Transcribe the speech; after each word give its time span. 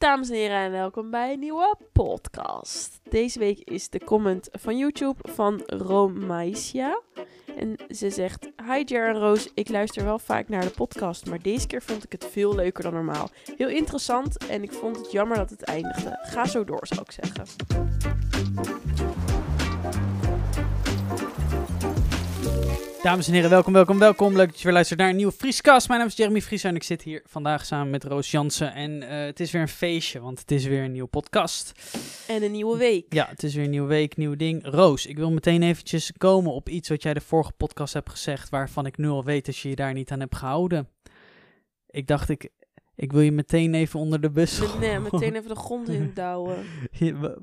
Dames 0.00 0.28
en 0.28 0.34
heren 0.34 0.56
en 0.56 0.70
welkom 0.70 1.10
bij 1.10 1.32
een 1.32 1.38
nieuwe 1.38 1.76
podcast. 1.92 3.00
Deze 3.08 3.38
week 3.38 3.58
is 3.58 3.88
de 3.88 4.04
comment 4.04 4.48
van 4.52 4.78
YouTube 4.78 5.28
van 5.32 5.62
Romaisia. 5.66 7.00
En 7.56 7.76
ze 7.88 8.10
zegt, 8.10 8.50
hi 8.66 8.82
Jer 8.84 9.08
en 9.08 9.18
Roos, 9.18 9.50
ik 9.54 9.68
luister 9.68 10.04
wel 10.04 10.18
vaak 10.18 10.48
naar 10.48 10.62
de 10.62 10.70
podcast, 10.70 11.26
maar 11.26 11.42
deze 11.42 11.66
keer 11.66 11.82
vond 11.82 12.04
ik 12.04 12.12
het 12.12 12.24
veel 12.24 12.54
leuker 12.54 12.82
dan 12.82 12.92
normaal. 12.92 13.28
Heel 13.56 13.68
interessant 13.68 14.46
en 14.46 14.62
ik 14.62 14.72
vond 14.72 14.96
het 14.96 15.12
jammer 15.12 15.36
dat 15.36 15.50
het 15.50 15.62
eindigde. 15.62 16.18
Ga 16.22 16.46
zo 16.46 16.64
door, 16.64 16.86
zou 16.86 17.00
ik 17.00 17.10
zeggen. 17.10 17.44
Dames 23.02 23.26
en 23.26 23.32
heren, 23.32 23.50
welkom, 23.50 23.72
welkom, 23.72 23.98
welkom. 23.98 24.36
Leuk 24.36 24.48
dat 24.48 24.58
je 24.58 24.64
weer 24.64 24.72
luistert 24.72 24.98
naar 24.98 25.08
een 25.08 25.16
nieuwe 25.16 25.32
Vrieskast. 25.32 25.88
Mijn 25.88 26.00
naam 26.00 26.08
is 26.08 26.16
Jeremy 26.16 26.42
Vries 26.42 26.64
en 26.64 26.74
ik 26.74 26.82
zit 26.82 27.02
hier 27.02 27.22
vandaag 27.26 27.64
samen 27.64 27.90
met 27.90 28.04
Roos 28.04 28.30
Jansen. 28.30 28.74
En 28.74 29.02
eh, 29.02 29.24
het 29.24 29.40
is 29.40 29.50
weer 29.50 29.62
een 29.62 29.68
feestje, 29.68 30.20
want 30.20 30.38
het 30.38 30.50
is 30.50 30.64
weer 30.64 30.82
een 30.84 30.92
nieuwe 30.92 31.08
podcast. 31.08 31.72
En 32.28 32.42
een 32.42 32.50
nieuwe 32.50 32.78
week. 32.78 33.14
Ja, 33.14 33.26
het 33.28 33.42
is 33.42 33.54
weer 33.54 33.64
een 33.64 33.70
nieuwe 33.70 33.88
week, 33.88 34.16
nieuw 34.16 34.36
ding. 34.36 34.66
Roos, 34.66 35.06
ik 35.06 35.16
wil 35.16 35.30
meteen 35.30 35.62
eventjes 35.62 36.12
komen 36.16 36.52
op 36.52 36.68
iets 36.68 36.88
wat 36.88 37.02
jij 37.02 37.14
de 37.14 37.20
vorige 37.20 37.52
podcast 37.52 37.94
hebt 37.94 38.10
gezegd, 38.10 38.48
waarvan 38.48 38.86
ik 38.86 38.96
nu 38.96 39.08
al 39.08 39.24
weet 39.24 39.46
dat 39.46 39.56
je 39.56 39.68
je 39.68 39.76
daar 39.76 39.92
niet 39.92 40.10
aan 40.10 40.20
hebt 40.20 40.36
gehouden. 40.36 40.88
Ik 41.86 42.06
dacht, 42.06 42.28
ik, 42.28 42.48
ik 43.00 43.12
wil 43.12 43.20
je 43.20 43.32
meteen 43.32 43.74
even 43.74 44.00
onder 44.00 44.20
de 44.20 44.30
bus 44.30 44.60
nee, 44.80 44.98
meteen 44.98 45.34
even 45.34 45.48
de 45.48 45.54
grond 45.66 45.88
in 45.88 46.10
douwen. 46.14 46.56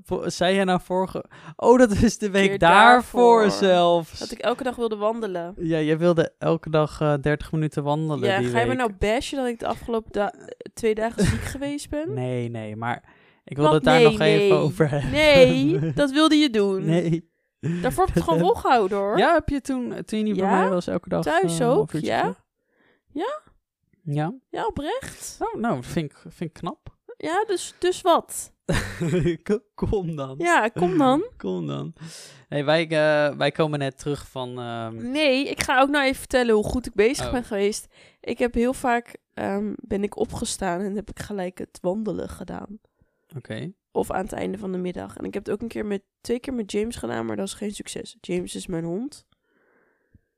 Vo- 0.04 0.30
Zei 0.30 0.56
jij 0.56 0.64
nou 0.64 0.80
vorige... 0.84 1.26
Oh, 1.56 1.78
dat 1.78 1.92
is 1.92 2.18
de 2.18 2.30
week 2.30 2.60
daarvoor, 2.60 3.42
daarvoor. 3.42 3.52
zelfs. 3.68 4.20
Dat 4.20 4.32
ik 4.32 4.40
elke 4.40 4.64
dag 4.64 4.76
wilde 4.76 4.96
wandelen. 4.96 5.54
Ja, 5.58 5.80
jij 5.82 5.98
wilde 5.98 6.34
elke 6.40 6.70
dag 6.70 7.02
eh 7.02 7.14
30 7.22 7.52
minuten 7.52 7.84
wandelen 7.84 8.30
Ja, 8.30 8.40
die 8.40 8.48
ga 8.50 8.60
je 8.60 8.66
me 8.66 8.74
nou 8.76 8.94
bashen 9.00 9.38
dat 9.38 9.48
ik 9.48 9.60
de 9.60 9.68
afgelopen 9.68 10.12
da- 10.12 10.34
twee 10.74 10.96
dagen 10.96 11.24
ziek 11.26 11.42
geweest 11.56 11.90
ben? 11.90 12.14
Nee, 12.14 12.50
nee, 12.50 12.76
maar 12.76 13.04
ik 13.44 13.56
wil 13.58 13.66
Wat? 13.66 13.74
het 13.74 13.84
daar 13.84 13.96
Nee, 13.96 14.04
nog 14.04 14.18
nee. 14.18 14.40
even 14.42 14.58
over 14.58 14.90
hebben. 14.90 15.12
Nee, 15.12 15.80
dat 15.94 16.12
wilde 16.12 16.36
je 16.36 16.50
doen. 16.50 16.86
Nee. 16.86 17.30
Daarvoor 17.59 18.00
heb 18.06 18.08
ik 18.09 18.14
het 18.16 18.24
gewoon 18.24 18.40
volgehouden 18.40 18.98
hoor. 18.98 19.18
Ja, 19.18 19.34
heb 19.34 19.50
je 19.50 19.62
toen, 19.62 19.94
toen 20.06 20.18
je 20.20 20.26
niet 20.26 20.38
bij 20.38 20.50
mij 20.50 20.70
was, 20.70 20.88
elke 20.88 21.09
dag 21.09 21.24
Thuis 21.24 21.59
eh, 21.59 21.78
ook, 21.78 21.92
ja. 21.92 22.36
Ja? 23.14 23.40
Ja? 24.16 24.33
Ja, 24.50 24.66
oprecht. 24.66 25.38
Oh, 25.39 25.61
nou, 25.61 25.83
vind 25.83 26.11
ik, 26.11 26.17
vind 26.17 26.50
ik 26.50 26.53
knap. 26.53 26.95
Ja, 27.17 27.44
dus, 27.45 27.75
dus 27.80 28.02
wat? 28.02 28.52
Kom 29.75 30.16
dan. 30.16 30.36
Ja, 30.38 30.67
kom 30.69 30.97
dan. 30.97 31.25
Kom 31.38 31.67
dan. 31.67 31.94
Nee, 32.50 32.63
wij, 32.63 32.83
eh, 32.88 33.35
wij 33.38 33.52
komen 33.52 33.80
net 33.80 33.97
terug 33.97 34.28
van... 34.30 34.59
ehm, 34.59 35.11
Nee, 35.11 35.50
ik 35.50 35.63
ga 35.63 35.81
ook 35.81 35.89
nou 35.89 36.05
even 36.05 36.16
vertellen 36.19 36.55
hoe 36.55 36.63
goed 36.63 36.85
ik 36.85 36.94
bezig 36.94 37.25
Oh. 37.25 37.31
ben 37.31 37.44
geweest. 37.44 37.88
Ik 38.22 38.38
heb 38.38 38.53
heel 38.53 38.73
vaak, 38.73 39.17
ehm, 39.33 39.73
ben 39.75 40.03
ik 40.03 40.17
opgestaan 40.17 40.81
en 40.81 40.95
heb 40.95 41.09
ik 41.09 41.19
gelijk 41.19 41.58
het 41.58 41.78
wandelen 41.81 42.30
gedaan. 42.30 42.80
Oké. 43.35 43.72
Of 43.91 44.11
aan 44.11 44.23
het 44.23 44.33
einde 44.33 44.58
van 44.58 44.72
de 44.72 44.78
middag. 44.78 45.17
En 45.17 45.25
ik 45.25 45.33
heb 45.33 45.45
het 45.45 45.53
ook 45.53 45.61
een 45.61 45.67
keer 45.67 45.85
met, 45.85 46.03
twee 46.22 46.39
keer 46.39 46.53
met 46.53 46.72
James 46.72 46.95
gedaan, 46.95 47.25
maar 47.25 47.35
dat 47.35 47.47
is 47.47 47.53
geen 47.53 47.72
succes. 47.75 48.17
James 48.22 48.55
is 48.55 48.67
mijn 48.67 48.83
hond. 48.83 49.25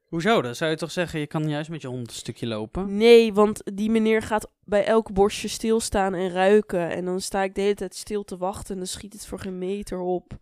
Hoezo? 0.09 0.41
Dan 0.41 0.55
zou 0.55 0.71
je 0.71 0.77
toch 0.77 0.91
zeggen, 0.91 1.19
je 1.19 1.27
kan 1.27 1.49
juist 1.49 1.69
met 1.69 1.81
je 1.81 1.87
hond 1.87 2.07
een 2.07 2.13
stukje 2.13 2.47
lopen? 2.47 2.97
Nee, 2.97 3.33
want 3.33 3.61
die 3.73 3.89
meneer 3.89 4.21
gaat 4.21 4.51
bij 4.63 4.85
elk 4.85 5.13
bosje 5.13 5.47
stilstaan 5.47 6.13
en 6.13 6.29
ruiken. 6.29 6.89
En 6.89 7.05
dan 7.05 7.21
sta 7.21 7.43
ik 7.43 7.55
de 7.55 7.61
hele 7.61 7.73
tijd 7.73 7.95
stil 7.95 8.23
te 8.23 8.37
wachten 8.37 8.71
en 8.71 8.77
dan 8.77 8.87
schiet 8.87 9.13
het 9.13 9.25
voor 9.25 9.39
geen 9.39 9.57
meter 9.57 9.99
op. 9.99 10.37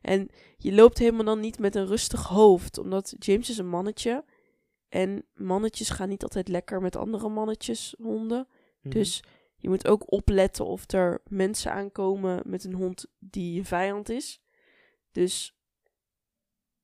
En 0.00 0.28
je 0.56 0.72
loopt 0.72 0.98
helemaal 0.98 1.24
dan 1.24 1.40
niet 1.40 1.58
met 1.58 1.74
een 1.74 1.86
rustig 1.86 2.26
hoofd, 2.26 2.78
omdat 2.78 3.14
James 3.18 3.50
is 3.50 3.58
een 3.58 3.68
mannetje. 3.68 4.24
En 4.88 5.24
mannetjes 5.34 5.90
gaan 5.90 6.08
niet 6.08 6.22
altijd 6.22 6.48
lekker 6.48 6.80
met 6.80 6.96
andere 6.96 7.28
mannetjes, 7.28 7.94
honden. 7.98 8.48
Mhm. 8.80 8.94
Dus 8.94 9.22
je 9.56 9.68
moet 9.68 9.86
ook 9.86 10.12
opletten 10.12 10.66
of 10.66 10.92
er 10.92 11.20
mensen 11.28 11.72
aankomen 11.72 12.42
met 12.44 12.64
een 12.64 12.74
hond 12.74 13.06
die 13.18 13.54
je 13.54 13.64
vijand 13.64 14.08
is. 14.08 14.40
Dus 15.12 15.56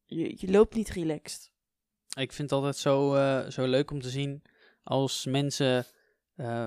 je, 0.05 0.35
je 0.37 0.51
loopt 0.51 0.75
niet 0.75 0.91
relaxed. 0.91 1.55
Ik 2.23 2.33
vind 2.33 2.51
het 2.51 2.53
altijd 2.59 2.77
zo, 2.77 3.15
eh, 3.15 3.49
zo 3.51 3.67
leuk 3.67 3.91
om 3.91 4.01
te 4.01 4.11
zien 4.11 4.43
als 4.83 5.25
mensen 5.27 5.85
eh, 6.37 6.67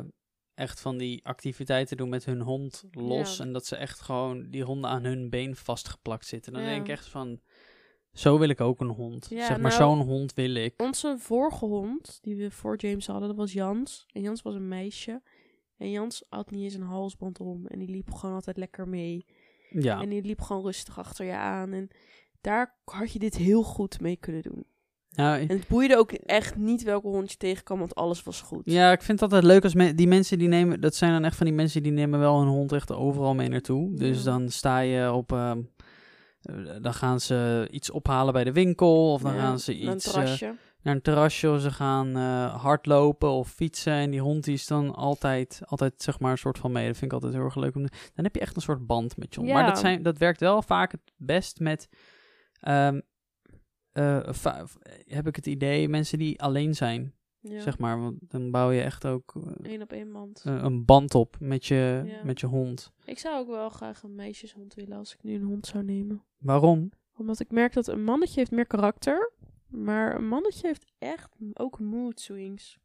echt 0.53 0.79
van 0.81 0.97
die 0.97 1.25
activiteiten 1.25 1.97
doen 1.97 2.09
met 2.09 2.25
hun 2.25 2.41
hond 2.41 2.83
los. 2.91 3.37
Ja. 3.37 3.43
En 3.43 3.53
dat 3.53 3.65
ze 3.65 3.75
echt 3.75 3.99
gewoon 4.01 4.49
die 4.49 4.63
honden 4.63 4.89
aan 4.89 5.03
hun 5.03 5.29
been 5.29 5.55
vastgeplakt 5.55 6.25
zitten. 6.25 6.53
Dan 6.53 6.61
Ja. 6.61 6.67
denk 6.67 6.81
ik 6.81 6.87
echt 6.89 7.07
van, 7.07 7.41
zo 8.13 8.39
wil 8.39 8.49
ik 8.49 8.61
ook 8.61 8.79
een 8.79 8.87
hond. 8.89 9.27
Ja, 9.29 9.45
zeg 9.45 9.59
maar, 9.59 9.77
nou- 9.77 9.83
zo'n 9.95 10.07
hond 10.07 10.33
wil 10.33 10.55
ik. 10.55 10.81
Onze 10.81 11.15
vorige 11.17 11.65
hond, 11.65 12.17
die 12.21 12.35
we 12.35 12.51
voor 12.51 12.77
James 12.77 13.07
hadden, 13.07 13.27
dat 13.27 13.37
was 13.37 13.53
Jans. 13.53 14.05
En 14.07 14.21
Jans 14.21 14.41
was 14.41 14.53
een 14.55 14.67
meisje. 14.67 15.21
En 15.77 15.91
Jans 15.91 16.25
had 16.29 16.51
niet 16.51 16.63
eens 16.63 16.73
een 16.73 16.81
halsband 16.81 17.39
om. 17.39 17.65
En 17.67 17.79
die 17.79 17.89
liep 17.89 18.11
gewoon 18.13 18.35
altijd 18.35 18.57
lekker 18.57 18.87
mee. 18.87 19.25
Ja, 19.69 20.01
En 20.01 20.09
die 20.09 20.21
liep 20.21 20.41
gewoon 20.41 20.63
rustig 20.63 20.97
achter 20.97 21.25
je 21.25 21.33
aan. 21.33 21.73
En 21.73 21.87
daar 22.41 22.79
had 22.83 23.11
je 23.13 23.19
dit 23.19 23.35
heel 23.35 23.63
goed 23.63 23.99
mee 23.99 24.15
kunnen 24.17 24.41
doen. 24.41 24.65
Nou, 25.15 25.39
En 25.39 25.47
het 25.47 25.67
boeide 25.67 25.97
ook 25.97 26.11
echt 26.11 26.55
niet 26.55 26.83
welke 26.83 27.07
hond 27.07 27.31
je 27.31 27.37
tegenkwam, 27.37 27.79
want 27.79 27.95
alles 27.95 28.23
was 28.23 28.41
goed. 28.41 28.61
ja, 28.65 28.91
ik 28.91 29.01
vind 29.01 29.19
het 29.19 29.31
altijd 29.31 29.51
leuk 29.51 29.63
als 29.63 29.73
me- 29.73 29.93
die 29.95 30.07
mensen 30.07 30.37
die 30.37 30.47
nemen, 30.47 30.81
dat 30.81 30.95
zijn 30.95 31.11
dan 31.11 31.23
echt 31.23 31.35
van 31.35 31.45
die 31.45 31.55
mensen 31.55 31.83
die 31.83 31.91
nemen 31.91 32.19
wel 32.19 32.39
hun 32.39 32.47
hond 32.47 32.71
echt 32.71 32.91
overal 32.93 33.35
mee 33.35 33.49
naartoe. 33.49 33.95
Dus 33.95 34.23
dan 34.23 34.49
sta 34.49 34.79
je 34.79 35.11
op, 35.11 35.31
ehm, 35.31 35.59
eh, 36.41 36.55
dan 36.81 36.93
gaan 36.93 37.19
ze 37.19 37.67
iets 37.71 37.91
ophalen 37.91 38.33
bij 38.33 38.43
de 38.43 38.51
winkel 38.53 39.13
of 39.13 39.21
dan 39.21 39.33
Ja, 39.33 39.39
gaan 39.39 39.59
ze 39.59 39.71
een 39.81 39.91
iets... 39.95 40.13
eh, 40.13 40.49
naar 40.81 40.95
een 40.95 41.01
terrasje 41.01 41.49
of 41.51 41.61
ze 41.61 41.71
gaan 41.71 42.15
eh, 42.15 42.61
hardlopen 42.63 43.29
of 43.29 43.49
fietsen. 43.49 43.93
En 43.93 44.09
die 44.11 44.21
hond 44.21 44.43
die 44.43 44.53
is 44.53 44.67
dan 44.67 44.95
altijd, 44.95 45.61
altijd 45.65 45.93
zeg 45.97 46.19
maar 46.19 46.31
een 46.31 46.37
soort 46.37 46.57
van 46.57 46.71
mee. 46.71 46.87
Dat 46.87 46.97
vind 46.97 47.05
ik 47.11 47.13
altijd 47.13 47.33
heel 47.33 47.43
erg 47.43 47.55
leuk. 47.55 47.75
Om, 47.75 47.81
dan 48.15 48.23
heb 48.25 48.35
je 48.35 48.41
echt 48.41 48.55
een 48.55 48.61
soort 48.61 48.85
band 48.87 49.17
met 49.17 49.33
je 49.33 49.39
hond. 49.39 49.51
Maar 49.51 49.65
dat, 49.65 49.79
zijn, 49.79 50.03
dat 50.03 50.17
werkt 50.17 50.39
wel 50.39 50.61
vaak 50.61 50.91
het 50.91 51.01
best 51.17 51.59
met, 51.59 51.89
ehm, 52.59 52.99
eh, 53.91 54.33
va- 54.33 54.65
heb 55.05 55.27
ik 55.27 55.35
het 55.35 55.45
idee, 55.45 55.89
mensen 55.89 56.17
die 56.17 56.41
alleen 56.41 56.75
zijn. 56.75 57.13
ja. 57.39 57.59
Zeg 57.61 57.77
maar, 57.77 57.99
want 58.01 58.17
dan 58.31 58.51
bouw 58.51 58.71
je 58.71 58.81
echt 58.81 59.05
ook 59.05 59.35
eh, 59.35 59.71
Eén 59.73 59.81
op 59.81 59.91
één 59.91 60.11
band. 60.11 60.41
eh, 60.45 60.59
een 60.63 60.85
band 60.85 61.15
op 61.15 61.35
met 61.39 61.65
je, 61.65 62.01
Ja. 62.05 62.23
met 62.23 62.39
je 62.39 62.47
hond. 62.47 62.91
Ik 63.05 63.19
zou 63.19 63.39
ook 63.39 63.47
wel 63.47 63.69
graag 63.69 64.03
een 64.03 64.15
meisjeshond 64.15 64.73
willen 64.73 64.97
als 64.97 65.13
ik 65.13 65.23
nu 65.23 65.33
een 65.35 65.43
hond 65.43 65.67
zou 65.67 65.83
nemen. 65.83 66.23
Waarom? 66.37 66.91
Omdat 67.15 67.39
ik 67.39 67.51
merk 67.51 67.73
dat 67.73 67.87
een 67.87 68.03
mannetje 68.03 68.39
heeft 68.39 68.51
meer 68.51 68.67
karakter. 68.67 69.31
Maar 69.67 70.15
een 70.15 70.27
mannetje 70.27 70.67
heeft 70.67 70.85
echt 70.97 71.35
ook 71.53 71.79
mood 71.79 72.19
swings. 72.19 72.79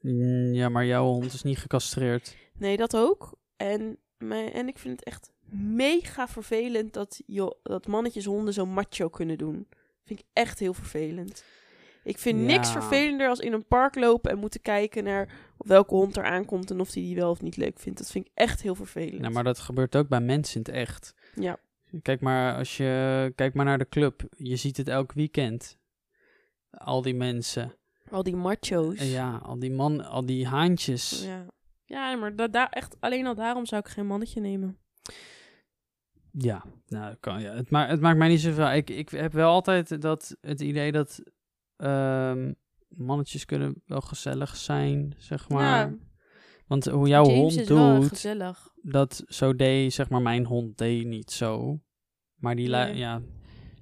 Mm, 0.00 0.52
Ja, 0.54 0.68
maar 0.68 0.86
jouw 0.86 1.04
hond 1.04 1.32
is 1.32 1.42
niet 1.42 1.58
gecastreerd. 1.58 2.36
Nee, 2.58 2.76
dat 2.76 2.96
ook. 2.96 3.38
En, 3.56 3.98
mijn, 4.18 4.52
en 4.52 4.68
ik 4.68 4.78
vind 4.78 4.98
het 5.00 5.08
echt 5.08 5.32
mega 5.50 6.28
vervelend 6.28 6.92
dat, 6.92 7.22
joh, 7.26 7.52
dat 7.62 7.86
mannetjes 7.86 8.24
honden 8.24 8.54
zo 8.54 8.66
macho 8.66 9.08
kunnen 9.08 9.38
doen. 9.38 9.66
Vind 10.04 10.20
ik 10.20 10.26
echt 10.32 10.58
heel 10.58 10.74
vervelend. 10.74 11.44
Ik 12.04 12.18
vind 12.18 12.40
niks 12.40 12.70
vervelender 12.70 13.28
als 13.28 13.38
in 13.38 13.52
een 13.52 13.66
park 13.66 13.94
lopen 13.94 14.30
en 14.30 14.38
moeten 14.38 14.60
kijken 14.60 15.04
naar 15.04 15.28
welke 15.56 15.94
hond 15.94 16.16
er 16.16 16.24
aankomt 16.24 16.70
en 16.70 16.80
of 16.80 16.90
die 16.90 17.04
die 17.04 17.16
wel 17.16 17.30
of 17.30 17.42
niet 17.42 17.56
leuk 17.56 17.78
vindt. 17.78 17.98
Dat 17.98 18.10
vind 18.10 18.26
ik 18.26 18.32
echt 18.34 18.62
heel 18.62 18.74
vervelend. 18.74 19.20
Nou, 19.20 19.32
maar 19.32 19.44
dat 19.44 19.58
gebeurt 19.58 19.96
ook 19.96 20.08
bij 20.08 20.20
mensen 20.20 20.54
in 20.54 20.60
het 20.66 20.74
echt. 20.74 21.14
Ja, 21.34 21.58
Kijk 22.02 22.20
maar, 22.20 22.56
als 22.56 22.76
je, 22.76 23.32
kijk 23.34 23.54
maar 23.54 23.64
naar 23.64 23.78
de 23.78 23.88
club. 23.88 24.22
Je 24.36 24.56
ziet 24.56 24.76
het 24.76 24.88
elk 24.88 25.12
weekend. 25.12 25.78
Al 26.70 27.02
die 27.02 27.14
mensen. 27.14 27.74
al 28.10 28.22
die 28.22 28.36
macho's. 28.36 29.10
Ja, 29.10 29.36
al 29.36 29.58
die 29.58 29.70
man, 29.70 30.04
al 30.04 30.26
die 30.26 30.46
haantjes. 30.46 31.24
Ja, 31.24 31.46
ja 31.84 32.16
maar 32.16 32.36
da 32.36 32.48
daar 32.48 32.68
echt, 32.68 32.96
alleen 33.00 33.26
al 33.26 33.34
daarom 33.34 33.66
zou 33.66 33.82
ik 33.84 33.90
geen 33.90 34.06
mannetje 34.06 34.40
nemen. 34.40 34.78
Ja, 36.32 36.64
nou, 36.88 37.14
kan, 37.20 37.40
ja. 37.40 37.52
Het, 37.54 37.70
ma 37.70 37.86
het 37.86 38.00
maakt 38.00 38.18
mij 38.18 38.28
niet 38.28 38.40
zoveel. 38.40 38.72
Ik, 38.72 38.90
ik 38.90 39.08
heb 39.08 39.32
wel 39.32 39.50
altijd 39.50 40.00
dat, 40.02 40.36
het 40.40 40.60
idee 40.60 40.92
dat 40.92 41.22
ehm, 41.76 42.52
mannetjes 42.88 43.44
kunnen 43.44 43.82
wel 43.86 44.00
gezellig 44.00 44.56
zijn, 44.56 45.14
zeg 45.18 45.48
maar. 45.48 45.62
Ja, 45.90 45.94
Want 46.66 46.84
hoe 46.84 47.08
jouw 47.08 47.24
James 47.26 47.54
hond 47.56 47.66
doet, 47.68 48.08
gezellig. 48.08 48.68
dat 48.82 49.22
zo 49.26 49.56
deed, 49.56 49.92
zeg 49.92 50.08
maar, 50.08 50.22
mijn 50.22 50.44
hond 50.44 50.78
deed 50.78 51.06
niet 51.06 51.30
zo. 51.30 51.80
Maar 52.36 52.56
die, 52.56 52.68
Nee. 52.68 52.94
ja, 52.96 53.20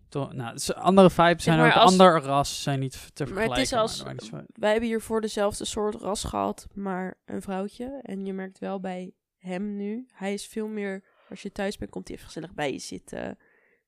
toch, 0.08 0.32
nou, 0.32 0.58
andere 0.74 1.10
vibes 1.10 1.44
zijn 1.44 1.58
maar 1.58 1.66
ook, 1.68 1.74
als- 1.82 1.90
ander 1.92 2.20
ras 2.22 2.62
zijn 2.62 2.80
niet 2.80 2.92
te 2.92 2.98
Maar 3.24 3.32
vergelijken. 3.32 3.52
het 3.56 3.66
is 3.66 3.72
als, 3.72 4.04
maakt 4.04 4.30
wij 4.52 4.70
hebben 4.70 4.88
hiervoor 4.88 5.20
dezelfde 5.20 5.64
soort 5.64 5.94
ras 5.94 6.24
gehad, 6.24 6.66
maar 6.74 7.18
een 7.24 7.42
vrouwtje. 7.42 7.98
En 8.02 8.24
je 8.26 8.32
merkt 8.32 8.58
wel 8.58 8.80
bij 8.80 9.12
hem 9.36 9.76
nu, 9.76 10.06
hij 10.12 10.32
is 10.32 10.46
veel 10.46 10.68
meer, 10.68 11.04
als 11.30 11.42
je 11.42 11.52
thuis 11.52 11.76
bent, 11.78 11.90
komt 11.90 12.06
hij 12.08 12.16
even 12.16 12.28
gezellig 12.28 12.54
bij 12.54 12.72
je 12.72 12.78
zitten. 12.78 13.38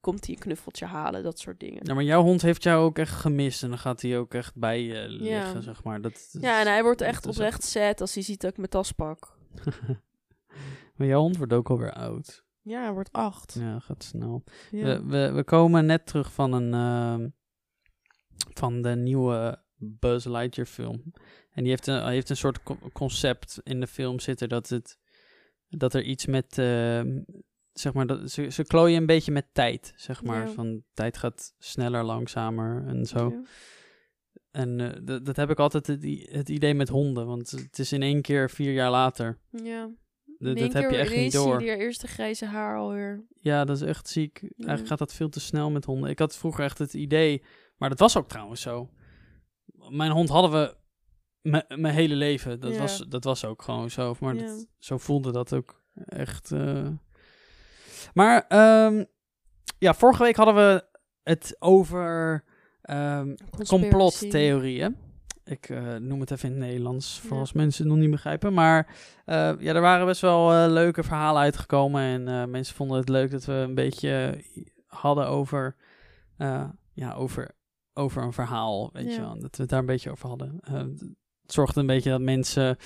Komt 0.00 0.26
hij 0.26 0.35
een 0.35 0.40
knuffeltje 0.40 0.87
halen, 0.87 1.23
dat 1.23 1.38
soort 1.38 1.61
dingen. 1.61 1.81
Ja, 1.87 1.94
maar 1.94 2.02
jouw 2.02 2.23
hond 2.23 2.43
heeft 2.43 2.62
jou 2.62 2.85
ook 2.85 2.99
echt 2.99 3.14
gemist 3.14 3.62
en 3.62 3.69
dan 3.69 3.79
gaat 3.79 4.02
hij 4.02 4.19
ook 4.19 4.35
echt 4.35 4.55
bij 4.56 4.82
je 4.82 5.08
liggen, 5.08 5.55
Ja. 5.55 5.61
zeg 5.61 5.85
maar. 5.85 6.00
Dat, 6.00 6.29
dat- 6.32 6.43
Ja, 6.43 6.61
en 6.61 6.67
hij 6.67 6.82
wordt 6.82 7.00
echt 7.00 7.26
oprecht 7.26 7.62
sad 7.64 8.00
als 8.00 8.14
hij 8.14 8.23
ziet 8.23 8.40
dat 8.40 8.50
ik 8.50 8.56
mijn 8.56 8.69
tas 8.69 8.93
pak. 8.93 9.37
maar 10.96 11.06
jouw 11.06 11.20
hond 11.20 11.37
wordt 11.37 11.52
ook 11.52 11.70
alweer 11.70 11.93
oud. 11.93 12.44
Ja, 12.62 12.82
hij 12.82 12.93
wordt 12.93 13.12
acht. 13.12 13.56
Ja, 13.61 13.79
gaat 13.79 14.05
snel. 14.05 14.44
Ja. 14.70 14.85
We, 14.85 15.05
we, 15.05 15.32
we 15.32 15.44
komen 15.44 15.87
net 15.87 16.06
terug 16.06 16.32
van 16.32 16.52
een 16.52 16.75
ehm, 16.75 17.29
van 18.55 18.82
de 18.82 18.96
nieuwe 18.96 19.62
Buzz 19.76 20.26
Lightyear 20.26 20.69
film. 20.69 21.02
En 21.50 21.62
die 21.62 21.69
heeft 21.69 21.87
een, 21.87 22.06
heeft 22.08 22.31
een 22.31 22.37
soort 22.37 22.62
co- 22.62 22.79
concept 22.93 23.61
in 23.62 23.81
de 23.81 23.87
film 23.87 24.20
zitten 24.20 24.49
dat 24.49 24.69
het 24.69 24.99
dat 25.68 25.94
er 25.94 26.02
iets 26.02 26.26
met, 26.26 26.58
ehm, 26.58 27.20
zeg 27.72 27.92
maar, 27.92 28.06
dat, 28.06 28.30
ze, 28.30 28.50
ze 28.50 28.64
klooien 28.64 28.96
een 29.00 29.06
beetje 29.06 29.32
met 29.32 29.46
tijd, 29.52 29.92
zeg 29.96 30.22
maar. 30.22 30.46
Ja. 30.46 30.52
Van 30.52 30.82
tijd 30.94 31.16
gaat 31.16 31.54
sneller, 31.58 32.04
langzamer 32.04 32.84
en 32.86 33.06
zo. 33.06 33.30
Ja. 33.30 33.42
En 34.50 34.80
eh, 34.80 35.00
dat- 35.02 35.24
dat 35.24 35.36
heb 35.36 35.50
ik 35.50 35.58
altijd 35.58 35.86
het, 35.86 36.04
het 36.30 36.48
idee 36.48 36.74
met 36.74 36.88
honden, 36.88 37.26
want 37.26 37.50
het 37.50 37.78
is 37.78 37.92
in 37.92 38.02
één 38.02 38.22
keer 38.22 38.50
vier 38.50 38.72
jaar 38.72 38.90
later. 38.90 39.38
Ja. 39.50 39.90
Dat 40.38 40.58
heb 40.72 40.90
je 40.90 40.96
echt 40.96 41.16
niet 41.16 41.32
door. 41.32 41.60
je 41.60 41.66
je 41.66 41.76
eerste 41.76 42.06
grijze 42.06 42.44
haar 42.46 42.76
alweer. 42.78 43.26
Ja, 43.40 43.64
dat 43.64 43.76
is 43.76 43.82
echt 43.82 44.08
ziek. 44.08 44.40
Eigenlijk 44.42 44.88
gaat 44.88 44.98
dat 44.98 45.14
veel 45.14 45.28
te 45.28 45.40
snel 45.40 45.70
met 45.70 45.84
honden. 45.84 46.10
Ik 46.10 46.18
had 46.18 46.36
vroeger 46.36 46.64
echt 46.64 46.78
het 46.78 46.94
idee, 46.94 47.42
maar 47.76 47.88
dat 47.88 47.98
was 47.98 48.16
ook 48.16 48.28
trouwens 48.28 48.60
zo. 48.60 48.90
Mijn 49.88 50.10
hond 50.10 50.28
hadden 50.28 50.50
we 50.50 50.76
mijn 51.43 51.94
hele 51.94 52.14
leven. 52.14 52.61
Dat, 52.61 52.73
Ja. 52.75 52.79
was, 52.79 53.05
dat 53.08 53.25
was 53.25 53.44
ook 53.44 53.62
gewoon 53.62 53.90
zo. 53.90 54.17
Maar 54.20 54.35
Ja. 54.35 54.46
dat- 54.46 54.67
zo 54.79 54.99
voelde 54.99 55.32
dat 55.32 55.52
ook 55.55 55.82
echt. 56.05 56.52
eh. 56.52 56.88
Maar 58.14 58.44
ehm, 58.49 59.05
ja, 59.79 59.94
vorige 59.94 60.23
week 60.23 60.37
hadden 60.37 60.55
we 60.55 60.85
het 61.23 61.56
over 61.58 62.44
ehm, 62.82 63.35
complottheorieën. 63.67 64.96
Ik 65.44 65.69
eh, 65.69 65.94
noem 65.96 66.20
het 66.20 66.31
even 66.31 66.49
in 66.49 66.55
het 66.55 66.64
Nederlands, 66.64 67.20
voor 67.20 67.35
Ja. 67.35 67.40
als 67.40 67.52
mensen 67.52 67.82
het 67.85 67.93
nog 67.93 68.00
niet 68.02 68.11
begrijpen. 68.11 68.52
Maar 68.55 68.87
eh, 69.25 69.52
ja, 69.58 69.75
er 69.75 69.81
waren 69.81 70.06
best 70.06 70.20
wel 70.20 70.69
leuke 70.69 71.02
verhalen 71.02 71.43
uitgekomen. 71.43 72.02
En 72.29 72.50
mensen 72.50 72.75
vonden 72.76 72.96
het 72.99 73.08
leuk 73.08 73.31
dat 73.31 73.44
we 73.44 73.52
een 73.52 73.75
beetje 73.75 74.44
hadden 74.87 75.26
over, 75.29 75.76
ja, 76.93 77.12
over, 77.17 77.50
over 77.94 78.23
een 78.23 78.32
verhaal. 78.32 78.90
Weet 78.93 79.05
Ja. 79.06 79.12
je 79.14 79.20
wel, 79.20 79.38
dat 79.40 79.56
we 79.56 79.62
het 79.62 79.69
daar 79.69 79.79
een 79.81 79.87
beetje 79.87 80.11
over 80.11 80.29
hadden. 80.29 80.61
Het 81.48 81.56
zorgde 81.56 81.80
een 81.80 81.86
beetje 81.86 82.10
dat 82.10 82.20
mensen 82.20 82.76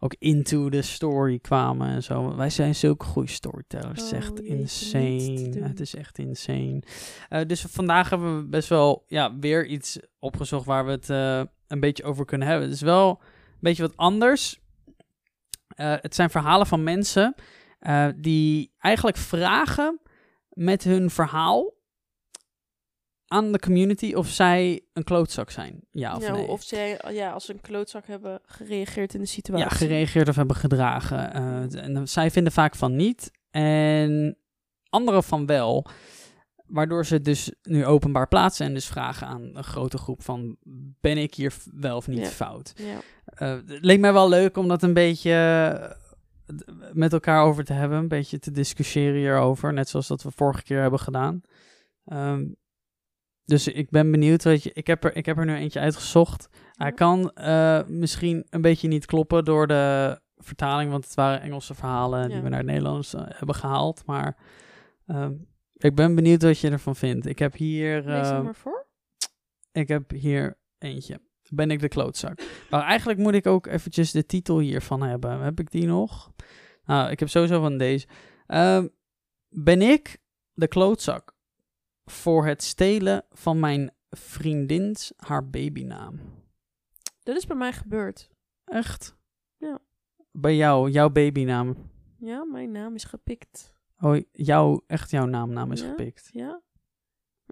ook 0.00 0.14
into 0.18 0.68
the 0.68 0.82
story 0.82 1.38
kwamen 1.38 1.88
en 1.88 2.02
zo. 2.02 2.36
Wij 2.36 2.50
zijn 2.50 2.74
zulke 2.74 3.04
goede 3.04 3.30
storytellers. 3.30 4.00
het 4.00 4.12
is 4.12 4.12
Oh, 4.12 4.18
echt 4.18 4.40
insane. 4.40 5.68
Het 5.68 5.80
is 5.80 5.94
echt 5.94 6.18
insane. 6.18 6.82
Eh, 7.28 7.40
dus 7.46 7.60
vandaag 7.60 8.10
hebben 8.10 8.36
we 8.36 8.48
best 8.48 8.68
wel 8.68 9.04
ja, 9.06 9.38
weer 9.38 9.66
iets 9.66 9.98
opgezocht 10.18 10.66
waar 10.66 10.84
we 10.84 10.90
het 10.90 11.10
eh, 11.10 11.42
een 11.66 11.80
beetje 11.80 12.04
over 12.04 12.24
kunnen 12.24 12.48
hebben. 12.48 12.66
Het 12.66 12.76
is 12.76 12.82
wel 12.82 13.08
een 13.20 13.58
beetje 13.60 13.82
wat 13.82 13.96
anders. 13.96 14.60
Eh, 15.68 15.94
het 16.00 16.14
zijn 16.14 16.30
verhalen 16.30 16.66
van 16.66 16.82
mensen 16.82 17.34
die 18.16 18.72
eigenlijk 18.78 19.16
vragen 19.16 20.00
met 20.48 20.84
hun 20.84 21.10
verhaal 21.10 21.74
aan 23.32 23.52
de 23.52 23.58
community 23.58 24.12
of 24.14 24.28
zij 24.28 24.80
een 24.92 25.04
klootzak 25.04 25.50
zijn. 25.50 25.80
Ja 25.90 26.16
of 26.16 26.22
Ja, 26.22 26.32
nee. 26.32 26.46
Of 26.46 26.62
zij 26.62 27.00
ja, 27.10 27.30
als 27.32 27.44
ze 27.44 27.52
een 27.52 27.60
klootzak 27.60 28.06
hebben 28.06 28.40
gereageerd 28.46 29.14
in 29.14 29.20
de 29.20 29.26
situatie. 29.26 29.64
Ja, 29.64 29.70
gereageerd 29.74 30.28
of 30.28 30.36
hebben 30.36 30.56
gedragen. 30.56 31.32
Eh, 31.32 31.82
en 31.84 31.94
dan- 31.94 32.08
zij 32.08 32.30
vinden 32.30 32.52
vaak 32.52 32.74
van 32.76 32.96
niet. 32.96 33.30
En 33.50 34.36
anderen 34.88 35.22
van 35.24 35.46
wel. 35.46 35.86
Waardoor 36.66 37.06
ze 37.06 37.20
dus 37.20 37.52
nu 37.62 37.86
openbaar 37.86 38.28
plaatsen 38.28 38.66
en 38.66 38.74
dus 38.74 38.86
vragen 38.86 39.26
aan 39.26 39.50
een 39.54 39.64
grote 39.64 39.98
groep 39.98 40.22
van... 40.22 40.56
ben 41.00 41.18
ik 41.18 41.34
hier 41.34 41.54
wel 41.74 41.96
of 41.96 42.06
niet 42.08 42.18
Ja. 42.18 42.26
fout? 42.26 42.72
Ja. 42.76 42.98
Eh, 43.24 43.48
het 43.66 43.78
leek 43.84 44.00
mij 44.00 44.12
wel 44.12 44.28
leuk 44.28 44.56
om 44.56 44.68
dat 44.68 44.82
een 44.82 44.94
beetje 44.94 45.32
eh, 46.46 46.56
met 46.92 47.12
elkaar 47.12 47.42
over 47.44 47.64
te 47.64 47.72
hebben. 47.72 47.98
Een 47.98 48.08
beetje 48.08 48.38
te 48.38 48.50
discussiëren 48.50 49.18
hierover. 49.18 49.72
Net 49.72 49.88
zoals 49.88 50.06
dat 50.06 50.22
we 50.22 50.30
vorige 50.34 50.62
keer 50.62 50.80
hebben 50.80 51.00
gedaan. 51.00 51.40
Ehm, 52.04 52.44
dus 53.50 53.68
ik 53.68 53.90
ben 53.90 54.10
benieuwd. 54.10 54.44
Weet 54.44 54.62
je, 54.62 54.70
ik, 54.72 54.86
heb 54.86 55.04
er, 55.04 55.16
ik 55.16 55.26
heb 55.26 55.38
er 55.38 55.44
nu 55.44 55.54
eentje 55.54 55.80
uitgezocht. 55.80 56.48
Hij 56.72 56.92
kan 56.92 57.30
eh, 57.30 57.82
misschien 57.86 58.46
een 58.50 58.60
beetje 58.60 58.88
niet 58.88 59.06
kloppen 59.06 59.44
door 59.44 59.66
de 59.66 60.18
vertaling. 60.36 60.90
Want 60.90 61.04
het 61.04 61.14
waren 61.14 61.40
Engelse 61.40 61.74
verhalen 61.74 62.26
die 62.28 62.36
Ja. 62.36 62.42
we 62.42 62.48
naar 62.48 62.58
het 62.58 62.68
Nederlands 62.68 63.14
eh, 63.14 63.22
hebben 63.26 63.54
gehaald. 63.54 64.02
Maar 64.06 64.36
ehm, 65.06 65.32
ik 65.74 65.94
ben 65.94 66.14
benieuwd 66.14 66.42
wat 66.42 66.58
je 66.58 66.70
ervan 66.70 66.96
vindt. 66.96 67.26
Ik 67.26 67.38
heb 67.38 67.54
hier... 67.54 68.02
Lees 68.02 68.28
eh, 68.28 68.34
het 68.34 68.42
maar 68.44 68.54
voor. 68.54 68.86
ik 69.72 69.88
heb 69.88 70.10
hier 70.10 70.58
eentje. 70.78 71.20
Ben 71.48 71.70
ik 71.70 71.80
de 71.80 71.88
klootzak? 71.88 72.40
Maar 72.70 72.82
eigenlijk 72.82 73.18
moet 73.18 73.34
ik 73.34 73.46
ook 73.46 73.66
eventjes 73.66 74.10
de 74.10 74.26
titel 74.26 74.58
hiervan 74.58 75.02
hebben. 75.02 75.40
Heb 75.40 75.60
ik 75.60 75.70
die 75.70 75.86
nog? 75.86 76.30
Nou, 76.84 77.10
ik 77.10 77.18
heb 77.18 77.28
sowieso 77.28 77.60
van 77.60 77.78
deze. 77.78 78.06
Ehm, 78.46 78.86
ben 79.48 79.82
ik 79.82 80.18
de 80.52 80.68
klootzak 80.68 81.34
voor 82.10 82.46
het 82.46 82.62
stelen 82.62 83.24
van 83.30 83.60
mijn 83.60 83.90
vriendins 84.10 85.12
haar 85.16 85.48
babynaam? 85.50 86.20
Dat 87.22 87.36
is 87.36 87.46
bij 87.46 87.56
mij 87.56 87.72
gebeurd. 87.72 88.30
Echt? 88.64 89.16
Ja. 89.56 89.78
Bij 90.32 90.56
jou, 90.56 90.90
jouw 90.90 91.10
babynaam. 91.10 91.76
Ja, 92.18 92.44
mijn 92.44 92.70
naam 92.70 92.94
is 92.94 93.04
gepikt. 93.04 93.74
Oh, 94.00 94.16
jouw, 94.32 94.84
echt 94.86 95.10
jouw 95.10 95.26
naamnaam 95.26 95.72
is 95.72 95.80
Ja? 95.80 95.88
gepikt. 95.88 96.28
Ja. 96.32 96.60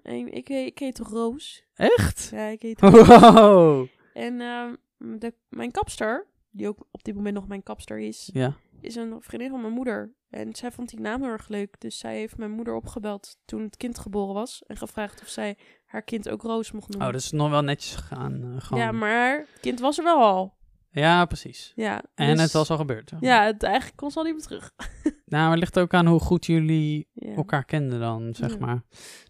Ik, 0.01 0.47
heet- 0.47 0.67
ik 0.67 0.79
heet 0.79 0.99
Roos. 0.99 1.63
Echt? 1.73 2.29
Ja, 2.31 2.45
ik 2.45 2.61
heet 2.61 2.79
Roos. 2.81 3.07
Wow. 3.07 3.87
En 4.13 4.41
ehm, 4.41 4.75
de, 5.19 5.33
mijn 5.49 5.71
kapster, 5.71 6.27
die 6.49 6.67
ook 6.67 6.87
op 6.91 7.03
dit 7.03 7.15
moment 7.15 7.35
nog 7.35 7.47
mijn 7.47 7.63
kapster 7.63 7.99
is, 7.99 8.29
Ja. 8.33 8.55
Is 8.81 8.95
een 8.95 9.15
vriendin 9.21 9.49
van 9.49 9.61
mijn 9.61 9.73
moeder. 9.73 10.13
En 10.29 10.55
zij 10.55 10.71
vond 10.71 10.89
die 10.89 10.99
naam 10.99 11.21
heel 11.21 11.31
erg 11.31 11.47
leuk. 11.47 11.75
Dus 11.81 11.97
zij 11.97 12.15
heeft 12.17 12.37
mijn 12.37 12.51
moeder 12.51 12.73
opgebeld 12.75 13.37
toen 13.45 13.61
het 13.61 13.77
kind 13.77 13.99
geboren 13.99 14.33
was. 14.33 14.63
En 14.67 14.77
gevraagd 14.77 15.21
of 15.21 15.27
zij 15.27 15.57
haar 15.85 16.01
kind 16.03 16.29
ook 16.29 16.41
Roos 16.41 16.71
mocht 16.71 16.89
noemen. 16.89 17.07
Oh, 17.07 17.13
dat 17.13 17.21
is 17.21 17.31
nog 17.31 17.49
wel 17.49 17.61
netjes 17.61 17.95
gegaan. 17.95 18.43
eh, 18.43 18.61
gewoon. 18.61 18.83
Ja, 18.83 18.91
maar 18.91 19.37
het 19.51 19.59
kind 19.61 19.79
was 19.79 19.97
er 19.97 20.03
wel 20.03 20.17
al. 20.21 20.57
Ja, 20.91 21.25
precies. 21.25 21.71
Ja, 21.75 22.03
En 22.15 22.31
dus- 22.33 22.41
het 22.41 22.51
was 22.51 22.69
al 22.69 22.77
gebeurd. 22.77 23.11
Ja, 23.19 23.45
het, 23.45 23.63
eigenlijk 23.63 23.97
kon 23.97 24.11
ze 24.11 24.17
al 24.17 24.23
niet 24.23 24.33
meer 24.33 24.43
terug. 24.43 24.71
Nou, 25.25 25.41
maar 25.43 25.51
het 25.51 25.59
ligt 25.59 25.79
ook 25.79 25.93
aan 25.93 26.05
hoe 26.07 26.19
goed 26.19 26.45
jullie 26.45 27.09
Ja. 27.13 27.33
elkaar 27.35 27.65
kenden 27.65 27.99
dan, 27.99 28.33
zeg 28.35 28.51
Ja. 28.51 28.57
maar. 28.59 28.83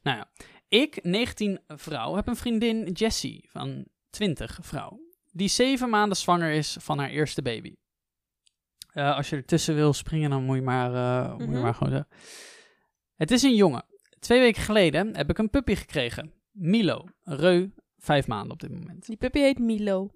Nou 0.03 0.17
ja, 0.17 0.29
ik, 0.67 1.03
19 1.03 1.59
vrouw, 1.67 2.15
heb 2.15 2.27
een 2.27 2.35
vriendin 2.35 2.91
Jessie 2.91 3.47
van 3.51 3.85
20 4.09 4.57
vrouw. 4.61 4.99
Die 5.31 5.47
zeven 5.47 5.89
maanden 5.89 6.17
zwanger 6.17 6.51
is 6.51 6.77
van 6.79 6.99
haar 6.99 7.09
eerste 7.09 7.41
baby. 7.41 7.75
Eh, 8.89 9.15
als 9.15 9.29
je 9.29 9.35
ertussen 9.35 9.75
wil 9.75 9.93
springen, 9.93 10.29
dan 10.29 10.43
moet 10.43 10.55
je 10.55 10.61
maar, 10.61 10.93
eh, 10.93 11.31
moet 11.31 11.41
je 11.41 11.47
Mhm. 11.47 11.61
maar 11.61 11.73
gewoon 11.73 11.93
zeggen. 11.93 12.09
Het 13.15 13.31
is 13.31 13.43
een 13.43 13.55
jongen. 13.55 13.85
Twee 14.19 14.39
weken 14.39 14.61
geleden 14.61 15.15
heb 15.15 15.29
ik 15.29 15.37
een 15.37 15.49
puppy 15.49 15.75
gekregen. 15.75 16.33
Milo, 16.51 17.05
reu, 17.23 17.67
vijf 17.97 18.27
maanden 18.27 18.51
op 18.51 18.59
dit 18.59 18.71
moment. 18.71 19.05
Die 19.05 19.17
puppy 19.17 19.39
heet 19.39 19.59
Milo. 19.59 20.09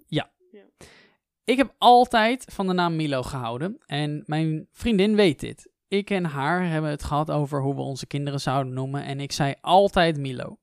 Ik 1.46 1.58
heb 1.58 1.74
altijd 1.78 2.46
van 2.52 2.68
de 2.68 2.74
naam 2.74 2.96
Milo 2.96 3.24
gehouden 3.24 3.78
en 3.86 4.24
mijn 4.26 4.68
vriendin 4.72 5.16
weet 5.16 5.40
dit. 5.40 5.70
Ik 5.88 6.10
en 6.10 6.24
haar 6.26 6.70
hebben 6.70 6.90
het 6.92 7.04
gehad 7.04 7.32
over 7.32 7.62
hoe 7.62 7.76
we 7.76 7.82
onze 7.82 8.08
kinderen 8.08 8.40
zouden 8.40 8.74
noemen 8.74 9.04
en 9.04 9.20
ik 9.20 9.32
zei 9.32 9.54
altijd 9.62 10.18
Milo. 10.18 10.60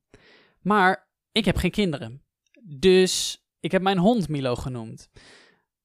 Maar 0.61 1.09
ik 1.33 1.45
heb 1.45 1.57
geen 1.57 1.71
kinderen. 1.71 2.23
Dus 2.63 3.45
ik 3.61 3.73
heb 3.73 3.83
mijn 3.83 3.99
hond 3.99 4.29
Milo 4.29 4.55
genoemd. 4.55 5.11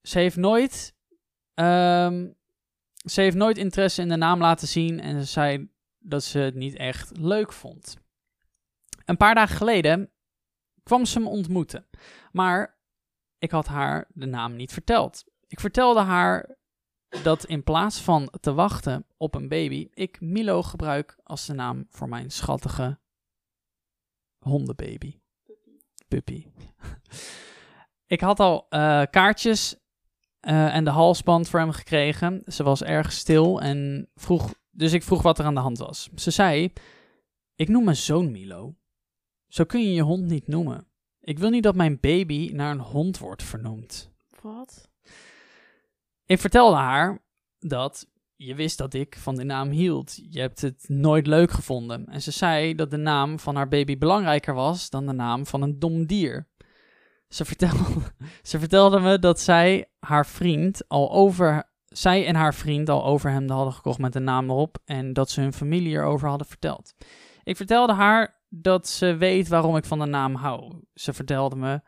Ze 0.01 0.19
heeft 0.19 0.35
nooit, 0.35 0.95
ehm, 1.55 2.27
ze 2.95 3.21
heeft 3.21 3.35
nooit 3.35 3.57
interesse 3.57 4.01
in 4.01 4.09
de 4.09 4.15
naam 4.15 4.39
laten 4.39 4.67
zien 4.67 4.99
en 4.99 5.19
ze 5.19 5.31
zei 5.31 5.69
dat 5.99 6.23
ze 6.23 6.39
het 6.39 6.55
niet 6.55 6.75
echt 6.75 7.17
leuk 7.17 7.53
vond. 7.53 7.97
Een 9.05 9.17
paar 9.17 9.35
dagen 9.35 9.55
geleden 9.55 10.11
kwam 10.83 11.05
ze 11.05 11.19
me 11.19 11.27
ontmoeten. 11.27 11.87
Maar 12.31 12.77
ik 13.37 13.51
had 13.51 13.67
haar 13.67 14.07
de 14.13 14.25
naam 14.25 14.55
niet 14.55 14.73
verteld. 14.73 15.23
Ik 15.47 15.59
vertelde 15.59 15.99
haar 15.99 16.57
dat 17.23 17.45
in 17.45 17.63
plaats 17.63 18.01
van 18.01 18.31
te 18.39 18.53
wachten 18.53 19.05
op 19.17 19.35
een 19.35 19.47
baby, 19.47 19.87
ik 19.93 20.21
Milo 20.21 20.61
gebruik 20.61 21.17
als 21.23 21.45
de 21.45 21.53
naam 21.53 21.87
voor 21.89 22.09
mijn 22.09 22.31
schattige 22.31 22.99
hondenbaby. 24.37 25.19
Puppy. 26.07 26.47
ik 28.15 28.21
had 28.21 28.39
al 28.39 28.65
eh, 28.69 29.01
kaartjes 29.09 29.84
en 30.45 30.83
de 30.83 30.89
halsband 30.89 31.49
voor 31.49 31.59
hem 31.59 31.71
gekregen. 31.71 32.41
Ze 32.45 32.63
was 32.63 32.83
erg 32.83 33.11
stil 33.11 33.61
en 33.61 34.09
vroeg, 34.15 34.53
dus 34.71 34.93
ik 34.93 35.03
vroeg 35.03 35.21
wat 35.21 35.39
er 35.39 35.45
aan 35.45 35.53
de 35.53 35.59
hand 35.59 35.77
was. 35.77 36.09
Ze 36.15 36.31
zei: 36.31 36.73
Ik 37.55 37.69
noem 37.69 37.83
mijn 37.83 37.95
zoon 37.95 38.31
Milo. 38.31 38.75
Zo 39.47 39.63
kun 39.63 39.81
je 39.81 39.93
je 39.93 40.01
hond 40.01 40.25
niet 40.25 40.47
noemen. 40.47 40.87
Ik 41.21 41.39
wil 41.39 41.49
niet 41.49 41.63
dat 41.63 41.75
mijn 41.75 41.99
baby 41.99 42.49
naar 42.53 42.71
een 42.71 42.79
hond 42.79 43.17
wordt 43.17 43.43
vernoemd. 43.43 44.11
Wat? 44.41 44.89
Ik 46.25 46.39
vertelde 46.39 46.75
haar 46.75 47.21
dat 47.59 48.07
je 48.35 48.55
wist 48.55 48.77
dat 48.77 48.93
ik 48.93 49.15
van 49.17 49.35
de 49.35 49.43
naam 49.43 49.69
hield. 49.69 50.19
Je 50.29 50.39
hebt 50.39 50.61
het 50.61 50.89
nooit 50.89 51.27
leuk 51.27 51.51
gevonden. 51.51 52.05
En 52.05 52.21
ze 52.21 52.31
zei 52.31 52.75
dat 52.75 52.89
de 52.89 52.97
naam 52.97 53.39
van 53.39 53.55
haar 53.55 53.67
baby 53.67 53.97
belangrijker 53.97 54.53
was 54.53 54.89
dan 54.89 55.05
de 55.05 55.13
naam 55.13 55.45
van 55.45 55.61
een 55.61 55.79
dom 55.79 56.05
dier. 56.05 56.47
Ze 57.27 57.45
vertelde, 57.45 57.83
ze 58.41 58.59
vertelde 58.59 58.99
me 58.99 59.19
dat 59.19 59.39
zij 59.39 59.89
haar 59.99 60.25
vriend 60.25 60.87
al 60.87 61.11
over. 61.11 61.73
Zij 61.85 62.25
en 62.25 62.35
haar 62.35 62.53
vriend 62.53 62.89
al 62.89 63.05
over 63.05 63.31
hem 63.31 63.49
hadden 63.49 63.73
gekocht 63.73 63.99
met 63.99 64.13
de 64.13 64.19
naam 64.19 64.49
erop. 64.49 64.77
En 64.85 65.13
dat 65.13 65.29
ze 65.29 65.41
hun 65.41 65.53
familie 65.53 65.93
erover 65.93 66.29
hadden 66.29 66.47
verteld. 66.47 66.93
Ik 67.43 67.55
vertelde 67.57 67.93
haar 67.93 68.41
dat 68.49 68.87
ze 68.87 69.15
weet 69.15 69.47
waarom 69.47 69.75
ik 69.77 69.85
van 69.85 69.99
de 69.99 70.05
naam 70.05 70.35
hou. 70.35 70.81
Ze 70.93 71.13
vertelde 71.13 71.55
me 71.55 71.81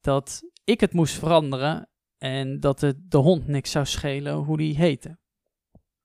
dat 0.00 0.42
ik 0.64 0.80
het 0.80 0.92
moest 0.92 1.14
veranderen 1.18 1.88
en 2.18 2.60
dat 2.60 2.80
het 2.80 2.96
de 3.10 3.16
hond 3.18 3.46
niks 3.46 3.70
zou 3.70 3.86
schelen 3.86 4.34
hoe 4.34 4.56
die 4.56 4.76
heette. 4.76 5.18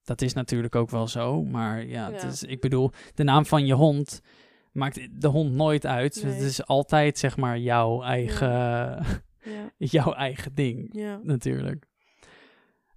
dat 0.03 0.21
is 0.21 0.33
natuurlijk 0.33 0.75
ook 0.75 0.89
wel 0.89 1.07
zo. 1.07 1.43
Maar 1.43 1.85
ja, 1.85 2.11
Het 2.11 2.21
Ja. 2.21 2.27
is, 2.27 2.43
ik 2.43 2.61
bedoel, 2.61 2.91
de 3.13 3.23
naam 3.23 3.45
van 3.45 3.65
je 3.65 3.73
hond 3.73 4.21
maakt 4.73 5.21
de 5.21 5.27
hond 5.27 5.51
nooit 5.51 5.85
uit. 5.85 6.23
Nee. 6.23 6.33
Het 6.33 6.41
is 6.41 6.65
altijd 6.65 7.17
zeg 7.17 7.37
maar 7.37 7.59
jouw 7.59 8.03
eigen, 8.03 8.49
Ja. 9.43 9.71
jouw 9.77 10.13
eigen 10.13 10.55
ding 10.55 10.89
ja. 10.91 11.19
natuurlijk. 11.23 11.85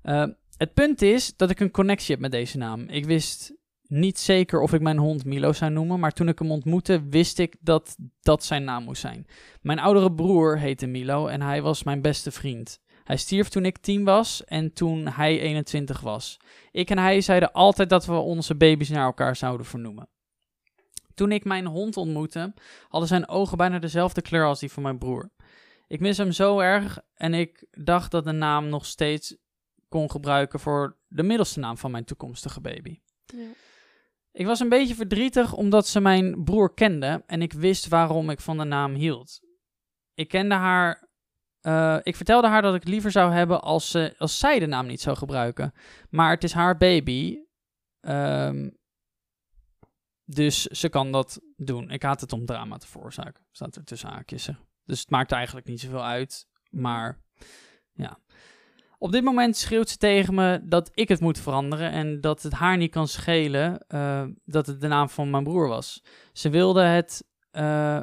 Eh, 0.03 0.27
het 0.57 0.75
punt 0.75 1.03
is 1.03 1.37
dat 1.37 1.51
ik 1.51 1.61
een 1.61 1.71
connectie 1.71 2.13
heb 2.13 2.21
met 2.21 2.31
deze 2.31 2.59
naam. 2.59 2.81
Ik 2.89 3.05
wist 3.05 3.55
niet 3.89 4.19
zeker 4.19 4.61
of 4.61 4.73
ik 4.73 4.81
mijn 4.81 4.99
hond 4.99 5.25
Milo 5.25 5.53
zou 5.53 5.71
noemen, 5.71 6.01
maar 6.01 6.13
toen 6.13 6.29
ik 6.29 6.39
hem 6.39 6.51
ontmoette, 6.51 7.09
wist 7.09 7.39
ik 7.39 7.57
dat 7.61 7.97
dat 8.21 8.45
zijn 8.45 8.65
naam 8.65 8.85
moest 8.85 9.01
zijn. 9.01 9.27
Mijn 9.61 9.79
oudere 9.79 10.13
broer 10.13 10.59
heette 10.59 10.87
Milo 10.87 11.27
en 11.27 11.43
hij 11.43 11.63
was 11.63 11.83
mijn 11.83 12.03
beste 12.03 12.31
vriend. 12.31 12.81
Hij 13.05 13.17
stierf 13.17 13.49
toen 13.49 13.65
ik 13.65 13.79
10 13.79 14.05
was 14.05 14.45
en 14.45 14.73
toen 14.73 15.09
hij 15.09 15.41
21 15.41 16.01
was. 16.01 16.41
Ik 16.71 16.91
en 16.91 16.99
hij 16.99 17.21
zeiden 17.21 17.53
altijd 17.53 17.89
dat 17.89 18.07
we 18.07 18.13
onze 18.13 18.55
baby's 18.55 18.89
naar 18.89 19.05
elkaar 19.05 19.37
zouden 19.37 19.67
vernoemen. 19.67 20.09
Toen 21.17 21.33
ik 21.33 21.45
mijn 21.45 21.67
hond 21.67 21.97
ontmoette, 21.97 22.55
hadden 22.89 23.09
zijn 23.09 23.29
ogen 23.29 23.57
bijna 23.57 23.79
dezelfde 23.79 24.23
kleur 24.23 24.45
als 24.47 24.61
die 24.61 24.73
van 24.73 24.83
mijn 24.83 24.99
broer. 24.99 25.31
Ik 25.89 26.01
mis 26.01 26.17
hem 26.17 26.33
zo 26.33 26.59
erg 26.59 26.99
en 27.15 27.35
ik 27.35 27.67
dacht 27.71 28.11
dat 28.11 28.25
de 28.25 28.33
naam 28.33 28.69
nog 28.69 28.87
steeds 28.87 29.37
kon 29.89 30.11
gebruiken 30.11 30.61
voor 30.61 30.97
de 31.09 31.23
middelste 31.23 31.59
naam 31.61 31.79
van 31.79 31.91
mijn 31.91 32.05
toekomstige 32.05 32.61
baby. 32.61 32.99
Ja. 33.25 33.47
Ik 34.33 34.47
was 34.47 34.61
een 34.61 34.69
beetje 34.69 34.95
verdrietig 34.95 35.53
omdat 35.55 35.87
ze 35.87 36.01
mijn 36.01 36.45
broer 36.45 36.75
kende 36.75 37.23
en 37.27 37.43
ik 37.43 37.53
wist 37.53 37.89
waarom 37.89 38.31
ik 38.31 38.41
van 38.41 38.59
de 38.59 38.65
naam 38.65 38.95
hield. 38.95 39.41
Ik 40.15 40.29
kende 40.29 40.55
haar. 40.55 41.09
eh, 41.61 41.97
ik 42.03 42.17
vertelde 42.17 42.49
haar 42.49 42.63
dat 42.63 42.75
ik 42.75 42.89
liever 42.89 43.11
zou 43.11 43.33
hebben 43.33 43.63
als, 43.63 43.91
ze, 43.91 44.15
als 44.19 44.39
zij 44.39 44.59
de 44.59 44.67
naam 44.67 44.87
niet 44.87 45.01
zou 45.01 45.17
gebruiken. 45.17 45.73
Maar 46.11 46.31
het 46.31 46.45
is 46.45 46.53
haar 46.53 46.77
baby. 46.77 47.39
ehm, 48.01 48.69
dus 50.27 50.63
ze 50.63 50.89
kan 50.89 51.13
dat 51.13 51.41
doen. 51.57 51.91
Ik 51.91 52.03
haat 52.03 52.21
het 52.21 52.33
om 52.33 52.47
drama 52.47 52.77
te 52.77 52.87
veroorzaken. 52.87 53.45
Staat 53.51 53.77
er 53.77 53.85
tussen 53.85 54.09
haakjes. 54.09 54.49
Dus 54.85 55.01
het 55.01 55.11
maakt 55.11 55.33
eigenlijk 55.33 55.67
niet 55.67 55.81
zoveel 55.81 56.05
uit. 56.05 56.47
Maar 56.71 57.21
ja. 57.93 58.19
Op 58.99 59.13
dit 59.13 59.25
moment 59.25 59.57
schreeuwt 59.57 59.89
ze 59.89 59.97
tegen 59.97 60.35
me 60.35 60.61
dat 60.65 60.91
ik 60.95 61.09
het 61.09 61.21
moet 61.21 61.39
veranderen 61.39 61.91
en 61.91 62.21
dat 62.21 62.43
het 62.43 62.53
haar 62.53 62.77
niet 62.77 62.91
kan 62.91 63.09
schelen 63.09 63.79
eh, 63.89 64.25
dat 64.45 64.67
het 64.67 64.81
de 64.81 64.89
naam 64.89 65.09
van 65.09 65.31
mijn 65.31 65.45
broer 65.45 65.69
was. 65.69 66.03
Ze 66.33 66.51
wilde 66.51 66.83
het, 66.83 67.25
eh, 67.51 68.03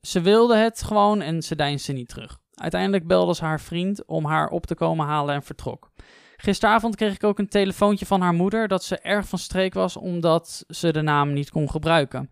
ze 0.00 0.20
wilde 0.20 0.56
het 0.56 0.82
gewoon 0.82 1.20
en 1.20 1.42
ze 1.42 1.56
deinsde 1.56 1.92
niet 1.92 2.08
terug. 2.08 2.38
Uiteindelijk 2.54 3.06
belde 3.06 3.34
ze 3.34 3.44
haar 3.44 3.60
vriend 3.60 4.04
om 4.04 4.24
haar 4.24 4.48
op 4.48 4.66
te 4.66 4.74
komen 4.74 5.06
halen 5.06 5.34
en 5.34 5.42
vertrok. 5.42 5.90
Gisteravond 6.36 6.96
kreeg 6.96 7.14
ik 7.14 7.24
ook 7.24 7.38
een 7.38 7.48
telefoontje 7.48 8.06
van 8.06 8.20
haar 8.20 8.34
moeder 8.34 8.68
dat 8.68 8.84
ze 8.84 8.98
erg 8.98 9.28
van 9.28 9.38
streek 9.38 9.74
was 9.74 9.96
omdat 9.96 10.64
ze 10.68 10.92
de 10.92 11.02
naam 11.02 11.32
niet 11.32 11.50
kon 11.50 11.70
gebruiken. 11.70 12.30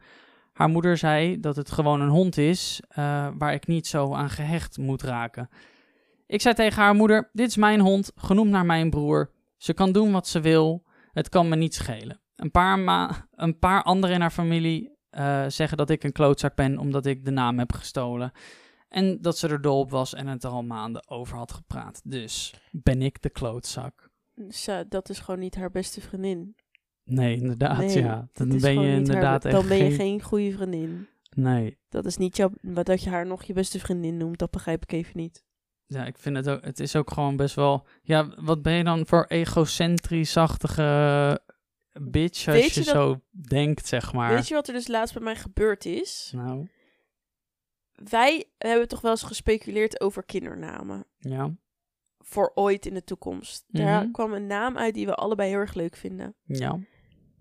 Haar 0.53 0.69
moeder 0.69 0.97
zei 0.97 1.41
dat 1.41 1.57
het 1.57 1.71
gewoon 1.71 2.01
een 2.01 2.09
hond 2.09 2.37
is 2.37 2.81
eh, 2.89 3.29
waar 3.39 3.53
ik 3.53 3.67
niet 3.67 3.87
zo 3.87 4.15
aan 4.15 4.31
gehecht 4.31 4.79
moet 4.79 5.03
raken. 5.03 5.49
Ik 6.27 6.41
zei 6.41 6.55
tegen 6.55 6.83
haar 6.83 6.95
moeder: 6.95 7.31
Dit 7.33 7.49
is 7.49 7.57
mijn 7.57 7.81
hond, 7.81 8.13
genoemd 8.17 8.51
naar 8.51 8.67
mijn 8.67 8.91
broer. 8.91 9.31
Ze 9.57 9.73
kan 9.73 9.93
doen 9.93 10.13
wat 10.13 10.29
ze 10.29 10.41
wil, 10.41 10.85
het 11.13 11.29
kan 11.29 11.49
me 11.49 11.57
niet 11.57 11.75
schelen. 11.75 12.21
Een 12.37 12.51
paar, 12.51 12.79
ma- 12.79 13.27
een 13.35 13.59
paar 13.59 13.83
anderen 13.83 14.15
in 14.15 14.21
haar 14.21 14.31
familie 14.31 14.93
eh, 15.11 15.45
zeggen 15.49 15.77
dat 15.77 15.91
ik 15.91 16.05
een 16.05 16.13
klootzak 16.13 16.55
ben 16.55 16.79
omdat 16.79 17.07
ik 17.07 17.25
de 17.25 17.31
naam 17.31 17.59
heb 17.59 17.73
gestolen. 17.73 18.33
En 18.95 19.19
dat 19.21 19.39
ze 19.39 19.49
er 19.49 19.61
dol 19.61 19.79
op 19.79 19.91
was 19.91 20.15
en 20.15 20.27
het 20.27 20.45
er 20.45 20.51
al 20.51 20.63
maanden 20.63 21.09
over 21.09 21.37
had 21.37 21.53
gepraat. 21.53 22.01
Dus 22.05 22.55
ben 22.73 23.03
ik 23.03 23.23
de 23.23 23.31
klootzak? 23.31 24.11
Dus, 24.35 24.67
eh, 24.67 24.79
dat 24.89 25.09
is 25.09 25.19
gewoon 25.19 25.41
niet 25.41 25.55
haar 25.55 25.71
beste 25.71 26.01
vriendin. 26.01 26.57
Nee, 27.05 27.37
inderdaad, 27.37 27.79
Nee, 27.79 27.99
ja. 28.03 28.29
Dan 28.33 28.49
ben 28.49 28.73
je 28.73 28.79
haar- 28.79 28.87
inderdaad 28.87 29.45
echt 29.45 29.55
Dan 29.55 29.69
ben 29.69 29.77
je 29.77 29.83
geen... 29.85 29.93
geen 29.95 30.23
goede 30.23 30.53
vriendin. 30.53 31.09
Nee. 31.37 31.79
Dat 31.89 32.07
is 32.07 32.17
niet 32.17 32.37
jouw... 32.37 32.51
Wat 32.63 32.87
dat 32.87 33.03
je 33.03 33.11
haar 33.11 33.27
nog 33.27 33.43
je 33.43 33.53
beste 33.53 33.79
vriendin 33.81 34.17
noemt, 34.17 34.39
dat 34.39 34.51
begrijp 34.51 34.83
ik 34.83 34.93
even 34.93 35.17
niet. 35.17 35.45
Ja, 35.87 36.05
ik 36.05 36.19
vind 36.19 36.37
het 36.37 36.49
ook... 36.49 36.65
Het 36.65 36.81
is 36.81 36.97
ook 36.97 37.11
gewoon 37.13 37.37
best 37.37 37.55
wel... 37.55 37.87
Ja, 38.03 38.29
wat 38.37 38.63
ben 38.63 38.73
je 38.73 38.85
dan 38.85 39.07
voor 39.07 39.25
egocentrisch-achtige 39.25 41.41
bitch 42.01 42.49
als 42.49 42.57
je, 42.57 42.81
je 42.81 42.85
dat- 42.87 42.95
zo 42.95 43.21
denkt, 43.49 43.87
zeg 43.87 44.13
maar. 44.13 44.35
Weet 44.35 44.49
je 44.49 44.55
wat 44.55 44.69
er 44.69 44.75
dus 44.75 44.89
laatst 44.89 45.15
bij 45.15 45.23
mij 45.23 45.37
gebeurd 45.37 45.85
is? 45.85 46.31
Nou, 46.35 46.69
Wij 47.95 48.45
hebben 48.59 48.89
toch 48.89 49.01
wel 49.01 49.11
eens 49.11 49.23
gespeculeerd 49.23 50.01
over 50.01 50.25
kindernamen. 50.25 51.07
ja. 51.19 51.55
Voor 52.19 52.53
ooit 52.55 52.87
in 52.87 52.95
de 52.95 53.05
toekomst. 53.05 53.65
Daar 53.69 54.03
Mhm. 54.03 54.11
kwam 54.13 54.33
een 54.33 54.47
naam 54.47 54.77
uit 54.79 54.95
die 54.95 55.07
we 55.07 55.15
allebei 55.15 55.49
heel 55.51 55.59
erg 55.59 55.75
leuk 55.75 55.97
vinden. 55.97 56.35
Ja. 56.43 56.79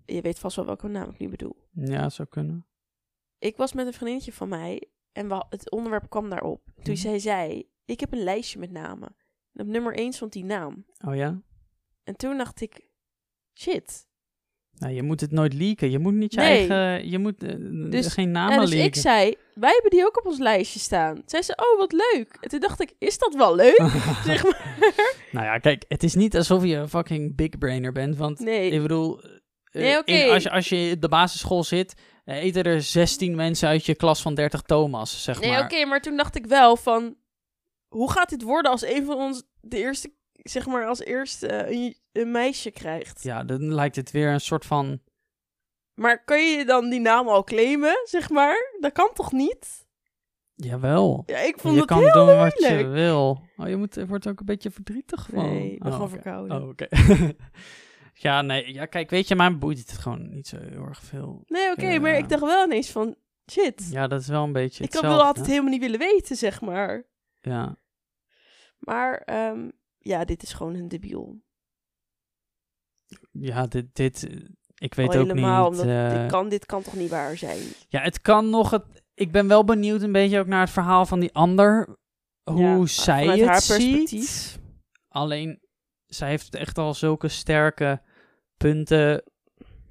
Je 0.04 0.20
weet 0.20 0.38
vast 0.38 0.56
wel 0.56 0.64
welke 0.64 0.88
naam 0.88 1.08
ik 1.10 1.18
nu 1.18 1.28
bedoel. 1.28 1.56
Ja, 1.72 2.08
zou 2.08 2.28
kunnen. 2.28 2.66
Ik 3.38 3.56
was 3.56 3.72
met 3.72 3.86
een 3.86 3.92
vriendinnetje 3.92 4.32
van 4.32 4.48
mij 4.48 4.88
en 5.12 5.28
we, 5.28 5.44
het 5.48 5.70
onderwerp 5.70 6.10
kwam 6.10 6.28
daarop. 6.30 6.64
Toen 6.82 6.92
Mhm. 6.92 7.02
zij 7.02 7.18
zei, 7.18 7.68
ik 7.84 8.00
heb 8.00 8.12
een 8.12 8.22
lijstje 8.24 8.58
met 8.58 8.70
namen. 8.70 9.16
En 9.52 9.60
op 9.60 9.66
nummer 9.66 9.98
1 9.98 10.12
stond 10.12 10.32
die 10.32 10.44
naam. 10.44 10.86
Oh 11.06 11.14
ja? 11.14 11.42
En 12.02 12.16
toen 12.16 12.36
dacht 12.38 12.60
ik, 12.60 12.88
shit. 13.54 14.08
Nou, 14.78 14.92
je 14.94 15.02
moet 15.02 15.20
het 15.20 15.30
nooit 15.30 15.54
leaken. 15.54 15.90
Je 15.90 15.98
moet 15.98 16.14
niet 16.14 16.34
je 16.34 16.40
Nee. 16.40 16.68
eigen... 16.68 17.10
Je 17.10 17.18
moet 17.18 17.42
eh, 17.42 17.54
Dus- 17.90 18.06
geen 18.12 18.24
En 18.26 18.30
namen 18.32 18.60
dus 18.60 18.68
leaken. 18.70 18.86
ik 18.86 18.94
zei, 18.94 19.34
wij 19.54 19.70
hebben 19.72 19.90
die 19.90 20.04
ook 20.06 20.18
op 20.18 20.26
ons 20.26 20.38
lijstje 20.38 20.78
staan. 20.80 21.22
Zij 21.26 21.42
zei, 21.42 21.56
oh 21.72 21.78
wat 21.78 21.92
leuk. 21.92 22.36
En 22.40 22.48
toen 22.48 22.60
dacht 22.60 22.80
ik, 22.80 22.92
is 22.98 23.18
dat 23.18 23.34
wel 23.34 23.54
leuk? 23.54 23.76
zeg 24.24 24.42
maar. 24.44 24.76
Nou 25.32 25.46
ja, 25.46 25.58
kijk, 25.58 25.84
het 25.88 26.02
is 26.02 26.14
niet 26.14 26.36
alsof 26.36 26.64
je 26.64 26.74
een 26.76 26.88
fucking 26.88 27.36
big 27.36 27.58
brainer 27.58 27.92
bent, 27.92 28.16
want 28.16 28.38
Nee. 28.38 28.70
ik 28.70 28.82
bedoel, 28.82 29.20
eh, 29.22 29.82
Nee, 29.82 30.02
in- 30.24 30.30
als, 30.30 30.42
je, 30.42 30.50
als 30.50 30.68
je 30.68 30.92
op 30.94 31.00
de 31.00 31.08
basisschool 31.08 31.64
zit, 31.64 31.94
eh, 32.24 32.36
eten 32.42 32.62
er 32.62 32.82
16 32.82 33.34
mensen 33.34 33.68
uit 33.68 33.86
je 33.86 33.94
klas 33.94 34.22
van 34.22 34.34
30 34.34 34.62
Thomas, 34.62 35.22
zeg 35.22 35.40
Nee, 35.40 35.50
maar. 35.50 35.64
oké, 35.64 35.84
maar 35.84 36.00
toen 36.00 36.16
dacht 36.16 36.36
ik 36.36 36.46
wel 36.46 36.76
van... 36.76 37.16
Hoe 37.88 38.10
gaat 38.12 38.28
dit 38.30 38.42
worden 38.42 38.70
als 38.70 38.84
een 38.84 39.04
van 39.04 39.16
ons 39.16 39.42
de 39.60 39.76
eerste, 39.78 40.12
zeg 40.42 40.66
maar, 40.66 40.86
als 40.86 41.00
eerste 41.00 41.46
eh, 41.46 41.70
een, 41.80 41.96
een 42.12 42.30
meisje 42.30 42.70
krijgt? 42.70 43.22
Ja, 43.22 43.44
dan 43.44 43.74
lijkt 43.74 43.96
het 43.96 44.10
weer 44.10 44.32
een 44.32 44.40
soort 44.40 44.64
van... 44.64 45.00
Maar 45.94 46.24
kan 46.24 46.50
je 46.50 46.64
dan 46.64 46.90
die 46.90 47.00
naam 47.00 47.28
al 47.28 47.44
claimen, 47.44 48.00
zeg 48.04 48.30
maar? 48.30 48.76
Dat 48.80 48.92
kan 48.92 49.10
toch 49.14 49.32
niet? 49.32 49.86
Jawel. 50.54 51.22
Ja, 51.26 51.38
ik 51.38 51.58
vond 51.58 51.74
Je 51.74 51.80
het 51.80 51.88
kan 51.88 51.98
heel 51.98 52.12
doen 52.26 52.36
wat 52.36 52.58
je 52.58 52.86
wil. 52.86 53.42
Oh, 53.56 53.68
je, 53.68 53.76
moet, 53.76 54.06
wordt 54.06 54.26
ook 54.26 54.40
een 54.40 54.46
beetje 54.46 54.70
verdrietig 54.70 55.26
van. 55.32 55.44
Nee, 55.48 55.72
ik 55.72 55.78
ben 55.78 55.92
oh, 55.92 55.94
gewoon 55.94 56.12
oké. 56.12 56.20
verkouden. 56.22 56.62
Oh, 56.62 56.68
oké. 56.68 56.86
ja, 58.26 58.42
nee. 58.42 58.72
Ja, 58.72 58.86
kijk, 58.86 59.10
weet 59.10 59.28
je, 59.28 59.34
mij 59.36 59.58
boeit 59.58 59.78
het 59.78 59.92
gewoon 59.98 60.28
niet 60.30 60.46
zo 60.46 60.56
heel 60.58 60.84
erg 60.86 61.02
veel. 61.02 61.42
Nee, 61.46 61.70
oké, 61.70 61.88
Ja. 61.88 62.00
maar 62.00 62.16
ik 62.16 62.28
dacht 62.28 62.42
wel 62.42 62.64
ineens 62.64 62.90
van... 62.90 63.16
Shit, 63.50 63.88
Ja, 63.90 64.06
dat 64.06 64.20
is 64.20 64.28
wel 64.28 64.44
een 64.44 64.52
beetje 64.52 64.84
ik 64.84 64.92
hetzelfde. 64.92 65.16
wil 65.18 65.26
altijd 65.26 65.46
helemaal 65.46 65.70
niet 65.70 65.80
willen 65.80 65.98
weten, 65.98 66.36
zeg 66.36 66.60
maar. 66.60 67.02
Ja. 67.40 67.76
Maar 68.78 69.16
ehm, 69.18 69.68
ja, 70.04 70.24
dit 70.24 70.42
is 70.42 70.52
gewoon 70.52 70.74
een 70.74 70.88
debiel. 70.88 71.42
Ja, 73.30 73.66
dit, 73.66 73.86
dit, 73.94 74.26
eh, 74.28 74.36
ik 74.74 74.94
weet 74.94 75.08
Al 75.14 75.20
ook 75.20 75.26
helemaal, 75.26 75.70
niet. 75.70 75.80
omdat 75.80 75.94
eh, 75.96 76.20
dit, 76.20 76.30
kan, 76.30 76.48
dit 76.48 76.66
kan 76.66 76.82
toch 76.82 76.94
niet 76.94 77.10
waar 77.10 77.36
zijn? 77.36 77.62
Ja, 77.88 78.00
het 78.00 78.20
kan 78.20 78.50
nog. 78.50 78.70
Het, 78.70 78.84
ik 79.14 79.32
ben 79.32 79.48
wel 79.48 79.64
benieuwd 79.64 80.02
een 80.02 80.12
beetje 80.12 80.38
ook 80.38 80.46
naar 80.46 80.60
het 80.60 80.70
verhaal 80.70 81.06
van 81.06 81.20
die 81.20 81.34
ander. 81.34 81.96
Hoe 82.50 82.60
Ja, 82.60 82.86
zij 82.86 83.26
het 83.26 83.48
haar 83.48 83.60
ziet. 83.60 84.58
Alleen, 85.08 85.60
zij 86.06 86.28
heeft 86.28 86.54
echt 86.54 86.78
al 86.78 86.94
zulke 86.94 87.28
sterke 87.28 88.02
punten 88.56 89.22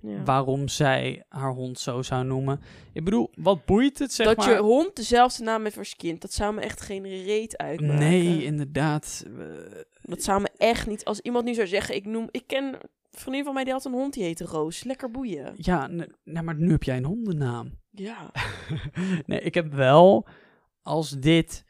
Ja. 0.05 0.23
waarom 0.23 0.67
zij 0.67 1.23
haar 1.29 1.51
hond 1.51 1.79
zo 1.79 2.01
zou 2.01 2.25
noemen. 2.25 2.59
Ik 2.93 3.03
bedoel, 3.03 3.29
wat 3.35 3.65
boeit 3.65 3.99
het, 3.99 4.13
zeg 4.13 4.27
dat 4.27 4.37
maar? 4.37 4.49
je 4.49 4.57
hond 4.61 4.95
dezelfde 4.95 5.43
naam 5.43 5.63
heeft 5.63 5.77
als 5.77 5.89
je 5.89 5.95
kind, 5.95 6.21
dat 6.21 6.33
zou 6.33 6.53
me 6.53 6.61
echt 6.61 6.81
geen 6.81 7.03
reet 7.03 7.57
uitmaken. 7.57 7.97
Nee, 7.97 8.43
inderdaad. 8.43 9.25
Eh, 9.37 9.81
Dat 10.01 10.23
zou 10.23 10.41
me 10.41 10.49
echt 10.57 10.87
niet... 10.87 11.05
Als 11.05 11.19
iemand 11.19 11.45
nu 11.45 11.53
zou 11.53 11.67
zeggen, 11.67 11.95
ik 11.95 12.05
noem... 12.05 12.27
Ik 12.31 12.43
ken 12.47 12.63
een 12.63 12.79
vriendin 13.11 13.43
van 13.43 13.53
mij 13.53 13.63
die 13.63 13.73
had 13.73 13.85
een 13.85 13.91
hond, 13.91 14.13
die 14.13 14.23
heette 14.23 14.45
Roos. 14.45 14.83
Lekker 14.83 15.11
boeien. 15.11 15.53
ja, 15.57 15.87
nee, 15.87 16.41
maar 16.43 16.55
nu 16.55 16.71
heb 16.71 16.83
jij 16.83 16.97
een 16.97 17.05
hondennaam. 17.05 17.79
Ja. 17.91 18.31
nee, 19.25 19.39
ik 19.41 19.53
heb 19.53 19.73
wel, 19.73 20.27
als 20.81 21.09
dit, 21.09 21.65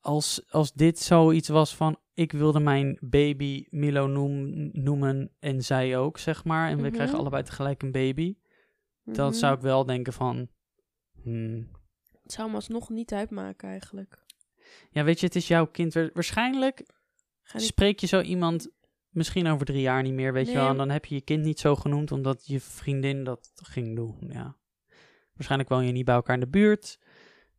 als, 0.00 0.42
als 0.50 0.72
dit 0.72 0.98
zoiets 0.98 1.48
was 1.48 1.76
van, 1.76 1.98
ik 2.14 2.32
wilde 2.32 2.60
mijn 2.60 2.98
baby 3.00 3.66
Milo 3.70 4.06
noem, 4.06 4.68
noemen 4.72 5.30
en 5.38 5.62
zij 5.62 5.96
ook, 5.98 6.18
zeg 6.18 6.44
maar, 6.44 6.68
en 6.70 6.76
we 6.76 6.82
Mhm. 6.82 6.92
krijgen 6.92 7.18
allebei 7.18 7.42
tegelijk 7.42 7.82
een 7.82 7.92
baby, 7.92 8.36
dan 9.04 9.28
Mhm. 9.28 9.38
zou 9.38 9.54
ik 9.54 9.60
wel 9.60 9.84
denken 9.84 10.12
van, 10.12 10.48
hmm, 11.22 11.68
Het 12.22 12.32
zou 12.32 12.48
me 12.48 12.54
alsnog 12.54 12.88
niet 12.88 13.12
uitmaken 13.12 13.68
eigenlijk. 13.68 14.24
ja, 14.90 15.04
weet 15.04 15.20
je, 15.20 15.26
het 15.26 15.34
is 15.36 15.48
jouw 15.48 15.66
kind. 15.66 15.94
Wa- 15.94 16.10
Waarschijnlijk 16.12 16.78
niet... 17.52 17.62
spreek 17.62 17.98
je 18.00 18.06
zo 18.06 18.20
iemand 18.20 18.70
misschien 19.08 19.46
over 19.46 19.66
drie 19.66 19.80
jaar 19.80 20.02
niet 20.02 20.12
meer, 20.12 20.32
weet 20.32 20.46
je 20.48 20.54
wel, 20.54 20.68
en 20.68 20.76
dan 20.76 20.90
heb 20.90 21.04
je 21.04 21.14
je 21.14 21.20
kind 21.20 21.44
niet 21.44 21.58
zo 21.60 21.74
genoemd 21.76 22.12
omdat 22.12 22.46
je 22.46 22.60
vriendin 22.60 23.24
dat 23.24 23.50
ging 23.54 23.96
doen, 23.96 24.16
ja. 24.28 24.56
Waarschijnlijk 25.34 25.70
woon 25.70 25.86
je 25.86 25.92
niet 25.92 26.04
bij 26.04 26.14
elkaar 26.14 26.34
in 26.34 26.40
de 26.40 26.48
buurt. 26.48 26.98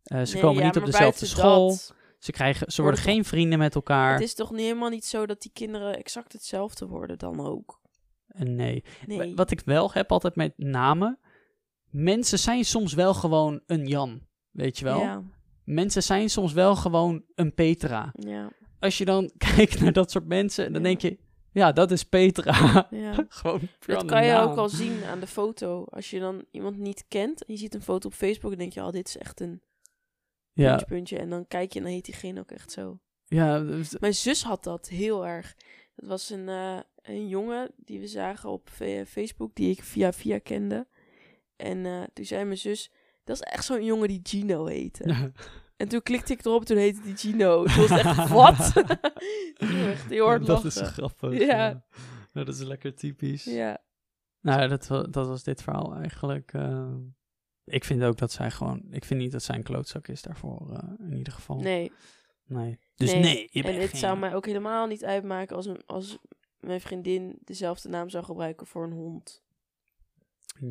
Eh, 0.03 0.21
ze 0.23 0.33
Nee, 0.33 0.41
komen 0.41 0.61
ja, 0.61 0.65
niet 0.67 0.77
op 0.77 0.85
dezelfde 0.85 1.25
school. 1.25 1.69
dat- 1.69 1.95
Ze, 2.19 2.31
krijgen, 2.31 2.71
ze 2.71 2.81
worden 2.81 2.99
geen 2.99 3.25
vrienden 3.25 3.59
met 3.59 3.75
elkaar. 3.75 4.13
Het 4.13 4.21
is 4.23 4.33
toch 4.35 4.51
niet 4.51 4.59
helemaal 4.59 4.89
niet 4.89 5.05
zo 5.05 5.25
dat 5.25 5.41
die 5.41 5.51
kinderen 5.53 5.97
exact 5.97 6.33
hetzelfde 6.33 6.87
worden 6.87 7.17
dan 7.17 7.39
ook? 7.45 7.81
En 8.27 8.55
nee. 8.55 8.83
Nee. 9.07 9.35
Wat 9.35 9.51
ik 9.51 9.61
wel 9.65 9.91
heb 9.91 10.11
altijd 10.11 10.35
met 10.35 10.53
namen. 10.57 11.19
Mensen 11.89 12.39
zijn 12.39 12.65
soms 12.65 12.93
wel 12.93 13.13
gewoon 13.13 13.61
een 13.65 13.87
Jan. 13.87 14.21
Weet 14.51 14.77
je 14.77 14.85
wel? 14.85 14.99
Ja, 14.99 15.23
Mensen 15.63 16.03
zijn 16.03 16.29
soms 16.29 16.53
wel 16.53 16.75
gewoon 16.75 17.23
een 17.35 17.53
Petra. 17.53 18.11
ja, 18.13 18.49
Als 18.79 18.97
je 18.97 19.05
dan 19.05 19.31
kijkt 19.55 19.79
naar 19.79 19.93
dat 19.93 20.11
soort 20.11 20.27
mensen, 20.27 20.65
dan 20.73 20.81
Ja. 20.81 20.87
denk 20.87 21.01
je, 21.01 21.17
ja, 21.51 21.71
dat 21.71 21.91
is 21.91 22.03
Petra. 22.03 22.87
ja. 22.91 23.25
gewoon 23.29 23.61
Dat 23.85 24.05
kan 24.05 24.25
je 24.25 24.31
naam. 24.31 24.49
ook 24.49 24.57
al 24.57 24.69
zien 24.69 25.03
aan 25.03 25.19
de 25.19 25.27
foto. 25.27 25.83
Als 25.89 26.09
je 26.09 26.19
dan 26.19 26.45
iemand 26.51 26.77
niet 26.77 27.05
kent 27.07 27.45
en 27.45 27.53
je 27.53 27.59
ziet 27.59 27.73
een 27.75 27.81
foto 27.81 28.07
op 28.07 28.13
Facebook, 28.13 28.49
dan 28.49 28.59
denk 28.59 28.73
je, 28.73 28.81
oh, 28.83 28.91
dit 28.91 29.07
is 29.07 29.17
echt 29.17 29.39
een 29.41 29.61
Ja, 30.63 30.69
puntje, 30.69 30.85
puntje. 30.85 31.17
En 31.17 31.29
dan 31.29 31.47
kijk 31.47 31.71
je 31.73 31.79
en 31.79 31.85
dan 31.85 31.93
heet 31.93 32.05
diegene 32.05 32.39
ook 32.39 32.51
echt 32.51 32.71
zo. 32.71 32.99
ja, 33.25 33.59
dus- 33.59 33.97
Mijn 33.99 34.13
zus 34.13 34.43
had 34.43 34.63
dat 34.63 34.87
heel 34.87 35.25
erg. 35.27 35.55
Het 35.95 36.07
was 36.07 36.29
een, 36.29 36.49
eh, 36.49 36.79
een 37.01 37.27
jongen 37.27 37.71
die 37.77 37.99
we 37.99 38.07
zagen 38.07 38.49
op 38.49 38.69
Facebook, 39.07 39.55
die 39.55 39.69
ik 39.71 39.83
via 39.83 40.13
via 40.13 40.39
kende. 40.39 40.87
En 41.55 41.85
eh, 41.85 42.03
toen 42.13 42.25
zei 42.25 42.43
mijn 42.43 42.57
zus, 42.57 42.91
dat 43.23 43.35
is 43.35 43.41
echt 43.41 43.65
zo'n 43.65 43.83
jongen 43.85 44.07
die 44.07 44.19
Gino 44.23 44.65
heette. 44.65 45.03
En 45.77 45.87
toen 45.87 46.01
klikte 46.01 46.33
ik 46.33 46.45
erop, 46.45 46.65
toen 46.65 46.77
heette 46.77 47.01
die 47.01 47.17
Gino. 47.17 47.63
Toen 47.65 47.75
was 47.87 47.89
het 47.89 47.99
echt, 47.99 48.27
wat? 48.43 48.73
Echt 49.89 50.09
heel 50.09 50.25
hard 50.25 50.45
dat 50.45 50.63
lachen. 50.63 50.81
is 50.83 50.89
grappig. 50.89 51.39
Ja. 51.39 51.45
Ja. 51.45 51.85
Nou, 52.33 52.45
dat 52.45 52.55
is 52.55 52.61
lekker 52.61 52.95
typisch. 52.95 53.43
Ja, 53.43 53.83
Nou, 54.41 54.67
dat, 54.67 54.87
dat 54.87 55.27
was 55.27 55.43
dit 55.43 55.61
verhaal 55.61 55.95
eigenlijk. 55.95 56.53
eh, 56.53 56.93
ik 57.65 57.83
vind 57.83 58.03
ook 58.03 58.17
dat 58.17 58.31
zij 58.31 58.51
gewoon. 58.51 58.81
Ik 58.91 59.05
vind 59.05 59.19
niet 59.19 59.31
dat 59.31 59.43
zij 59.43 59.55
een 59.55 59.63
klootzak 59.63 60.07
is 60.07 60.21
daarvoor, 60.21 60.71
eh, 60.73 60.89
in 61.09 61.17
ieder 61.17 61.33
geval. 61.33 61.59
nee. 61.59 61.91
Nee. 62.47 62.79
Dus 62.95 63.11
Nee, 63.11 63.21
nee, 63.21 63.47
je 63.51 63.63
En 63.63 63.75
het 63.81 63.89
geen- 63.89 63.99
zou 63.99 64.17
mij 64.17 64.35
ook 64.35 64.45
helemaal 64.45 64.87
niet 64.87 65.03
uitmaken 65.05 65.55
als, 65.55 65.65
een, 65.65 65.81
als 65.85 66.17
mijn 66.59 66.81
vriendin 66.81 67.37
dezelfde 67.43 67.89
naam 67.89 68.09
zou 68.09 68.23
gebruiken 68.23 68.67
voor 68.67 68.83
een 68.83 68.91
hond. 68.91 69.43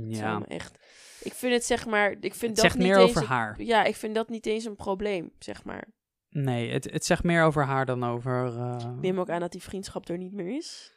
Ja, 0.07 0.43
echt... 0.47 0.79
Ik 1.23 1.33
vind 1.33 1.53
het 1.53 1.65
zeg 1.65 1.87
maar... 1.87 2.11
Ik 2.11 2.35
vind 2.35 2.41
het 2.41 2.55
dat 2.55 2.59
zegt 2.59 2.75
niet 2.79 2.87
meer 2.87 2.97
eens 2.99 3.09
over 3.11 3.23
een- 3.23 3.29
haar. 3.29 3.63
Ja, 3.63 3.85
ik 3.85 3.97
vind 3.97 4.15
dat 4.15 4.29
niet 4.29 4.47
eens 4.47 4.65
een 4.65 4.77
probleem, 4.77 5.33
zeg 5.39 5.65
maar. 5.65 5.89
Nee, 6.29 6.71
het, 6.73 6.91
het 6.91 7.05
zegt 7.05 7.23
meer 7.23 7.43
over 7.43 7.65
haar 7.65 7.87
dan 7.87 8.05
over. 8.05 8.47
Ik 8.81 9.01
neem 9.01 9.21
ook 9.21 9.31
aan 9.31 9.41
dat 9.41 9.53
die 9.53 9.63
vriendschap 9.63 10.09
er 10.09 10.19
niet 10.19 10.33
meer 10.33 10.57
is. 10.57 10.93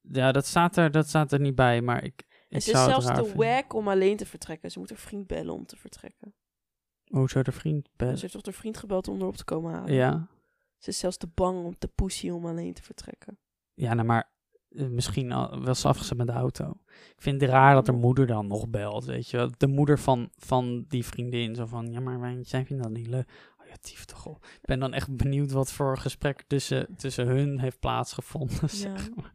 Ja, 0.00 0.32
dat 0.32 0.46
staat, 0.46 0.76
er, 0.76 0.90
dat 0.90 1.08
staat 1.08 1.32
er 1.32 1.40
niet 1.40 1.54
bij, 1.54 1.80
maar 1.80 2.04
ik. 2.04 2.24
Ze 2.60 2.70
is 2.72 2.84
zelfs 2.84 3.06
te 3.06 3.14
vinden. 3.14 3.36
wack 3.36 3.72
om 3.74 3.88
alleen 3.88 4.16
te 4.16 4.26
vertrekken. 4.26 4.70
Ze 4.70 4.78
moet 4.78 4.88
haar 4.88 4.98
vriend 4.98 5.26
bellen 5.26 5.54
om 5.54 5.66
te 5.66 5.76
vertrekken. 5.76 6.34
Hoe 7.10 7.30
zou 7.30 7.44
de 7.44 7.52
vriend 7.52 7.86
Ze 7.86 7.92
best? 7.96 8.20
heeft 8.22 8.32
toch 8.34 8.44
haar 8.44 8.54
vriend 8.54 8.76
gebeld 8.76 9.08
om 9.08 9.20
erop 9.20 9.36
te 9.36 9.44
komen 9.44 9.72
halen. 9.72 9.94
Ja, 9.94 10.28
Ze 10.78 10.88
is 10.90 10.98
zelfs 10.98 11.16
te 11.16 11.26
bang 11.34 11.64
om 11.64 11.78
te 11.78 11.88
pushen 11.88 12.34
om 12.34 12.46
alleen 12.46 12.72
te 12.74 12.82
vertrekken. 12.82 13.38
ja 13.74 13.94
nou, 13.94 14.06
maar 14.06 14.30
eh, 14.68 14.86
misschien 14.86 15.32
al, 15.32 15.62
wel 15.64 15.74
ze 15.74 15.88
afgezet 15.88 16.16
met 16.16 16.26
de 16.26 16.32
auto. 16.32 16.70
Ik 16.86 17.22
vind 17.22 17.40
het 17.40 17.50
raar 17.50 17.74
dat 17.74 17.86
de 17.86 17.92
moeder 17.92 18.26
dan 18.26 18.46
nog 18.46 18.68
belt, 18.68 19.04
weet 19.04 19.28
je 19.30 19.36
wel. 19.36 19.50
De 19.56 19.66
moeder 19.66 19.98
van, 19.98 20.30
van 20.36 20.84
die 20.88 21.04
vriendin, 21.04 21.54
zo 21.54 21.66
van, 21.66 21.90
ja, 21.90 22.00
maar 22.00 22.20
wij- 22.20 22.44
zij 22.44 22.64
vinden 22.66 22.86
dat 22.86 22.96
niet 22.96 23.06
leuk. 23.06 23.28
Oh 23.60 23.66
ja, 23.68 23.74
tief 23.80 24.04
toch 24.04 24.26
op. 24.26 24.44
Ik 24.44 24.60
ben 24.66 24.78
dan 24.80 24.92
echt 24.92 25.16
benieuwd 25.16 25.50
wat 25.52 25.72
voor 25.72 25.98
gesprek 25.98 26.42
tussen, 26.46 26.96
tussen 26.96 27.26
hun 27.26 27.58
heeft 27.60 27.78
plaatsgevonden, 27.80 28.56
Ja. 28.60 28.68
zeg 28.68 29.14
maar. 29.14 29.34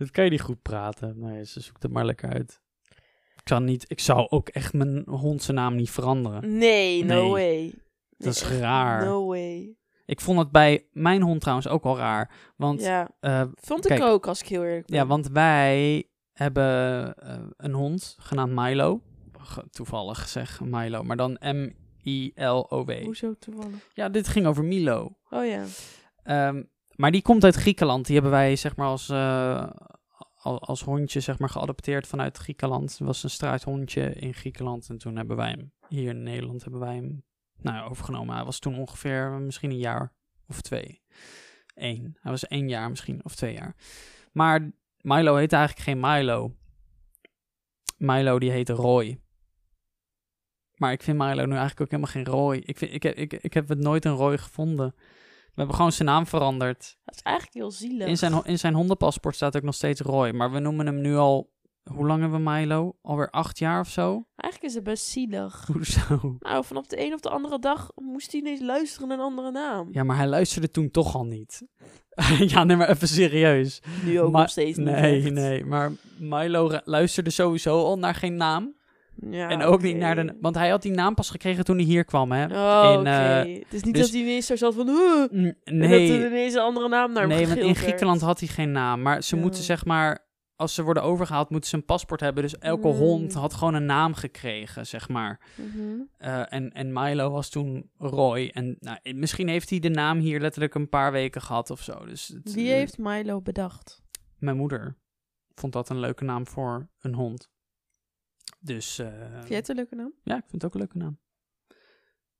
Dat 0.00 0.10
kan 0.10 0.24
je 0.24 0.30
niet 0.30 0.40
goed 0.40 0.62
praten. 0.62 1.14
Nee, 1.18 1.44
ze 1.44 1.60
zoekt 1.60 1.82
het 1.82 1.92
maar 1.92 2.04
lekker 2.04 2.32
uit. 2.32 2.60
Ik 3.36 3.48
zou, 3.48 3.62
niet, 3.62 3.84
ik 3.88 4.00
zou 4.00 4.28
ook 4.28 4.48
echt 4.48 4.72
mijn 4.72 5.02
hond 5.08 5.42
zijn 5.42 5.56
naam 5.56 5.74
niet 5.74 5.90
veranderen. 5.90 6.56
Nee, 6.58 7.04
no 7.04 7.22
Nee. 7.22 7.30
way. 7.30 7.74
Dat 8.16 8.34
is 8.34 8.48
Nee, 8.48 8.58
raar. 8.60 9.04
No 9.04 9.26
way. 9.26 9.74
Ik 10.06 10.20
vond 10.20 10.38
het 10.38 10.50
bij 10.50 10.86
mijn 10.92 11.22
hond 11.22 11.40
trouwens 11.40 11.68
ook 11.68 11.84
al 11.84 11.96
raar. 11.96 12.30
Want 12.56 12.80
ja, 12.80 13.10
eh, 13.20 13.42
vond 13.54 13.90
ik 13.90 14.02
ook 14.02 14.26
als 14.26 14.40
ik 14.40 14.46
heel 14.48 14.64
eerlijk 14.64 14.86
ben. 14.86 14.96
Ja, 14.96 15.06
want 15.06 15.28
wij 15.28 16.04
hebben 16.32 17.14
eh, 17.16 17.38
een 17.56 17.72
hond 17.72 18.16
genaamd 18.20 18.52
Milo. 18.54 19.00
Toevallig 19.70 20.28
zeg 20.28 20.60
Milo, 20.60 21.02
maar 21.02 21.16
dan 21.16 21.38
M-I-L-O-W. 21.40 23.02
Hoezo 23.04 23.34
toevallig? 23.38 23.90
Ja, 23.94 24.08
dit 24.08 24.28
ging 24.28 24.46
over 24.46 24.64
Milo. 24.64 25.16
Oh 25.30 25.44
ja. 25.46 25.64
Ehm, 26.22 26.62
maar 26.96 27.10
die 27.10 27.22
komt 27.22 27.44
uit 27.44 27.54
Griekenland. 27.54 28.04
Die 28.04 28.14
hebben 28.14 28.32
wij 28.32 28.56
zeg 28.56 28.76
maar 28.76 28.86
als, 28.86 29.08
eh, 29.08 29.70
als 30.42 30.82
hondje 30.82 31.20
zeg 31.20 31.38
maar 31.38 31.48
geadopteerd 31.48 32.06
vanuit 32.06 32.36
Griekenland. 32.36 32.90
Het 32.90 33.06
was 33.06 33.22
een 33.22 33.30
struithondje 33.30 34.12
in 34.12 34.34
Griekenland. 34.34 34.88
En 34.88 34.98
toen 34.98 35.16
hebben 35.16 35.36
wij 35.36 35.50
hem 35.50 35.72
hier 35.88 36.10
in 36.10 36.22
Nederland 36.22 36.62
hebben 36.62 36.80
wij 36.80 36.94
hem 36.94 37.24
nou, 37.56 37.90
overgenomen. 37.90 38.34
Hij 38.34 38.44
was 38.44 38.58
toen 38.58 38.78
ongeveer 38.78 39.30
misschien 39.30 39.70
een 39.70 39.78
jaar 39.78 40.12
of 40.46 40.60
twee. 40.60 41.02
Eén. 41.74 42.16
Hij 42.20 42.30
was 42.30 42.46
één 42.46 42.68
jaar 42.68 42.88
misschien 42.88 43.24
of 43.24 43.34
twee 43.34 43.54
jaar. 43.54 43.76
Maar 44.32 44.70
Milo 45.00 45.36
heette 45.36 45.56
eigenlijk 45.56 45.86
geen 45.86 46.00
Milo. 46.00 46.54
Milo 47.96 48.38
die 48.38 48.50
heette 48.50 48.72
Roy. 48.72 49.20
Maar 50.74 50.92
ik 50.92 51.02
vind 51.02 51.18
Milo 51.18 51.44
nu 51.44 51.56
eigenlijk 51.56 51.80
ook 51.80 51.90
helemaal 51.90 52.12
geen 52.12 52.24
Roy. 52.24 52.56
Ik, 52.56 52.78
vind, 52.78 52.92
ik, 52.92 53.04
ik, 53.04 53.32
ik 53.32 53.54
heb 53.54 53.68
het 53.68 53.78
nooit 53.78 54.04
een 54.04 54.14
Roy 54.14 54.38
gevonden. 54.38 54.94
We 55.60 55.66
hebben 55.66 55.84
gewoon 55.84 55.96
zijn 55.96 56.08
naam 56.08 56.26
veranderd. 56.26 56.96
Dat 57.04 57.14
is 57.14 57.22
eigenlijk 57.22 57.56
heel 57.56 57.70
zielig. 57.70 58.06
In 58.08 58.16
zijn, 58.18 58.44
in 58.44 58.58
zijn 58.58 58.74
hondenpaspoort 58.74 59.34
staat 59.34 59.56
ook 59.56 59.62
nog 59.62 59.74
steeds 59.74 60.00
Roy. 60.00 60.30
Maar 60.30 60.52
we 60.52 60.58
noemen 60.58 60.86
hem 60.86 61.00
nu 61.00 61.16
al... 61.16 61.50
Hoe 61.92 62.06
lang 62.06 62.20
hebben 62.20 62.44
we 62.44 62.50
Milo? 62.50 62.96
Alweer 63.02 63.30
acht 63.30 63.58
jaar 63.58 63.80
of 63.80 63.88
zo? 63.88 64.26
Eigenlijk 64.36 64.62
is 64.72 64.74
het 64.74 64.84
best 64.84 65.04
zielig. 65.06 65.66
Hoezo? 65.72 66.36
Nou, 66.38 66.64
vanaf 66.64 66.86
de 66.86 67.04
een 67.06 67.12
of 67.12 67.20
de 67.20 67.28
andere 67.30 67.58
dag 67.58 67.90
moest 67.94 68.32
hij 68.32 68.40
ineens 68.40 68.60
luisteren 68.60 69.08
naar 69.08 69.18
een 69.18 69.24
andere 69.24 69.50
naam. 69.50 69.88
Ja, 69.92 70.02
maar 70.02 70.16
hij 70.16 70.26
luisterde 70.26 70.70
toen 70.70 70.90
toch 70.90 71.14
al 71.14 71.24
niet. 71.24 71.62
ja, 72.52 72.64
nee, 72.64 72.76
maar 72.76 72.88
even 72.88 73.08
serieus. 73.08 73.82
Nu 74.04 74.20
ook 74.20 74.32
Ma- 74.32 74.40
nog 74.40 74.50
steeds 74.50 74.76
niet 74.78 74.86
Nee, 74.86 75.22
echt. 75.22 75.30
nee. 75.32 75.64
Maar 75.64 75.92
Milo 76.18 76.78
luisterde 76.84 77.30
sowieso 77.30 77.84
al 77.84 77.98
naar 77.98 78.14
geen 78.14 78.36
naam. 78.36 78.74
Ja, 79.30 79.48
en 79.48 79.62
ook 79.62 79.82
niet 79.82 79.96
naar 79.96 80.14
de... 80.14 80.36
Want 80.40 80.54
hij 80.54 80.68
had 80.68 80.82
die 80.82 80.92
naam 80.92 81.14
pas 81.14 81.30
gekregen 81.30 81.64
toen 81.64 81.76
hij 81.76 81.84
hier 81.84 82.04
kwam, 82.04 82.32
hè? 82.32 82.44
Oh, 82.44 82.90
in, 82.92 82.98
oké. 83.00 83.08
eh, 83.10 83.54
het 83.64 83.72
is 83.72 83.82
niet 83.82 83.94
dus- 83.94 84.02
dat 84.02 84.12
hij 84.12 84.20
ineens 84.20 84.46
zo 84.46 84.56
zat 84.56 84.74
van... 84.74 84.86
Mm, 84.86 85.28
En 85.30 85.54
dat 85.64 85.74
er 85.74 85.78
Nee, 85.88 86.26
ineens 86.26 86.54
een 86.54 86.60
andere 86.60 86.88
naam 86.88 87.12
naar 87.12 87.22
hem 87.28 87.36
nee 87.36 87.46
want 87.46 87.58
in. 87.58 87.74
Griekenland 87.74 88.20
had 88.20 88.38
hij 88.40 88.48
geen 88.48 88.72
naam. 88.72 89.02
Maar 89.02 89.22
ze 89.22 89.36
Ja. 89.36 89.42
moeten 89.42 89.62
zeg 89.62 89.84
maar... 89.84 90.28
Als 90.56 90.74
ze 90.74 90.82
worden 90.82 91.02
overgehaald, 91.02 91.50
moeten 91.50 91.70
ze 91.70 91.76
een 91.76 91.84
paspoort 91.84 92.20
hebben. 92.20 92.42
Dus 92.42 92.58
elke 92.58 92.88
Mm. 92.88 92.94
hond 92.94 93.34
had 93.34 93.54
gewoon 93.54 93.74
een 93.74 93.86
naam 93.86 94.14
gekregen, 94.14 94.86
zeg 94.86 95.08
maar. 95.08 95.40
Mhm. 95.54 95.80
Eh, 96.16 96.52
en, 96.52 96.72
en 96.72 96.92
Milo 96.92 97.30
was 97.30 97.48
toen 97.48 97.90
Roy. 97.98 98.50
En 98.54 98.76
nou, 98.80 98.98
eh, 99.02 99.14
misschien 99.14 99.48
heeft 99.48 99.70
hij 99.70 99.78
de 99.78 99.88
naam 99.88 100.18
hier 100.18 100.40
letterlijk 100.40 100.74
een 100.74 100.88
paar 100.88 101.12
weken 101.12 101.42
gehad 101.42 101.70
of 101.70 101.80
zo. 101.82 102.04
Dus 102.06 102.28
het, 102.28 102.54
Wie 102.54 102.70
heeft 102.70 102.98
Milo 102.98 103.40
bedacht? 103.40 104.02
Mijn 104.38 104.56
moeder 104.56 104.96
vond 105.54 105.72
dat 105.72 105.88
een 105.88 106.00
leuke 106.00 106.24
naam 106.24 106.46
voor 106.46 106.88
een 107.00 107.14
hond. 107.14 107.48
Dus 108.60 108.98
eh, 108.98 109.06
Vind 109.32 109.48
jij 109.48 109.56
het 109.56 109.68
een 109.68 109.76
leuke 109.76 109.94
naam? 109.94 110.12
ja, 110.22 110.34
ik 110.36 110.44
vind 110.48 110.52
het 110.62 110.64
ook 110.64 110.72
een 110.74 110.80
leuke 110.80 110.98
naam. 110.98 111.18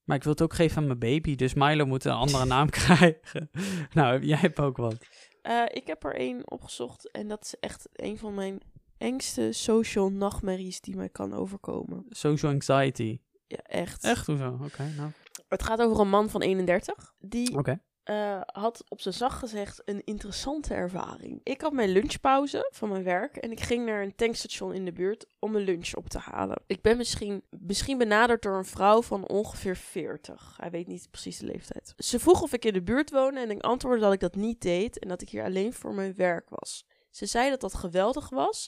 Maar 0.04 0.16
ik 0.16 0.22
wil 0.24 0.32
het 0.32 0.42
ook 0.42 0.54
geven 0.54 0.76
aan 0.76 0.86
mijn 0.86 0.98
baby. 0.98 1.34
Dus 1.34 1.54
Milo 1.54 1.86
moet 1.86 2.04
een 2.04 2.12
andere 2.12 2.44
naam 2.54 2.70
krijgen. 2.70 3.50
nou, 3.92 4.24
jij 4.24 4.38
hebt 4.38 4.58
ook 4.60 4.76
wat. 4.76 4.96
Eh, 5.42 5.62
ik 5.68 5.86
heb 5.86 6.04
er 6.04 6.14
één 6.14 6.50
opgezocht 6.50 7.10
en 7.10 7.28
dat 7.28 7.44
is 7.44 7.54
echt 7.60 7.88
een 7.92 8.18
van 8.18 8.34
mijn 8.34 8.60
engste 8.96 9.52
social 9.52 10.10
nachtmerries 10.10 10.80
die 10.80 10.96
mij 10.96 11.08
kan 11.08 11.32
overkomen. 11.32 12.04
Social 12.08 12.52
anxiety. 12.52 13.20
Ja, 13.46 13.58
echt. 13.62 14.04
Echt? 14.04 14.26
Hoezo? 14.26 14.58
Oké, 14.64 14.92
nou. 14.96 15.10
Het 15.48 15.62
gaat 15.62 15.80
over 15.80 16.00
een 16.00 16.08
man 16.08 16.30
van 16.30 16.42
31 16.42 17.14
die 17.18 17.58
Oké. 17.58 17.80
Eh, 18.02 18.40
had 18.46 18.84
op 18.88 19.00
zijn 19.00 19.14
zacht 19.14 19.38
gezegd 19.38 19.82
een 19.84 20.04
interessante 20.04 20.74
ervaring. 20.74 21.40
Ik 21.42 21.60
had 21.60 21.72
mijn 21.72 21.88
lunchpauze 21.88 22.68
van 22.72 22.88
mijn 22.88 23.04
werk 23.04 23.36
en 23.36 23.50
ik 23.50 23.60
ging 23.60 23.86
naar 23.86 24.02
een 24.02 24.14
tankstation 24.14 24.74
in 24.74 24.84
de 24.84 24.92
buurt 24.92 25.26
om 25.38 25.52
mijn 25.52 25.64
lunch 25.64 25.94
op 25.94 26.08
te 26.08 26.18
halen. 26.18 26.62
Ik 26.66 26.82
ben 26.82 26.96
misschien, 26.96 27.42
misschien 27.50 27.98
benaderd 27.98 28.42
door 28.42 28.56
een 28.56 28.64
vrouw 28.64 29.02
van 29.02 29.28
ongeveer 29.28 29.76
40. 29.76 30.54
Hij 30.56 30.70
weet 30.70 30.86
niet 30.86 31.10
precies 31.10 31.38
de 31.38 31.46
leeftijd. 31.46 31.94
Ze 31.96 32.18
vroeg 32.18 32.42
of 32.42 32.52
ik 32.52 32.64
in 32.64 32.72
de 32.72 32.82
buurt 32.82 33.10
woonde 33.10 33.40
en 33.40 33.50
ik 33.50 33.62
antwoordde 33.62 34.00
dat 34.00 34.12
ik 34.12 34.20
dat 34.20 34.34
niet 34.34 34.60
deed 34.60 34.98
en 34.98 35.08
dat 35.08 35.22
ik 35.22 35.28
hier 35.28 35.44
alleen 35.44 35.72
voor 35.72 35.94
mijn 35.94 36.14
werk 36.14 36.48
was. 36.48 36.86
Ze 37.10 37.26
zei 37.26 37.50
dat 37.50 37.60
dat 37.60 37.74
geweldig 37.74 38.28
was 38.28 38.66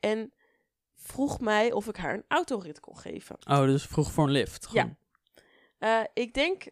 en 0.00 0.32
vroeg 0.94 1.40
mij 1.40 1.72
of 1.72 1.88
ik 1.88 1.96
haar 1.96 2.14
een 2.14 2.24
autorit 2.28 2.80
kon 2.80 2.98
geven. 2.98 3.36
Oh, 3.46 3.64
dus 3.64 3.86
vroeg 3.86 4.12
voor 4.12 4.24
een 4.24 4.30
lift. 4.30 4.68
Ja. 4.72 4.96
Eh, 5.78 6.00
ik 6.14 6.34
denk 6.34 6.66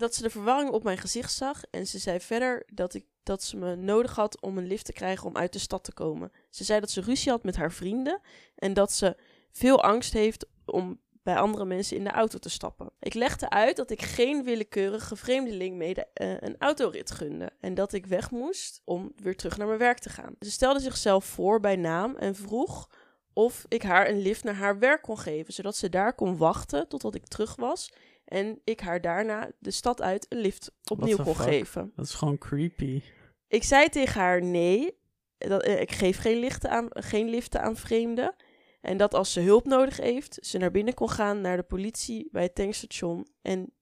dat 0.00 0.14
ze 0.14 0.22
de 0.22 0.30
verwarring 0.30 0.70
op 0.70 0.82
mijn 0.82 0.98
gezicht 0.98 1.32
zag. 1.32 1.62
En 1.70 1.86
ze 1.86 1.98
zei 1.98 2.20
verder 2.20 2.66
dat, 2.72 2.94
ik, 2.94 3.04
dat 3.22 3.42
ze 3.42 3.56
me 3.56 3.76
nodig 3.76 4.14
had 4.14 4.40
om 4.40 4.58
een 4.58 4.66
lift 4.66 4.84
te 4.84 4.92
krijgen 4.92 5.26
om 5.26 5.36
uit 5.36 5.52
de 5.52 5.58
stad 5.58 5.84
te 5.84 5.92
komen. 5.92 6.32
Ze 6.50 6.64
zei 6.64 6.80
dat 6.80 6.90
ze 6.90 7.00
ruzie 7.00 7.30
had 7.30 7.44
met 7.44 7.56
haar 7.56 7.72
vrienden. 7.72 8.20
En 8.54 8.74
dat 8.74 8.92
ze 8.92 9.16
veel 9.50 9.82
angst 9.82 10.12
heeft 10.12 10.46
om 10.64 11.00
bij 11.22 11.36
andere 11.36 11.64
mensen 11.64 11.96
in 11.96 12.04
de 12.04 12.10
auto 12.10 12.38
te 12.38 12.50
stappen. 12.50 12.90
Ik 12.98 13.14
legde 13.14 13.50
uit 13.50 13.76
dat 13.76 13.90
ik 13.90 14.02
geen 14.02 14.44
willekeurige 14.44 15.16
vreemdeling 15.16 15.76
mede 15.76 16.06
eh, 16.14 16.40
een 16.40 16.56
autorit 16.58 17.10
gunde. 17.10 17.50
En 17.60 17.74
dat 17.74 17.92
ik 17.92 18.06
weg 18.06 18.30
moest 18.30 18.80
om 18.84 19.12
weer 19.16 19.36
terug 19.36 19.56
naar 19.56 19.66
mijn 19.66 19.78
werk 19.78 19.98
te 19.98 20.08
gaan. 20.08 20.34
Ze 20.40 20.50
stelde 20.50 20.80
zichzelf 20.80 21.24
voor 21.24 21.60
bij 21.60 21.76
naam 21.76 22.16
en 22.16 22.34
vroeg 22.34 22.88
of 23.32 23.64
ik 23.68 23.82
haar 23.82 24.08
een 24.08 24.20
lift 24.20 24.44
naar 24.44 24.54
haar 24.54 24.78
werk 24.78 25.02
kon 25.02 25.18
geven. 25.18 25.52
Zodat 25.52 25.76
ze 25.76 25.88
daar 25.88 26.14
kon 26.14 26.36
wachten 26.36 26.88
totdat 26.88 27.14
ik 27.14 27.26
terug 27.26 27.56
was. 27.56 27.92
En 28.30 28.60
ik 28.64 28.80
haar 28.80 29.00
daarna 29.00 29.50
de 29.58 29.70
stad 29.70 30.02
uit 30.02 30.26
een 30.28 30.38
lift 30.38 30.72
opnieuw 30.90 31.16
kon 31.16 31.34
fuck? 31.34 31.46
geven. 31.46 31.92
Dat 31.96 32.04
is 32.04 32.14
gewoon 32.14 32.38
creepy. 32.38 33.02
Ik 33.48 33.62
zei 33.62 33.88
tegen 33.88 34.20
haar 34.20 34.42
nee, 34.42 34.98
dat, 35.38 35.62
eh, 35.62 35.80
ik 35.80 35.92
geef 35.92 36.18
geen, 36.18 36.38
lichten 36.38 36.70
aan, 36.70 36.86
geen 36.90 37.28
liften 37.28 37.62
aan 37.62 37.76
vreemden. 37.76 38.34
En 38.80 38.96
dat 38.96 39.14
als 39.14 39.32
ze 39.32 39.40
hulp 39.40 39.66
nodig 39.66 39.96
heeft, 39.96 40.38
ze 40.40 40.58
naar 40.58 40.70
binnen 40.70 40.94
kon 40.94 41.10
gaan 41.10 41.40
naar 41.40 41.56
de 41.56 41.62
politie 41.62 42.28
bij 42.32 42.42
het 42.42 42.54
tankstation. 42.54 43.26
En 43.42 43.72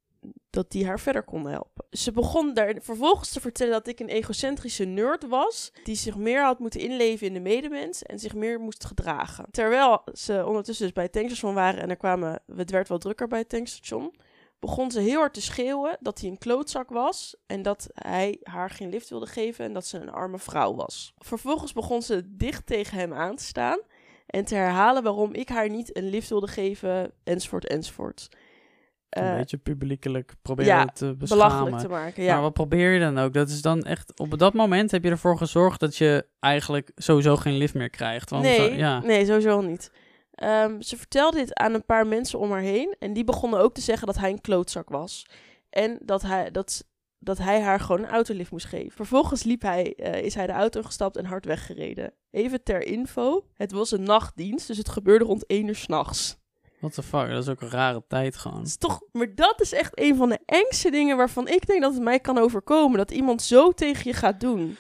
dat 0.51 0.71
die 0.71 0.87
haar 0.87 1.01
verder 1.01 1.23
kon 1.23 1.47
helpen. 1.47 1.85
Ze 1.91 2.13
begon 2.13 2.55
daar 2.55 2.75
vervolgens 2.81 3.31
te 3.31 3.41
vertellen 3.41 3.73
dat 3.73 3.87
ik 3.87 4.01
een 4.01 4.09
egocentrische 4.09 4.85
nerd 4.85 5.27
was. 5.27 5.73
Die 5.85 5.97
zich 5.97 6.17
meer 6.17 6.43
had 6.43 6.59
moeten 6.59 6.81
inleven 6.81 7.27
in 7.27 7.33
de 7.33 7.41
medemens 7.41 8.03
en 8.03 8.19
zich 8.19 8.35
meer 8.35 8.61
moest 8.61 8.85
gedragen. 8.85 9.47
Terwijl 9.51 10.03
ze 10.13 10.47
ondertussen 10.47 10.85
dus 10.85 10.95
bij 10.95 11.05
het 11.05 11.13
tankstation 11.13 11.55
waren 11.55 11.83
en 11.83 11.91
er 11.91 11.97
kwamen, 11.97 12.43
het 12.57 12.71
werd 12.71 12.89
wel 12.89 12.99
drukker 12.99 13.29
bij 13.29 13.39
het 13.39 13.49
tankstation. 13.49 14.15
Begon 14.61 14.91
ze 14.91 15.01
heel 15.01 15.19
hard 15.19 15.35
te 15.35 15.43
schreeuwen 15.43 15.97
dat 16.01 16.21
hij 16.21 16.31
een 16.31 16.39
klootzak 16.39 16.91
was. 16.91 17.37
En 17.47 17.63
dat 17.63 17.89
hij 17.95 18.39
haar 18.43 18.71
geen 18.71 18.89
lift 18.91 19.09
wilde 19.11 19.27
geven 19.27 19.65
en 19.65 19.73
dat 19.73 19.87
ze 19.87 19.99
een 19.99 20.11
arme 20.11 20.39
vrouw 20.39 20.75
was. 20.75 21.13
Vervolgens 21.19 21.73
begon 21.73 22.03
ze 22.03 22.23
dicht 22.27 22.67
tegen 22.67 22.99
hem 22.99 23.13
aan 23.13 23.37
te 23.37 23.45
staan. 23.45 23.79
En 24.27 24.45
te 24.45 24.55
herhalen 24.55 25.03
waarom 25.03 25.35
ik 25.35 25.49
haar 25.49 25.69
niet 25.71 25.97
een 25.97 26.09
lift 26.09 26.29
wilde 26.29 26.47
geven, 26.47 27.13
enzovoort, 27.25 27.67
enzovoort. 27.67 28.29
een 29.09 29.23
Eh, 29.23 29.37
beetje 29.37 29.57
publiekelijk 29.57 30.35
proberen 30.43 30.73
ja, 30.75 30.85
te 30.87 31.15
belachelijk 31.17 31.71
beschamen. 31.77 31.79
te 31.79 31.89
maken. 31.89 32.25
Maar 32.25 32.35
Ja. 32.35 32.41
wat 32.41 32.53
probeer 32.53 32.93
je 32.93 33.01
dan 33.01 33.19
ook? 33.19 33.33
Dat 33.33 33.49
is 33.49 33.63
dan 33.63 33.83
echt... 33.83 34.19
Op 34.19 34.39
dat 34.39 34.55
moment 34.55 34.91
heb 34.91 35.05
je 35.05 35.11
ervoor 35.11 35.39
gezorgd 35.39 35.81
dat 35.81 35.97
je 35.97 36.27
eigenlijk 36.41 36.91
sowieso 36.95 37.37
geen 37.37 37.57
lift 37.57 37.75
meer 37.75 37.91
krijgt. 37.91 38.31
Want, 38.31 38.43
nee, 38.43 38.71
eh, 38.71 38.79
ja. 38.79 39.01
nee, 39.01 39.27
sowieso 39.27 39.61
niet. 39.61 39.91
Ehm, 40.39 40.81
ze 40.81 40.97
vertelde 40.97 41.37
dit 41.37 41.55
aan 41.55 41.75
een 41.75 41.85
paar 41.85 42.07
mensen 42.07 42.39
om 42.39 42.51
haar 42.51 42.61
heen. 42.61 42.97
En 42.99 43.13
die 43.13 43.25
begonnen 43.25 43.61
ook 43.61 43.75
te 43.75 43.81
zeggen 43.81 44.07
dat 44.07 44.17
hij 44.17 44.31
een 44.31 44.41
klootzak 44.41 44.89
was. 44.89 45.27
En 45.71 45.99
dat 46.03 46.23
hij, 46.23 46.51
dat, 46.51 46.85
dat 47.19 47.39
hij 47.39 47.61
haar 47.61 47.81
gewoon 47.81 48.03
een 48.03 48.11
autolift 48.11 48.51
moest 48.51 48.67
geven. 48.67 48.91
Vervolgens 48.91 49.43
liep 49.43 49.63
hij, 49.63 49.95
eh, 49.95 50.23
is 50.23 50.35
hij 50.35 50.47
de 50.47 50.53
auto 50.53 50.83
gestapt 50.83 51.17
en 51.17 51.25
hard 51.25 51.45
weggereden. 51.45 52.13
Even 52.31 52.63
ter 52.63 52.87
info, 52.87 53.45
het 53.55 53.73
was 53.73 53.91
een 53.91 54.03
nachtdienst, 54.03 54.67
dus 54.67 54.79
het 54.79 54.89
gebeurde 54.89 55.25
rond 55.25 55.47
1 55.47 55.67
uur 55.67 55.77
s'nachts. 55.77 56.37
What 56.81 56.95
the 56.95 57.03
fuck? 57.03 57.29
Dat 57.29 57.43
is 57.43 57.49
ook 57.49 57.61
een 57.61 57.71
rare 57.71 58.05
tijd 58.09 58.37
gewoon. 58.37 58.63
Is 58.63 58.77
toch, 58.77 59.01
maar 59.13 59.35
dat 59.35 59.61
is 59.61 59.73
echt 59.73 60.01
een 60.01 60.17
van 60.17 60.29
de 60.29 60.39
engste 60.45 60.91
dingen 60.91 61.17
waarvan 61.17 61.49
ik 61.49 61.67
denk 61.67 61.83
dat 61.83 61.95
het 61.95 62.03
mij 62.03 62.21
kan 62.21 62.39
overkomen. 62.39 62.99
Dat 62.99 63.11
iemand 63.11 63.43
zo 63.43 63.73
tegen 63.73 64.11
je 64.11 64.17
gaat 64.17 64.41
doen. 64.41 64.77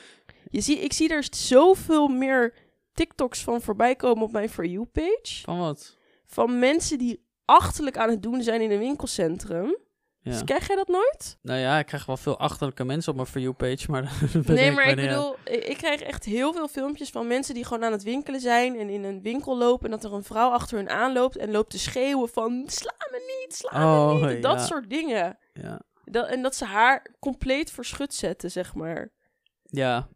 Je 0.51 0.61
zie, 0.61 0.79
ik 0.79 0.93
zie 0.93 1.09
er 1.09 1.27
zoveel 1.31 2.09
meer 2.09 2.55
TikToks 2.99 3.43
van 3.43 3.61
voorbij 3.61 3.97
komen 3.97 4.23
op 4.23 4.33
mijn 4.33 4.49
For 4.49 4.67
You 4.67 4.87
page. 4.87 5.43
Van 5.43 5.59
wat? 5.59 5.97
Van 6.27 6.59
mensen 6.59 6.99
die 6.99 7.27
achterlijk 7.45 7.97
aan 7.97 8.11
het 8.11 8.23
doen 8.23 8.43
zijn 8.43 8.61
in 8.61 8.71
een 8.71 8.79
winkelcentrum. 8.79 9.77
Ja. 10.21 10.31
Dus 10.31 10.45
krijg 10.45 10.67
jij 10.67 10.77
dat 10.77 10.89
nooit? 10.89 11.39
Nou 11.43 11.59
ja, 11.59 11.79
ik 11.79 11.87
krijg 11.87 12.07
wel 12.07 12.17
veel 12.17 12.39
achterlijke 12.39 12.85
mensen 12.85 13.11
op 13.11 13.17
mijn 13.17 13.29
For 13.29 13.41
You-page, 13.41 13.91
maar... 13.91 14.13
Nee, 14.47 14.71
maar 14.71 14.89
ik 14.89 14.97
bedoel, 14.97 15.37
ik 15.45 15.65
ik 15.65 15.77
krijg 15.77 16.01
echt 16.01 16.25
heel 16.25 16.53
veel 16.53 16.69
filmpjes 16.69 17.11
van 17.11 17.27
mensen 17.27 17.55
die 17.55 17.65
gewoon 17.65 17.85
aan 17.85 17.93
het 17.93 18.03
winkelen 18.03 18.41
zijn 18.41 18.79
en 18.79 18.89
in 18.89 19.05
een 19.05 19.23
winkel 19.23 19.59
lopen 19.59 19.85
en 19.85 19.91
dat 19.91 20.05
er 20.05 20.13
een 20.13 20.25
vrouw 20.25 20.51
achter 20.51 20.77
hun 20.77 20.91
aanloopt 20.91 21.37
en 21.37 21.51
loopt 21.51 21.71
te 21.71 21.79
schreeuwen 21.79 22.29
van 22.29 22.65
sla 22.67 22.95
me 23.11 23.41
niet, 23.41 23.55
sla 23.57 23.79
me 23.79 23.85
Oh, 23.85 24.27
niet. 24.27 24.43
Dat 24.43 24.59
ja. 24.59 24.67
soort 24.67 24.91
dingen. 24.91 25.39
Ja. 25.53 25.81
Dat, 26.05 26.29
en 26.29 26.43
dat 26.43 26.55
ze 26.55 26.65
haar 26.65 27.15
compleet 27.19 27.71
verschut 27.71 28.15
zetten, 28.15 28.51
zeg 28.51 28.75
maar. 28.75 29.11
Ja, 29.63 30.09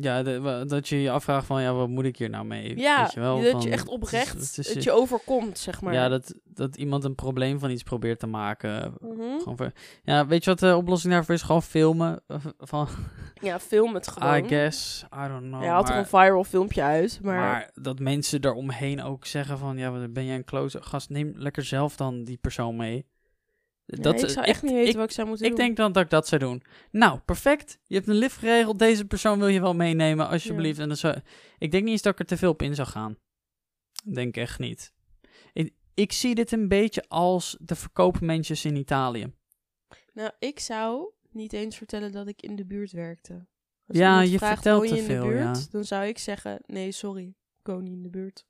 ja 0.00 0.22
de- 0.22 0.64
dat 0.66 0.88
je 0.88 1.02
je 1.02 1.10
afvraagt 1.10 1.46
van, 1.46 1.62
ja, 1.62 1.72
wat 1.74 1.88
moet 1.88 2.04
ik 2.04 2.16
hier 2.16 2.30
nou 2.30 2.44
mee? 2.44 2.78
Ja, 2.78 3.02
Weet 3.02 3.12
je 3.12 3.20
wel, 3.20 3.40
dat 3.42 3.50
van, 3.50 3.60
je 3.60 3.70
echt 3.70 3.78
het 3.80 3.88
is- 3.88 3.94
oprecht 3.94 4.32
het 4.32 4.58
is- 4.58 4.74
het 4.74 4.82
je 4.82 4.92
overkomt, 4.92 5.58
zeg 5.58 5.80
maar. 5.80 5.92
Ja, 5.94 6.08
dat, 6.08 6.34
dat 6.44 6.76
iemand 6.76 7.04
een 7.04 7.14
probleem 7.14 7.58
van 7.58 7.70
iets 7.70 7.82
probeert 7.82 8.18
te 8.18 8.26
maken. 8.26 8.94
Mhm. 9.00 9.38
Gewoon 9.42 9.72
ja, 10.02 10.26
weet 10.26 10.44
je 10.44 10.50
wat 10.50 10.58
de 10.58 10.76
oplossing 10.76 11.12
daarvoor 11.12 11.34
is? 11.34 11.42
Gewoon 11.42 11.62
filmen. 11.62 12.20
eh, 12.26 12.36
Van, 12.58 12.88
Ja, 13.40 13.58
film 13.60 13.94
het 13.94 14.08
gewoon. 14.12 14.44
I 14.44 14.48
guess, 14.48 15.02
I 15.24 15.28
don't 15.28 15.42
know. 15.42 15.60
Hij 15.60 15.68
had 15.70 15.88
er 15.88 15.96
een 15.96 16.06
viral 16.06 16.44
filmpje 16.44 16.82
uit, 16.82 17.18
maar... 17.22 17.36
maar 17.38 17.70
dat 17.74 17.98
mensen 17.98 18.44
eromheen 18.44 19.02
ook 19.02 19.26
zeggen 19.26 19.58
van, 19.58 19.76
ja, 19.78 20.08
ben 20.08 20.24
jij 20.24 20.34
een 20.36 20.44
close 20.44 20.82
gast? 20.82 21.10
Neem 21.10 21.32
lekker 21.36 21.64
zelf 21.64 21.96
dan 21.96 22.24
die 22.24 22.36
persoon 22.40 22.76
mee. 22.76 23.06
Dat, 23.86 24.22
ik 24.22 24.28
zou 24.28 24.46
echt 24.46 24.62
niet 24.62 24.72
weten 24.72 24.90
ik, 24.90 24.96
wat 24.96 25.04
ik 25.04 25.10
zou 25.14 25.28
moeten 25.28 25.46
ik 25.46 25.52
doen. 25.56 25.64
denk 25.64 25.76
dan 25.76 25.92
dat 25.92 26.02
ik 26.02 26.10
dat 26.10 26.28
zou 26.28 26.40
doen. 26.40 26.62
Nou, 26.90 27.18
perfect. 27.18 27.78
Je 27.86 27.94
hebt 27.94 28.08
een 28.08 28.14
lift 28.14 28.36
geregeld. 28.36 28.78
Deze 28.78 29.04
persoon 29.04 29.38
wil 29.38 29.48
je 29.48 29.60
wel 29.60 29.74
meenemen, 29.74 30.28
alsjeblieft. 30.28 30.78
En 30.78 30.88
dan 30.88 30.96
zou, 30.96 31.16
ik 31.58 31.70
denk 31.70 31.82
niet 31.82 31.92
eens 31.92 32.02
dat 32.02 32.12
ik 32.12 32.18
er 32.18 32.26
te 32.26 32.36
veel 32.36 32.50
op 32.50 32.62
in 32.62 32.74
zou 32.74 32.88
gaan. 32.88 33.16
Denk 34.04 34.36
echt 34.36 34.58
niet. 34.58 34.92
Ik, 35.52 35.74
ik 35.94 36.12
zie 36.12 36.34
dit 36.34 36.52
een 36.52 36.68
beetje 36.68 37.04
als 37.08 37.56
de 37.60 37.74
verkoopmensjes 37.74 38.64
in 38.64 38.76
Italië. 38.76 39.32
Nou, 40.12 40.30
ik 40.38 40.60
zou 40.60 41.10
niet 41.30 41.52
eens 41.52 41.76
vertellen 41.76 42.12
dat 42.12 42.28
ik 42.28 42.42
in 42.42 42.56
de 42.56 42.64
buurt 42.66 42.92
werkte. 42.92 43.46
Als 43.86 43.96
Ja, 43.98 44.20
je 44.20 44.38
vraagt, 44.38 44.52
vertelt 44.54 44.82
je 44.82 44.88
te 44.88 44.96
in 44.96 45.02
de 45.06 45.12
veel, 45.12 45.26
buurt? 45.26 45.58
ja. 45.58 45.66
Dan 45.70 45.84
zou 45.84 46.06
ik 46.06 46.18
zeggen, 46.18 46.58
nee, 46.66 46.92
sorry, 46.92 47.26
ik 47.58 47.66
woon 47.66 47.82
niet 47.82 47.92
in 47.92 48.02
de 48.02 48.08
buurt. 48.10 48.46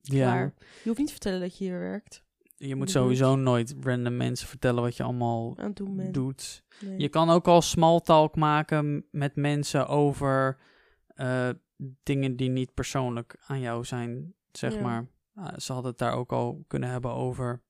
Ja. 0.00 0.40
Je 0.82 0.84
hoeft 0.84 0.98
niet 0.98 1.06
te 1.06 1.12
vertellen 1.12 1.40
dat 1.40 1.58
je 1.58 1.64
hier 1.64 1.78
werkt. 1.78 2.26
Je 2.60 2.74
moet 2.76 2.90
sowieso 2.90 3.36
nooit 3.36 3.74
random 3.80 4.16
mensen 4.16 4.48
vertellen 4.48 4.82
wat 4.82 4.96
je 4.96 5.02
allemaal 5.02 5.56
doen 5.74 6.12
doet. 6.12 6.62
Nee. 6.80 6.98
Je 6.98 7.08
kan 7.08 7.30
ook 7.30 7.46
al 7.48 7.62
small 7.62 8.00
talk 8.00 8.36
maken 8.36 9.06
met 9.10 9.36
mensen 9.36 9.86
over 9.88 10.58
eh, 11.06 11.48
dingen 12.02 12.36
die 12.36 12.48
niet 12.50 12.74
persoonlijk 12.74 13.36
aan 13.46 13.60
jou 13.60 13.84
zijn, 13.84 14.34
zeg 14.52 14.74
Ja. 14.74 14.80
maar. 14.80 15.06
Ah, 15.34 15.56
ze 15.58 15.72
hadden 15.72 15.90
het 15.90 16.00
daar 16.00 16.12
ook 16.14 16.32
al 16.32 16.64
kunnen 16.66 16.88
hebben 16.90 17.12
over. 17.12 17.62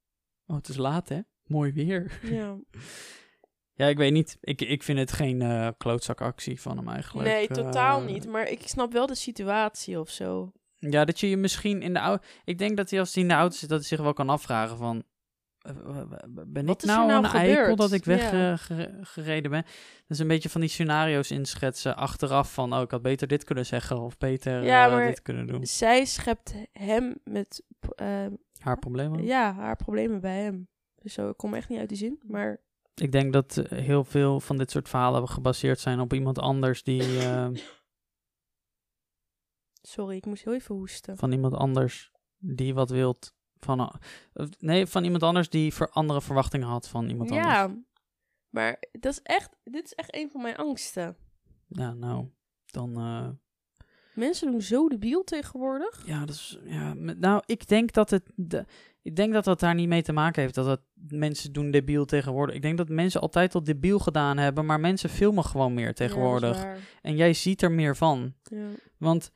Oh, 0.47 0.57
het 0.57 0.69
is 0.69 0.77
laat, 0.77 1.09
hè? 1.09 1.21
Mooi 1.47 1.73
weer. 1.73 2.19
Ja. 2.23 2.57
Ja, 3.73 3.87
ik 3.87 3.97
weet 3.97 4.13
niet. 4.13 4.39
Ik, 4.41 4.61
ik 4.61 4.83
vind 4.83 4.99
het 4.99 5.13
geen 5.13 5.43
eh 5.43 5.69
klootzakactie 5.77 6.61
van 6.61 6.77
hem 6.77 6.89
eigenlijk. 6.89 7.29
Nee, 7.29 7.47
totaal 7.49 8.01
Eh, 8.01 8.07
niet. 8.07 8.27
Maar 8.29 8.49
ik 8.51 8.69
snap 8.69 8.93
wel 8.93 9.07
de 9.07 9.15
situatie 9.15 10.01
of 10.01 10.11
zo. 10.11 10.53
Ja, 10.79 11.05
dat 11.05 11.21
je 11.21 11.29
je 11.31 11.37
misschien 11.37 11.83
in 11.83 11.93
de 11.93 11.99
auto... 11.99 12.25
Ik 12.45 12.59
denk 12.59 12.77
dat 12.77 12.91
hij 12.91 12.99
als 13.01 13.15
hij 13.15 13.23
in 13.23 13.29
de 13.29 13.35
auto 13.35 13.57
zit, 13.57 13.69
dat 13.69 13.79
hij 13.79 13.89
zich 13.89 14.01
wel 14.01 14.13
kan 14.13 14.29
afvragen 14.29 14.77
van... 14.77 15.03
eh, 15.59 15.73
Ben 16.47 16.67
Wat 16.67 16.75
ik 16.77 16.83
is 16.83 16.95
nou, 16.95 17.07
nou 17.09 17.25
een 17.25 17.31
eikel 17.31 17.77
dat 17.77 17.93
ik 17.93 18.05
Ja. 18.05 18.31
weggereden 18.69 19.51
ben? 19.51 19.65
Dus 20.07 20.19
een 20.19 20.29
beetje 20.29 20.49
van 20.49 20.61
die 20.61 20.71
scenario's 20.71 21.31
inschetsen 21.31 21.97
achteraf 21.97 22.53
van... 22.53 22.75
Oh, 22.75 22.81
ik 22.81 22.91
had 22.91 23.03
beter 23.03 23.29
dit 23.29 23.45
kunnen 23.45 23.67
zeggen 23.67 24.01
of 24.01 24.19
beter 24.19 24.63
Ja, 24.65 24.99
eh, 25.01 25.07
dit 25.07 25.23
kunnen 25.23 25.47
doen. 25.47 25.67
Zij 25.67 26.05
schept 26.05 26.55
hem 26.73 27.15
met 27.25 27.63
eh, 27.97 28.27
Haar 28.59 28.79
problemen? 28.79 29.25
ja, 29.25 29.53
haar 29.55 29.77
problemen 29.77 30.21
bij 30.21 30.43
hem. 30.43 30.69
Dus 31.03 31.13
zo, 31.13 31.29
ik 31.29 31.37
kom 31.37 31.55
echt 31.55 31.69
niet 31.69 31.79
uit 31.79 31.89
die 31.89 31.99
zin. 31.99 32.21
Maar 32.27 32.61
Ik 32.95 33.13
denk 33.13 33.33
dat 33.33 33.57
eh, 33.57 33.79
heel 33.79 34.05
veel 34.05 34.41
van 34.41 34.59
dit 34.59 34.71
soort 34.71 34.89
verhalen 34.89 35.29
gebaseerd 35.29 35.81
zijn 35.81 36.01
op 36.01 36.13
iemand 36.13 36.39
anders 36.39 36.83
die... 36.83 37.19
eh, 37.19 37.47
sorry, 39.91 40.17
ik 40.17 40.27
moest 40.27 40.45
heel 40.45 40.55
even 40.55 40.75
hoesten. 40.75 41.17
van 41.17 41.33
iemand 41.33 41.55
anders 41.55 42.13
die 42.39 42.75
wat 42.75 42.91
wilt 42.91 43.35
van... 43.59 44.01
nee, 44.59 44.87
van 44.87 45.05
iemand 45.05 45.23
anders 45.23 45.49
die 45.49 45.75
voor 45.75 45.91
andere 45.91 46.23
verwachtingen 46.23 46.69
had 46.69 46.89
van 46.89 47.09
iemand 47.09 47.31
anders. 47.31 47.49
Ja, 47.49 47.77
maar 48.49 48.83
dat 48.93 49.13
is 49.13 49.21
echt, 49.23 49.57
dit 49.65 49.85
is 49.85 49.95
echt 49.95 50.15
een 50.15 50.31
van 50.31 50.43
mijn 50.43 50.57
angsten. 50.57 51.17
Ja, 51.67 51.93
nou, 51.93 52.29
dan... 52.67 52.97
eh, 52.97 53.29
Mensen 54.15 54.51
doen 54.51 54.63
zo 54.63 54.89
debiel 54.89 55.25
tegenwoordig. 55.25 56.03
Ja, 56.07 56.21
dat 56.25 56.35
is, 56.35 56.59
ja, 56.65 56.95
nou, 56.95 57.43
ik 57.47 57.69
denk 57.69 57.93
dat 57.93 58.11
het, 58.11 58.31
de, 58.35 58.65
ik 59.03 59.17
denk 59.17 59.33
dat 59.33 59.45
dat 59.45 59.61
daar 59.61 59.75
niet 59.75 59.89
mee 59.89 60.03
te 60.03 60.13
maken 60.13 60.43
heeft. 60.43 60.55
Dat 60.55 60.67
het 60.67 60.81
mensen 61.09 61.53
doen 61.53 61.71
debiel 61.71 62.05
tegenwoordig. 62.05 62.55
Ik 62.55 62.63
denk 62.63 62.79
dat 62.79 62.89
mensen 62.89 63.21
altijd 63.21 63.55
al 63.55 63.65
debiel 63.65 63.99
gedaan 63.99 64.37
hebben, 64.39 64.67
maar 64.67 64.81
mensen 64.81 65.11
filmen 65.11 65.45
gewoon 65.45 65.75
meer 65.75 65.95
tegenwoordig. 65.95 66.63
Ja, 66.63 66.73
dat 66.73 66.83
en 67.03 67.17
jij 67.17 67.35
ziet 67.35 67.63
er 67.63 67.73
meer 67.73 67.97
van. 67.97 68.35
Ja. 68.43 68.67
Want 68.97 69.31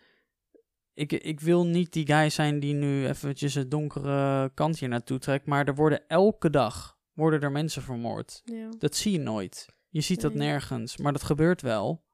ik, 1.03 1.12
ik 1.12 1.41
wil 1.41 1.67
niet 1.67 1.93
die 1.93 2.07
guy 2.07 2.31
zijn 2.31 2.61
die 2.61 2.75
nu 2.75 3.07
eventjes 3.07 3.55
het 3.55 3.71
donkere 3.71 4.51
kant 4.55 4.79
hier 4.79 4.88
naartoe 4.88 5.19
trekt, 5.19 5.47
maar 5.47 5.67
er 5.67 5.75
worden 5.75 6.07
elke 6.07 6.51
dag 6.51 6.99
worden 7.12 7.41
er 7.41 7.53
mensen 7.53 7.83
vermoord. 7.83 8.43
Ja. 8.45 8.69
Dat 8.79 8.95
zie 8.95 9.12
je 9.12 9.19
nooit. 9.19 9.67
Je 9.88 10.01
ziet 10.01 10.21
dat 10.21 10.35
nergens, 10.35 10.97
maar 10.97 11.12
dat 11.12 11.23
gebeurt 11.23 11.62
wel. 11.62 12.05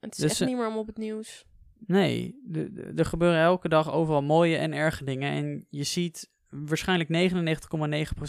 Het 0.00 0.12
is 0.12 0.18
Dus, 0.18 0.30
echt 0.30 0.40
eh, 0.40 0.46
niet 0.46 0.56
meer 0.56 0.68
om 0.68 0.76
op 0.76 0.86
het 0.86 0.98
nieuws. 0.98 1.44
Nee, 1.86 2.40
er 2.96 3.04
gebeuren 3.04 3.40
elke 3.40 3.68
dag 3.68 3.92
overal 3.92 4.22
mooie 4.22 4.56
en 4.56 4.72
erge 4.72 5.04
dingen. 5.04 5.32
En 5.32 5.66
je 5.70 5.84
ziet 5.84 6.30
waarschijnlijk 6.48 7.32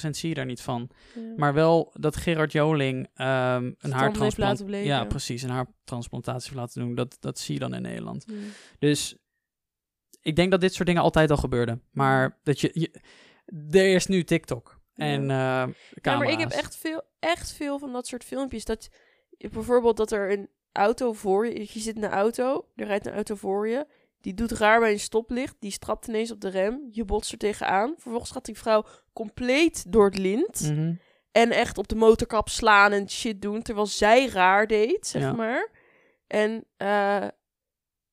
99,9% 0.03 0.09
zie 0.09 0.29
je 0.29 0.35
daar 0.35 0.45
niet 0.45 0.61
van. 0.61 0.89
Ja. 1.15 1.21
Maar 1.35 1.53
wel 1.53 1.93
dat 1.99 2.15
Gerard 2.15 2.51
Joling 2.51 3.09
ehm 3.13 3.63
een 3.63 3.75
heeft 3.79 3.93
haartransplant... 3.93 4.51
laten 4.51 4.65
bleken. 4.65 4.87
Ja, 4.87 5.05
precies. 5.05 5.41
Een 5.41 5.49
haartransplantatie 5.49 6.49
heeft 6.49 6.61
laten 6.61 6.81
doen. 6.81 6.95
Dat, 6.95 7.17
dat 7.19 7.39
zie 7.39 7.53
je 7.53 7.59
dan 7.59 7.73
in 7.73 7.81
Nederland. 7.81 8.23
Ja. 8.27 8.35
Dus 8.79 9.17
ik 10.21 10.35
denk 10.35 10.51
dat 10.51 10.61
dit 10.61 10.73
soort 10.73 10.87
dingen 10.87 11.01
altijd 11.03 11.31
al 11.31 11.37
gebeurden. 11.37 11.83
Maar 11.91 12.39
dat 12.43 12.59
je... 12.59 12.69
je 12.73 12.91
er 13.79 13.93
is 13.95 14.05
nu 14.07 14.23
TikTok. 14.23 14.79
En 14.95 15.21
eh 15.21 15.63
Ja, 16.01 16.17
maar 16.17 16.29
ik 16.29 16.39
heb 16.39 16.49
echt 16.51 16.75
veel, 16.77 17.01
echt 17.19 17.51
veel 17.51 17.79
van 17.79 17.91
dat 17.93 18.07
soort 18.07 18.23
filmpjes. 18.23 18.65
Dat 18.65 18.89
je- 19.37 19.49
bijvoorbeeld 19.49 19.97
dat 19.97 20.11
er 20.11 20.31
een 20.31 20.49
auto 20.71 21.13
voor 21.13 21.47
je, 21.47 21.59
je 21.59 21.79
zit 21.79 21.95
in 21.95 22.03
een 22.03 22.09
auto, 22.11 22.67
er 22.75 22.85
rijdt 22.85 23.05
een 23.05 23.13
auto 23.13 23.35
voor 23.35 23.67
je, 23.67 23.87
die 24.21 24.33
doet 24.33 24.51
raar 24.51 24.79
bij 24.79 24.91
een 24.91 24.99
stoplicht, 24.99 25.55
die 25.59 25.71
strapt 25.71 26.07
ineens 26.07 26.31
op 26.31 26.41
de 26.41 26.49
rem, 26.49 26.87
je 26.91 27.05
botst 27.05 27.31
er 27.31 27.37
tegenaan. 27.37 27.93
Vervolgens 27.97 28.31
gaat 28.31 28.45
die 28.45 28.57
vrouw 28.57 28.85
compleet 29.13 29.91
door 29.91 30.05
het 30.05 30.17
lint. 30.17 30.61
Mhm. 30.61 30.93
En 31.31 31.51
echt 31.51 31.77
op 31.77 31.87
de 31.87 31.95
motorkap 31.95 32.49
slaan 32.49 32.91
en 32.91 33.09
shit 33.09 33.41
doen. 33.41 33.61
Terwijl 33.61 33.85
zij 33.87 34.27
raar 34.27 34.67
deed, 34.67 35.07
zeg 35.07 35.21
Ja. 35.21 35.33
maar. 35.33 35.69
En 36.27 36.65
eh, 36.77 37.27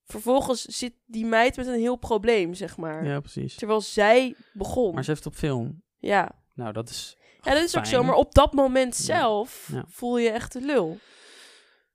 vervolgens 0.09 0.63
zit 0.63 0.95
die 1.07 1.27
meid 1.27 1.57
met 1.57 1.67
een 1.67 1.79
heel 1.79 1.97
probleem, 1.97 2.55
zeg 2.55 2.77
maar. 2.77 3.05
Ja, 3.05 3.21
precies. 3.21 3.55
Terwijl 3.55 3.81
zij 3.81 4.35
begon. 4.53 4.95
Maar 4.95 5.05
ze 5.05 5.11
heeft 5.11 5.25
het 5.25 5.33
op 5.33 5.39
film. 5.39 5.83
Ja. 5.99 6.43
Nou, 6.55 6.73
dat 6.73 6.89
is... 6.89 7.17
ja, 7.43 7.55
dat 7.55 7.63
is 7.63 7.77
ook 7.77 7.87
zo. 7.87 8.03
Maar 8.03 8.15
op 8.15 8.35
dat 8.35 8.53
moment 8.53 8.95
zelf 8.97 9.69
Ja. 9.73 9.85
voel 9.89 10.19
je 10.19 10.31
echt 10.31 10.53
de 10.53 10.61
lul. 10.61 10.99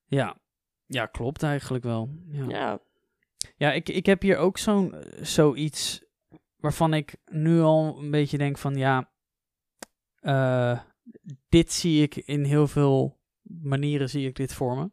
Ja. 0.05 0.37
Ja, 0.85 1.05
klopt 1.05 1.43
eigenlijk 1.43 1.83
wel. 1.83 2.09
Ja, 2.31 2.45
Ja. 2.49 2.79
ja 3.55 3.71
ik, 3.73 3.89
ik 3.89 4.05
heb 4.05 4.21
hier 4.21 4.37
ook 4.37 4.57
zo'n 4.57 4.93
eh, 4.93 5.23
zoiets 5.23 6.03
waarvan 6.57 6.93
ik 6.93 7.15
nu 7.25 7.61
al 7.61 7.97
een 7.99 8.11
beetje 8.11 8.37
denk 8.37 8.57
van 8.57 8.75
ja, 8.75 9.11
eh, 10.19 10.79
dit 11.49 11.71
zie 11.73 12.01
ik 12.01 12.15
in 12.15 12.43
heel 12.43 12.67
veel 12.67 13.19
manieren 13.41 14.09
zie 14.09 14.27
ik 14.27 14.35
dit 14.35 14.53
voor 14.53 14.77
me. 14.77 14.91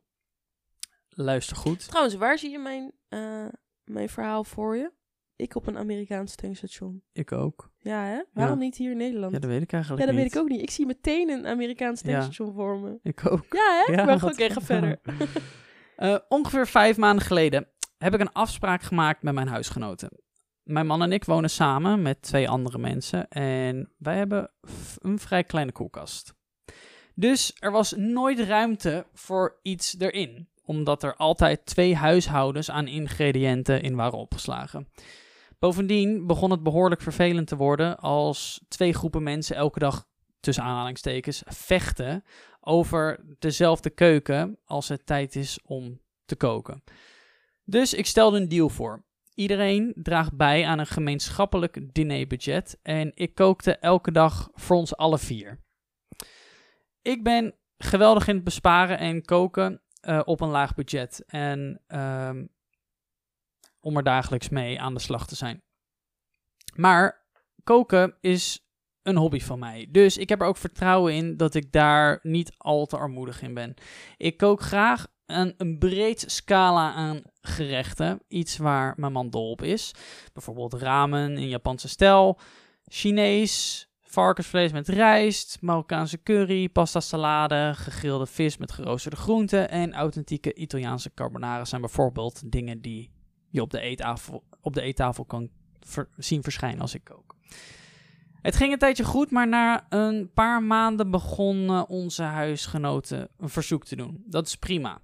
Luister 1.09 1.57
goed. 1.57 1.89
Trouwens, 1.89 2.15
waar 2.15 2.39
zie 2.39 2.51
je 2.51 2.59
mijn, 2.59 2.93
eh, 3.11 3.47
mijn 3.85 4.09
verhaal 4.09 4.45
voor 4.45 4.77
je? 4.77 4.93
Ik 5.37 5.55
op 5.55 5.67
een 5.67 5.79
Amerikaans 5.79 6.35
tankstation. 6.35 7.03
Ik 7.13 7.33
ook. 7.33 7.71
Ja, 7.79 8.05
hè? 8.05 8.23
Waarom 8.33 8.59
niet 8.59 8.77
hier 8.77 8.91
in 8.91 8.97
Nederland? 8.97 9.33
Ja, 9.33 9.39
dat 9.39 9.51
weet 9.51 9.63
ik 9.63 9.73
eigenlijk 9.73 10.03
Ja, 10.05 10.09
dat 10.13 10.17
niet. 10.19 10.25
weet 10.33 10.35
ik 10.43 10.43
ook 10.43 10.49
niet. 10.49 10.63
Ik 10.63 10.71
zie 10.71 10.87
meteen 10.87 11.29
een 11.31 11.47
Amerikaans 11.47 12.01
Ja. 12.01 12.07
tankstation 12.11 12.53
voor 12.55 12.79
me. 12.79 12.99
Ik 13.03 13.27
ook. 13.31 13.47
Ja, 13.51 13.83
hè? 13.87 13.93
Ja, 13.93 14.05
wat- 14.19 14.23
oké, 14.33 14.51
ga 14.51 14.61
verder. 14.61 15.01
Eh, 15.97 16.19
ongeveer 16.29 16.67
vijf 16.67 16.97
maanden 16.97 17.25
geleden 17.27 17.69
heb 17.99 18.15
ik 18.15 18.21
een 18.21 18.33
afspraak 18.33 18.83
gemaakt 18.83 19.23
met 19.23 19.35
mijn 19.35 19.49
huisgenoten. 19.49 20.11
Mijn 20.63 20.87
man 20.87 21.03
en 21.03 21.13
ik 21.13 21.25
wonen 21.25 21.51
samen 21.51 22.03
met 22.03 22.23
twee 22.23 22.49
andere 22.49 22.79
mensen 22.79 23.29
en 23.29 23.93
wij 23.99 24.17
hebben 24.17 24.51
een 24.99 25.19
vrij 25.19 25.45
kleine 25.45 25.73
koelkast. 25.73 26.35
Dus 27.15 27.57
er 27.59 27.71
was 27.71 27.93
nooit 27.97 28.39
ruimte 28.41 29.07
voor 29.13 29.59
iets 29.63 29.97
erin, 29.99 30.49
omdat 30.71 31.03
er 31.03 31.17
altijd 31.17 31.67
twee 31.67 31.97
huishoudens 31.97 32.71
aan 32.71 32.87
ingrediënten 32.87 33.83
in 33.83 33.97
waren 33.97 34.19
opgeslagen. 34.19 34.89
Bovendien 35.59 36.27
begon 36.27 36.51
het 36.51 36.63
behoorlijk 36.63 37.01
vervelend 37.01 37.47
te 37.47 37.57
worden 37.57 37.99
als 37.99 38.65
twee 38.69 38.93
groepen 38.93 39.23
mensen 39.23 39.57
elke 39.57 39.79
dag, 39.79 40.07
tussen 40.41 40.65
aanhalingstekens, 40.65 41.43
vechten 41.47 42.25
over 42.61 43.21
dezelfde 43.39 43.91
keuken 43.91 44.59
als 44.65 44.89
het 44.89 45.07
tijd 45.07 45.37
is 45.37 45.59
om 45.65 46.01
te 46.25 46.37
koken. 46.37 46.83
Dus 47.65 47.95
ik 47.95 48.07
stelde 48.07 48.41
een 48.41 48.49
deal 48.49 48.69
voor. 48.69 49.05
Iedereen 49.35 49.93
draagt 49.97 50.37
bij 50.37 50.67
aan 50.67 50.79
een 50.79 50.87
gemeenschappelijk 50.87 51.95
dinerbudget 51.95 52.79
en 52.83 53.13
ik 53.15 53.35
kookte 53.35 53.77
elke 53.77 54.13
dag 54.13 54.49
voor 54.55 54.77
ons 54.77 54.97
alle 54.97 55.19
vier. 55.19 55.61
Ik 57.03 57.25
ben 57.25 57.55
geweldig 57.79 58.29
in 58.29 58.35
het 58.35 58.45
besparen 58.45 58.99
en 58.99 59.25
koken 59.25 59.81
eh, 60.01 60.21
op 60.25 60.41
een 60.41 60.49
laag 60.49 60.75
budget 60.75 61.25
en 61.27 61.83
ehm, 61.87 62.45
om 63.81 63.97
er 63.97 64.03
dagelijks 64.03 64.49
mee 64.49 64.81
aan 64.81 64.95
de 64.95 65.01
slag 65.01 65.27
te 65.27 65.35
zijn. 65.35 65.63
Maar 66.75 67.27
koken 67.65 68.15
is 68.21 68.65
een 69.03 69.17
hobby 69.17 69.41
van 69.41 69.59
mij. 69.59 69.87
Dus 69.91 70.17
ik 70.17 70.29
heb 70.29 70.41
er 70.41 70.47
ook 70.47 70.57
vertrouwen 70.57 71.15
in 71.15 71.37
dat 71.37 71.55
ik 71.55 71.73
daar 71.73 72.19
niet 72.23 72.53
al 72.57 72.87
te 72.87 72.97
armoedig 72.97 73.43
in 73.43 73.55
ben. 73.55 73.75
Ik 74.17 74.37
kook 74.37 74.61
graag 74.61 75.07
een, 75.27 75.55
een 75.57 75.79
breed 75.79 76.25
scala 76.27 76.93
aan 76.93 77.23
gerechten. 77.41 78.23
Iets 78.29 78.57
waar 78.57 78.95
mijn 78.97 79.13
man 79.13 79.31
dol 79.31 79.51
op 79.51 79.63
is. 79.63 79.95
Bijvoorbeeld 80.33 80.73
ramen 80.73 81.39
in 81.39 81.49
Japanse 81.49 81.89
stijl, 81.89 82.39
Chinees, 82.85 83.89
varkensvlees 84.11 84.73
met 84.73 84.89
rijst, 84.89 85.59
Marokkaanse 85.61 86.23
curry, 86.23 86.69
pasta 86.69 87.01
salade, 87.01 87.73
gegrilde 87.75 88.27
vis 88.27 88.57
met 88.57 88.73
geroosterde 88.73 89.17
groenten 89.17 89.71
en 89.71 89.95
authentieke 89.95 90.55
Italiaanse 90.55 91.15
carbonara 91.15 91.65
zijn 91.65 91.81
bijvoorbeeld 91.81 92.53
dingen 92.53 92.81
die 92.81 93.11
je 93.49 93.61
op 93.61 93.71
de 93.71 93.81
eettafel, 93.81 94.45
op 94.61 94.75
de 94.75 94.81
eettafel 94.81 95.25
kan 95.25 95.49
zien 96.17 96.43
verschijnen 96.43 96.81
als 96.81 96.95
ik 96.95 97.05
kook. 97.05 97.37
Het 98.43 98.57
ging 98.57 98.73
een 98.73 98.79
tijdje 98.79 99.05
goed, 99.05 99.31
maar 99.31 99.49
na 99.49 99.87
een 99.89 100.31
paar 100.35 100.63
maanden 100.63 101.11
begonnen 101.11 101.89
onze 101.89 102.23
huisgenoten 102.23 103.29
een 103.39 103.49
verzoek 103.49 103.85
te 103.85 103.97
doen. 103.97 104.23
Dat 104.27 104.47
is 104.47 104.57
prima. 104.57 105.01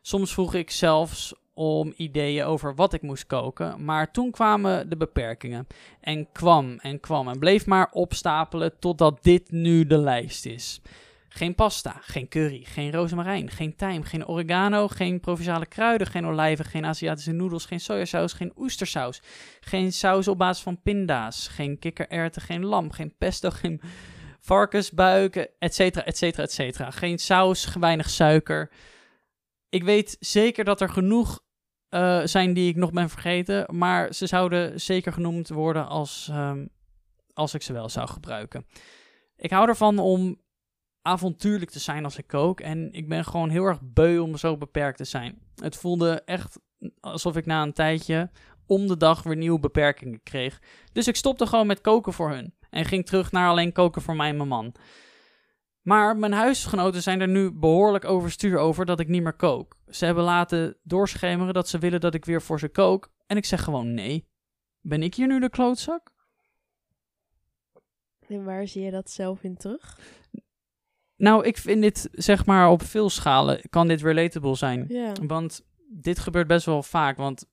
Soms 0.00 0.32
vroeg 0.32 0.54
ik 0.54 0.70
zelfs 0.70 1.34
om 1.54 1.92
ideeën 1.96 2.44
over 2.44 2.74
wat 2.74 2.92
ik 2.92 3.02
moest 3.02 3.26
koken, 3.26 3.84
maar 3.84 4.10
toen 4.10 4.30
kwamen 4.30 4.88
de 4.88 4.96
beperkingen. 4.96 5.66
En 6.00 6.32
kwam 6.32 6.78
en 6.78 7.00
kwam 7.00 7.28
en 7.28 7.38
bleef 7.38 7.66
maar 7.66 7.90
opstapelen 7.90 8.78
totdat 8.78 9.18
dit 9.22 9.50
nu 9.50 9.86
de 9.86 9.98
lijst 9.98 10.46
is. 10.46 10.80
Geen 11.34 11.54
pasta, 11.54 11.96
geen 12.00 12.28
curry, 12.28 12.64
geen 12.64 12.92
rozemarijn, 12.92 13.50
geen 13.50 13.76
tijm, 13.76 14.02
geen 14.02 14.26
oregano, 14.26 14.88
geen 14.88 15.20
provinciale 15.20 15.66
kruiden, 15.66 16.06
geen 16.06 16.26
olijven, 16.26 16.64
geen 16.64 16.86
Aziatische 16.86 17.32
noedels, 17.32 17.66
geen 17.66 17.80
sojasaus, 17.80 18.32
geen 18.32 18.52
oestersaus, 18.56 19.22
geen 19.60 19.92
saus 19.92 20.28
op 20.28 20.38
basis 20.38 20.62
van 20.62 20.82
pinda's, 20.82 21.48
geen 21.48 21.78
kikkererwten, 21.78 22.42
geen 22.42 22.64
lam, 22.64 22.90
geen 22.90 23.14
pesto, 23.18 23.50
geen 23.60 23.80
varkensbuiken, 24.40 25.48
et 25.58 25.74
cetera, 25.74 26.04
et 26.04 26.16
cetera, 26.16 26.42
et 26.42 26.52
cetera. 26.52 26.90
Geen 26.90 27.18
saus, 27.18 27.74
weinig 27.80 28.10
suiker. 28.10 28.70
Ik 29.72 29.84
weet 29.84 30.16
zeker 30.20 30.64
dat 30.64 30.80
er 30.80 30.88
genoeg 30.88 31.40
eh, 31.88 32.20
zijn 32.24 32.54
die 32.54 32.68
ik 32.68 32.76
nog 32.76 32.92
ben 32.92 33.08
vergeten, 33.08 33.76
maar 33.76 34.14
ze 34.14 34.26
zouden 34.26 34.80
zeker 34.80 35.12
genoemd 35.12 35.48
worden 35.48 35.86
als, 35.86 36.28
ehm, 36.30 36.66
als 37.34 37.54
ik 37.54 37.62
ze 37.62 37.72
wel 37.72 37.88
zou 37.88 38.08
gebruiken. 38.08 38.66
Ik 39.36 39.50
hou 39.50 39.68
ervan 39.68 39.98
om 39.98 40.40
avontuurlijk 41.02 41.70
te 41.70 41.78
zijn 41.78 42.04
als 42.04 42.18
ik 42.18 42.26
kook 42.26 42.60
en 42.60 42.92
ik 42.92 43.08
ben 43.08 43.24
gewoon 43.24 43.48
heel 43.48 43.64
erg 43.64 43.78
beu 43.82 44.18
om 44.18 44.36
zo 44.36 44.56
beperkt 44.56 44.96
te 44.96 45.04
zijn. 45.04 45.38
Het 45.54 45.76
voelde 45.76 46.22
echt 46.24 46.58
alsof 47.00 47.36
ik 47.36 47.46
na 47.46 47.62
een 47.62 47.72
tijdje 47.72 48.30
om 48.66 48.86
de 48.86 48.96
dag 48.96 49.22
weer 49.22 49.36
nieuwe 49.36 49.60
beperkingen 49.60 50.22
kreeg. 50.22 50.60
Dus 50.92 51.08
ik 51.08 51.16
stopte 51.16 51.46
gewoon 51.46 51.66
met 51.66 51.80
koken 51.80 52.12
voor 52.12 52.30
hun. 52.30 52.54
En 52.70 52.84
ging 52.84 53.06
terug 53.06 53.32
naar 53.32 53.48
alleen 53.48 53.72
koken 53.72 54.02
voor 54.02 54.16
mij 54.16 54.28
en 54.28 54.36
mijn 54.36 54.48
man. 54.48 54.74
Maar 55.82 56.16
mijn 56.16 56.32
huisgenoten 56.32 57.02
zijn 57.02 57.20
er 57.20 57.28
nu 57.28 57.52
behoorlijk 57.52 58.04
overstuur 58.04 58.58
over 58.58 58.86
dat 58.86 59.00
ik 59.00 59.08
niet 59.08 59.22
meer 59.22 59.36
kook. 59.36 59.76
Ze 59.88 60.04
hebben 60.04 60.24
laten 60.24 60.76
doorschemeren 60.82 61.54
dat 61.54 61.68
ze 61.68 61.78
willen 61.78 62.00
dat 62.00 62.14
ik 62.14 62.24
weer 62.24 62.42
voor 62.42 62.58
ze 62.58 62.68
kook. 62.68 63.12
En 63.26 63.36
ik 63.36 63.44
zeg 63.44 63.64
gewoon 63.64 63.94
nee. 63.94 64.28
Ben 64.80 65.02
ik 65.02 65.14
hier 65.14 65.26
nu 65.26 65.40
de 65.40 65.50
klootzak? 65.50 66.12
En 68.28 68.44
waar 68.44 68.68
zie 68.68 68.82
je 68.82 68.90
dat 68.90 69.10
zelf 69.10 69.42
in 69.42 69.56
terug? 69.56 69.98
Nou, 71.16 71.44
ik 71.44 71.56
vind 71.56 71.82
dit, 71.82 72.08
zeg 72.12 72.46
maar, 72.46 72.68
op 72.68 72.82
veel 72.82 73.10
schalen 73.10 73.60
kan 73.70 73.88
dit 73.88 74.02
relatable 74.02 74.54
zijn. 74.54 74.86
Want 75.26 75.64
dit 75.88 76.18
gebeurt 76.18 76.46
best 76.46 76.66
wel 76.66 76.82
vaak. 76.82 77.16
Want 77.16 77.46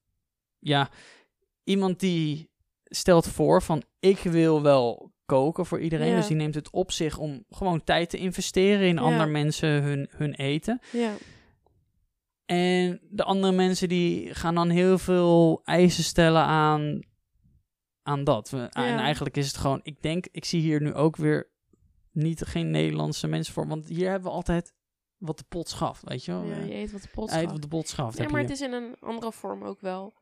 ja, 0.59 0.89
iemand 1.63 1.99
die 1.99 2.49
stelt 2.83 3.27
voor 3.27 3.61
van 3.61 3.83
ik 3.99 4.19
wil 4.19 4.61
wel 4.61 5.11
koken 5.29 5.65
voor 5.65 5.79
iedereen. 5.79 6.09
Ja. 6.09 6.15
Dus 6.15 6.27
die 6.27 6.35
neemt 6.35 6.55
het 6.55 6.69
op 6.71 6.91
zich 6.91 7.17
om 7.17 7.43
gewoon 7.49 7.83
tijd 7.83 8.09
te 8.09 8.17
investeren 8.17 8.87
in 8.87 8.95
Ja. 8.95 9.01
andere 9.01 9.25
mensen 9.25 9.83
hun, 9.83 10.07
hun 10.11 10.33
eten. 10.33 10.81
Ja. 10.91 11.13
En 12.45 12.99
de 13.09 13.23
andere 13.23 13.53
mensen 13.53 13.89
die 13.89 14.33
gaan 14.35 14.55
dan 14.55 14.69
heel 14.69 14.97
veel 14.97 15.61
eisen 15.63 16.03
stellen 16.03 16.41
aan, 16.41 16.99
aan 18.03 18.23
dat. 18.23 18.49
We- 18.49 18.57
En 18.71 18.97
eigenlijk 18.97 19.37
is 19.37 19.47
het 19.47 19.57
gewoon, 19.57 19.79
ik 19.83 20.01
denk, 20.01 20.27
ik 20.31 20.45
zie 20.45 20.61
hier 20.61 20.81
nu 20.81 20.93
ook 20.93 21.15
weer 21.15 21.49
niet 22.11 22.41
geen 22.41 22.71
Nederlandse 22.71 23.27
mensen 23.27 23.53
voor. 23.53 23.67
Want 23.67 23.87
hier 23.87 24.09
hebben 24.09 24.29
we 24.29 24.35
altijd 24.35 24.73
wat 25.17 25.37
de 25.37 25.43
pot 25.49 25.69
schaft, 25.69 26.03
weet 26.03 26.25
je 26.25 26.31
wel. 26.31 26.43
ja, 26.43 26.55
je 26.57 26.73
eet 26.73 26.91
wat 26.91 27.01
de 27.01 27.07
pot 27.13 27.23
Eet 27.29 27.31
schaft. 27.35 27.51
wat 27.51 27.61
de 27.61 27.67
pot 27.67 27.87
schaft. 27.87 28.17
Heb 28.17 28.31
maar 28.31 28.41
het 28.41 28.49
is 28.49 28.61
in 28.61 28.73
een 28.73 28.95
andere 28.99 29.31
vorm 29.31 29.63
ook 29.63 29.81
wel. 29.81 30.13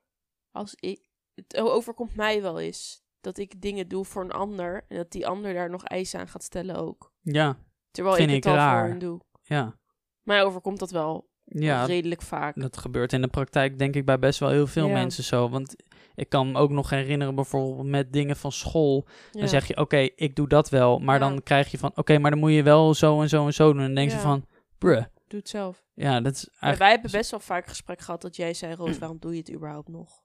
Als 0.51 0.75
ik, 0.79 0.99
het 1.35 1.57
overkomt 1.57 2.15
mij 2.15 2.41
wel 2.41 2.59
eens 2.59 3.05
dat 3.21 3.37
ik 3.37 3.61
dingen 3.61 3.87
doe 3.87 4.05
voor 4.05 4.23
een 4.23 4.31
ander 4.31 4.85
en 4.87 4.97
dat 4.97 5.11
die 5.11 5.27
ander 5.27 5.53
daar 5.53 5.69
nog 5.69 5.83
eisen 5.83 6.19
aan 6.19 6.27
gaat 6.27 6.43
stellen 6.43 6.75
ook. 6.75 7.11
Ja, 7.21 7.57
Terwijl 7.91 8.15
Vind 8.15 8.29
ik 8.29 8.35
ik 8.35 8.43
het 8.43 8.53
al 8.53 8.59
raar. 8.59 8.79
voor 8.79 8.89
hen 8.89 8.99
doe. 8.99 9.19
ja. 9.43 9.75
Mij 10.23 10.43
overkomt 10.43 10.79
dat 10.79 10.91
wel 10.91 11.29
Ja, 11.43 11.85
redelijk 11.85 12.21
vaak. 12.21 12.55
dat 12.61 12.77
gebeurt 12.77 13.13
in 13.13 13.21
de 13.21 13.27
praktijk 13.27 13.77
denk 13.79 13.95
ik 13.95 14.05
bij 14.05 14.19
best 14.19 14.39
wel 14.39 14.49
heel 14.49 14.67
veel 14.67 14.87
Ja. 14.87 14.93
mensen 14.93 15.23
zo. 15.23 15.49
Want 15.49 15.75
ik 16.15 16.29
kan 16.29 16.51
me 16.51 16.59
ook 16.59 16.69
nog 16.71 16.89
herinneren 16.89 17.35
bijvoorbeeld 17.35 17.87
met 17.87 18.13
dingen 18.13 18.35
van 18.35 18.51
school. 18.51 19.05
Ja. 19.31 19.39
Dan 19.39 19.49
zeg 19.49 19.67
je, 19.67 19.77
oké, 19.77 19.97
ik 19.97 20.35
doe 20.35 20.47
dat 20.47 20.69
wel. 20.69 20.99
Maar 20.99 21.19
Ja. 21.19 21.27
dan 21.29 21.43
krijg 21.43 21.71
je 21.71 21.77
van, 21.77 21.91
oké, 21.95 22.17
maar 22.17 22.31
dan 22.31 22.39
moet 22.39 22.51
je 22.51 22.63
wel 22.63 22.93
zo 22.93 23.21
en 23.21 23.29
zo 23.29 23.45
en 23.45 23.53
zo 23.53 23.71
doen. 23.73 23.79
En 23.81 23.85
dan 23.85 23.95
denk 23.95 24.11
je 24.11 24.17
van, 24.17 24.45
bruh. 24.77 25.03
Doe 25.27 25.39
het 25.39 25.49
zelf. 25.49 25.85
Ja, 25.93 26.21
dat 26.21 26.33
is 26.33 26.47
eigenlijk... 26.49 26.77
wij 26.79 26.89
hebben 26.89 27.11
best 27.11 27.31
wel 27.31 27.39
vaak 27.39 27.67
gesprek 27.67 27.99
gehad 28.01 28.21
dat 28.21 28.35
jij 28.35 28.53
zei, 28.53 28.75
Roos, 28.75 28.97
waarom 28.97 29.17
doe 29.19 29.31
je 29.31 29.37
het 29.39 29.51
überhaupt 29.53 29.87
nog? 29.87 30.21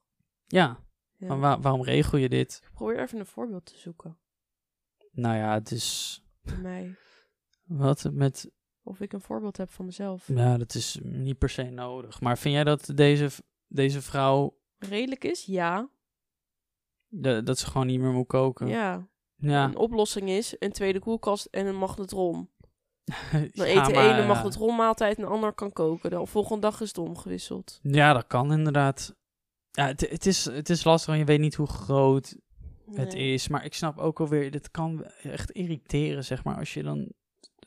Ja. 0.47 0.77
Maar 1.27 1.39
wa- 1.39 1.59
waarom 1.59 1.83
regel 1.83 2.17
je 2.17 2.29
dit? 2.29 2.59
Ik 2.63 2.73
probeer 2.73 2.99
even 2.99 3.19
een 3.19 3.25
voorbeeld 3.25 3.65
te 3.65 3.77
zoeken 3.77 4.17
Nou 5.11 5.35
ja, 5.35 5.53
het 5.53 5.71
is... 5.71 6.21
mij. 6.61 6.95
Wat 7.63 8.09
met... 8.11 8.51
Of 8.83 8.99
ik 8.99 9.13
een 9.13 9.21
voorbeeld 9.21 9.57
heb 9.57 9.71
van 9.71 9.85
mezelf. 9.85 10.27
Ja, 10.27 10.57
dat 10.57 10.73
is 10.75 10.99
niet 11.03 11.37
per 11.37 11.49
se 11.49 11.63
nodig. 11.63 12.21
Maar 12.21 12.37
vind 12.37 12.53
jij 12.55 12.63
dat 12.63 12.91
deze, 12.95 13.29
deze 13.67 14.01
vrouw... 14.01 14.57
Redelijk 14.77 15.23
is? 15.23 15.45
Ja. 15.45 15.89
de- 17.07 17.43
dat 17.43 17.57
ze 17.59 17.65
gewoon 17.65 17.87
niet 17.87 17.99
meer 17.99 18.11
moet 18.11 18.27
koken? 18.27 18.67
Ja. 18.67 19.07
Ja, 19.35 19.63
Een 19.65 19.77
oplossing 19.77 20.29
is 20.29 20.55
een 20.59 20.71
tweede 20.71 20.99
koelkast 20.99 21.45
en 21.45 21.65
een 21.65 21.75
magnetron. 21.75 22.49
Dan 23.31 23.65
eet 23.65 23.85
de 23.85 23.91
ene 23.93 24.21
ja. 24.21 24.43
het 24.43 24.55
rolmaaltijd 24.55 25.17
en 25.17 25.23
de 25.23 25.29
ander 25.29 25.53
kan 25.53 25.71
koken. 25.71 26.09
De 26.09 26.25
volgende 26.25 26.61
dag 26.61 26.81
is 26.81 26.87
het 26.87 26.97
omgewisseld. 26.97 27.79
Ja, 27.81 28.13
dat 28.13 28.27
kan 28.27 28.51
inderdaad. 28.51 29.15
Ja, 29.75 29.85
het, 29.87 30.09
het, 30.09 30.25
is, 30.25 30.45
het 30.45 30.69
is 30.69 30.83
lastig, 30.83 31.07
want 31.07 31.19
je 31.19 31.25
weet 31.25 31.39
niet 31.39 31.55
hoe 31.55 31.67
groot 31.67 32.35
het 32.93 33.13
Nee. 33.13 33.33
is. 33.33 33.47
Maar 33.47 33.65
ik 33.65 33.73
snap 33.73 33.97
ook 33.97 34.19
alweer, 34.19 34.51
dit 34.51 34.71
kan 34.71 35.03
echt 35.21 35.51
irriteren, 35.51 36.23
zeg 36.25 36.43
maar. 36.43 36.55
Als 36.57 36.73
je 36.73 36.83
dan 36.83 37.11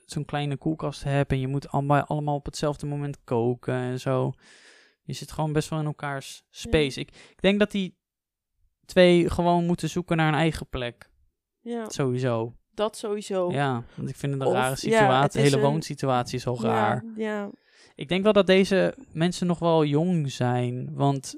zo'n 0.05 0.25
kleine 0.25 0.57
koelkast 0.57 1.03
hebt 1.05 1.33
en 1.33 1.41
je 1.41 1.49
moet 1.49 1.69
allemaal, 1.69 2.03
allemaal 2.05 2.35
op 2.35 2.45
hetzelfde 2.47 2.87
moment 2.87 3.19
koken 3.25 3.75
en 3.75 4.01
zo. 4.01 4.33
Je 5.03 5.13
zit 5.13 5.33
gewoon 5.33 5.53
best 5.53 5.69
wel 5.69 5.79
in 5.79 5.85
elkaars 5.87 6.45
space. 6.51 7.01
Ik, 7.01 7.09
ik 7.11 7.41
denk 7.41 7.59
dat 7.59 7.71
die 7.71 7.97
twee 8.85 9.31
gewoon 9.31 9.67
moeten 9.67 9.89
zoeken 9.91 10.17
naar 10.17 10.29
een 10.29 10.39
eigen 10.39 10.69
plek. 10.69 11.11
Ja, 11.61 11.89
Sowieso. 11.89 12.57
dat 12.75 12.97
sowieso. 12.97 13.51
Ja, 13.53 13.85
want 13.95 14.09
ik 14.09 14.17
vind 14.17 14.33
het 14.33 14.41
een 14.43 14.49
Of- 14.49 14.53
rare 14.55 14.77
situatie. 14.77 15.41
de 15.41 15.47
hele 15.47 15.57
een- 15.57 15.71
woonsituatie 15.71 16.39
is 16.39 16.47
al 16.47 16.61
raar. 16.63 17.05
Ja, 17.17 17.23
ja. 17.25 17.51
Ik 17.95 18.09
denk 18.09 18.23
wel 18.25 18.33
dat 18.33 18.47
deze 18.47 18.95
mensen 19.13 19.47
nog 19.47 19.59
wel 19.59 19.85
jong 19.85 20.31
zijn. 20.31 20.95
Want 20.95 21.37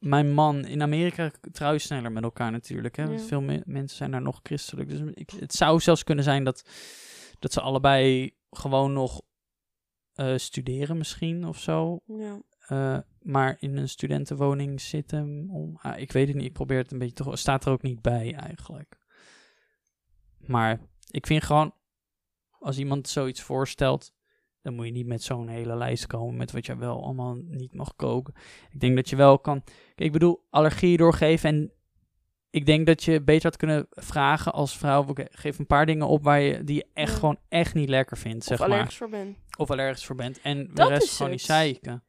mijn 0.00 0.32
man 0.32 0.64
in 0.64 0.82
Amerika 0.82 1.30
trouwens 1.52 1.84
sneller 1.84 2.12
met 2.12 2.22
elkaar 2.22 2.50
natuurlijk. 2.50 2.96
Hè? 2.96 3.02
Ja. 3.02 3.18
Veel 3.18 3.40
me- 3.40 3.62
mensen 3.64 3.96
zijn 3.96 4.10
daar 4.10 4.22
nog 4.22 4.40
christelijk. 4.42 4.88
Dus 4.88 5.00
ik, 5.14 5.30
het 5.30 5.52
zou 5.54 5.80
zelfs 5.80 6.04
kunnen 6.04 6.24
zijn 6.24 6.44
dat, 6.44 6.68
dat 7.38 7.52
ze 7.52 7.60
allebei 7.60 8.34
gewoon 8.50 8.92
nog 8.92 9.22
eh, 10.12 10.36
studeren 10.36 10.96
misschien 10.96 11.46
of 11.46 11.58
zo. 11.58 12.00
ja. 12.06 12.38
Eh, 12.60 12.98
maar 13.20 13.56
in 13.58 13.76
een 13.76 13.88
studentenwoning 13.88 14.80
zitten. 14.80 15.48
Om, 15.50 15.76
ah, 15.82 15.98
ik 15.98 16.12
weet 16.12 16.26
het 16.28 16.36
niet. 16.36 16.44
Ik 16.46 16.52
probeer 16.52 16.78
het 16.78 16.92
een 16.92 16.98
beetje 16.98 17.14
toch. 17.24 17.38
Staat 17.38 17.64
er 17.64 17.72
ook 17.72 17.82
niet 17.82 18.02
bij 18.02 18.34
eigenlijk. 18.34 18.98
Maar 20.38 20.80
ik 21.10 21.26
vind 21.26 21.42
gewoon. 21.42 21.74
Als 22.50 22.78
iemand 22.78 23.08
zoiets 23.08 23.42
voorstelt. 23.42 24.12
Dan 24.62 24.74
moet 24.74 24.86
je 24.86 24.92
niet 24.92 25.06
met 25.06 25.22
zo'n 25.22 25.48
hele 25.48 25.76
lijst 25.76 26.06
komen. 26.06 26.36
Met 26.36 26.52
wat 26.52 26.66
je 26.66 26.76
wel 26.76 27.02
allemaal 27.04 27.34
niet 27.34 27.74
mag 27.74 27.96
koken. 27.96 28.34
Ik 28.70 28.80
denk 28.80 28.96
dat 28.96 29.08
je 29.10 29.16
wel 29.16 29.38
kan. 29.38 29.62
Kijk, 29.64 29.96
ik 29.96 30.12
bedoel, 30.12 30.46
allergieën 30.50 30.96
doorgeven. 30.96 31.48
En 31.48 31.72
ik 32.50 32.66
denk 32.66 32.86
dat 32.86 33.02
je 33.04 33.22
beter 33.22 33.42
had 33.42 33.56
kunnen 33.56 33.86
vragen 33.90 34.52
als 34.52 34.76
vrouw. 34.78 35.06
Geef 35.30 35.58
een 35.58 35.66
paar 35.66 35.86
dingen 35.86 36.06
op 36.06 36.22
waar 36.24 36.40
je, 36.40 36.64
die 36.64 36.76
je 36.76 36.86
echt 36.94 37.12
Ja. 37.12 37.18
gewoon 37.18 37.38
echt 37.48 37.74
niet 37.74 37.88
lekker 37.88 38.16
vindt. 38.18 38.44
Zeg 38.44 38.60
of 38.60 38.66
maar. 38.66 38.74
allergisch 38.76 38.96
voor 38.96 39.08
ben. 39.08 39.36
Of 39.58 39.70
allergisch 39.70 40.04
voor 40.04 40.16
bent. 40.16 40.40
En 40.40 40.70
de 40.74 40.86
rest 40.86 41.16
gewoon 41.16 41.30
niet 41.32 41.40
zeiken. 41.42 42.04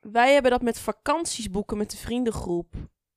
Wij 0.00 0.32
hebben 0.32 0.50
dat 0.50 0.62
met 0.62 0.78
vakanties 0.78 1.50
boeken 1.50 1.76
met 1.78 1.90
de 1.90 1.96
vriendengroep. 1.96 2.74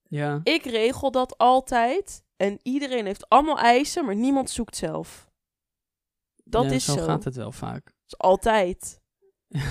Ja. 0.07 0.39
Ik 0.43 0.63
regel 0.63 1.11
dat 1.11 1.37
altijd. 1.37 2.23
En 2.37 2.59
iedereen 2.61 3.05
heeft 3.05 3.29
allemaal 3.29 3.59
eisen, 3.59 4.05
maar 4.05 4.15
niemand 4.15 4.49
zoekt 4.49 4.75
zelf. 4.75 5.31
Dat 6.43 6.63
Ja, 6.63 6.71
is 6.71 6.85
zo. 6.85 6.93
zo. 6.97 7.03
gaat 7.05 7.23
het 7.23 7.35
wel 7.35 7.51
vaak. 7.51 7.92
Is 8.07 8.17
altijd. 8.17 9.01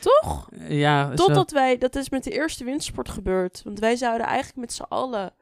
Toch? 0.00 0.48
Ja, 0.68 1.14
Totdat 1.14 1.50
wij, 1.50 1.78
dat 1.78 1.94
is 1.96 2.08
met 2.10 2.24
de 2.24 2.30
eerste 2.30 2.64
windsport 2.64 3.08
gebeurd. 3.08 3.60
Want 3.64 3.78
wij 3.78 3.96
zouden 3.96 4.26
eigenlijk 4.26 4.56
met 4.58 4.72
z'n 4.72 4.82
allen 4.82 5.34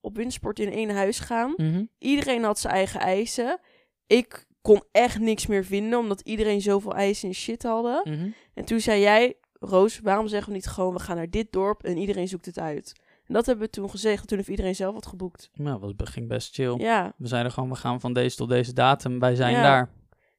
op 0.00 0.16
windsport 0.16 0.58
in 0.58 0.72
één 0.72 0.90
huis 0.90 1.18
gaan. 1.18 1.52
Mhm. 1.56 1.84
Iedereen 1.98 2.42
had 2.42 2.58
zijn 2.58 2.74
eigen 2.74 3.00
eisen. 3.00 3.58
Ik 4.06 4.46
kon 4.62 4.82
echt 4.92 5.18
niks 5.18 5.46
meer 5.46 5.64
vinden, 5.64 5.98
omdat 5.98 6.20
iedereen 6.20 6.60
zoveel 6.60 6.94
eisen 6.94 7.28
en 7.28 7.34
shit 7.34 7.62
hadden. 7.62 8.00
Mhm. 8.04 8.28
En 8.54 8.64
toen 8.64 8.80
zei 8.80 9.00
jij, 9.00 9.36
Roos, 9.60 10.00
waarom 10.00 10.28
zeggen 10.28 10.48
we 10.48 10.54
niet 10.54 10.66
gewoon, 10.66 10.92
we 10.94 11.00
gaan 11.00 11.16
naar 11.16 11.30
dit 11.30 11.52
dorp 11.52 11.82
en 11.84 11.96
iedereen 11.96 12.28
zoekt 12.28 12.46
het 12.46 12.58
uit. 12.58 12.92
En 13.26 13.34
dat 13.34 13.46
hebben 13.46 13.64
we 13.64 13.70
toen 13.70 13.90
gezegd, 13.90 14.28
toen 14.28 14.36
heeft 14.36 14.50
iedereen 14.50 14.74
zelf 14.74 14.94
wat 14.94 15.06
geboekt. 15.06 15.50
Nou, 15.54 15.80
dat 15.80 15.92
was- 15.96 16.10
ging 16.10 16.28
best 16.28 16.54
chill. 16.54 16.74
Ja, 16.78 17.12
We 17.16 17.26
zeiden 17.26 17.52
gewoon, 17.52 17.68
we 17.68 17.74
gaan 17.76 18.00
van 18.00 18.12
deze 18.12 18.36
tot 18.36 18.48
deze 18.48 18.72
datum. 18.72 19.18
Wij 19.18 19.34
zijn 19.34 19.52
Ja. 19.52 19.62
daar. 19.62 19.90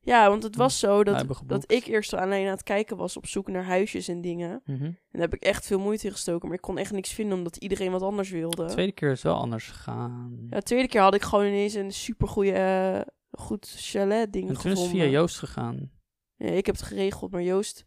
Ja 0.04 0.30
want 0.30 0.44
het 0.44 0.56
was 0.56 0.80
zo 0.80 1.04
dat, 1.04 1.26
dat 1.46 1.72
ik 1.72 1.86
eerst 1.86 2.13
alleen 2.13 2.46
aan 2.46 2.52
het 2.52 2.63
kijken 2.63 2.98
was 2.98 3.18
op 3.18 3.26
zoek 3.26 3.48
naar 3.48 3.66
huisjes 3.66 4.08
en 4.08 4.22
dingen. 4.22 4.62
Mhm. 4.66 4.84
En 4.84 4.98
daar 5.12 5.22
heb 5.22 5.34
ik 5.34 5.44
echt 5.44 5.68
veel 5.68 5.80
moeite 5.80 6.06
in 6.06 6.12
gestoken, 6.12 6.48
maar 6.48 6.58
ik 6.58 6.63
kon 6.63 6.78
echt 6.78 6.92
niks 6.92 7.13
vinden 7.13 7.38
omdat 7.38 7.56
iedereen 7.56 7.92
wat 7.92 8.02
anders 8.02 8.30
wilde. 8.30 8.66
De 8.66 8.72
tweede 8.72 8.92
keer 8.92 9.12
is 9.12 9.22
wel 9.22 9.36
anders 9.36 9.68
gegaan. 9.68 10.38
Ja, 10.50 10.58
de 10.58 10.63
tweede 10.63 10.88
keer 10.88 11.02
had 11.02 11.16
ik 11.16 11.22
gewoon 11.22 11.46
ineens 11.46 11.74
een 11.74 11.92
supergoeie, 11.92 12.54
eh 12.54 13.02
goed 13.38 13.76
chalet 13.78 14.34
ding 14.34 14.48
en 14.48 14.54
toen 14.54 14.62
gevonden. 14.62 14.84
is 14.84 14.89
het 14.89 15.02
via 15.02 15.10
Joost 15.10 15.39
gegaan. 15.39 15.92
Ja, 16.36 16.50
ik 16.50 16.66
heb 16.66 16.76
het 16.76 16.84
geregeld, 16.84 17.32
maar 17.32 17.44
Joost... 17.44 17.86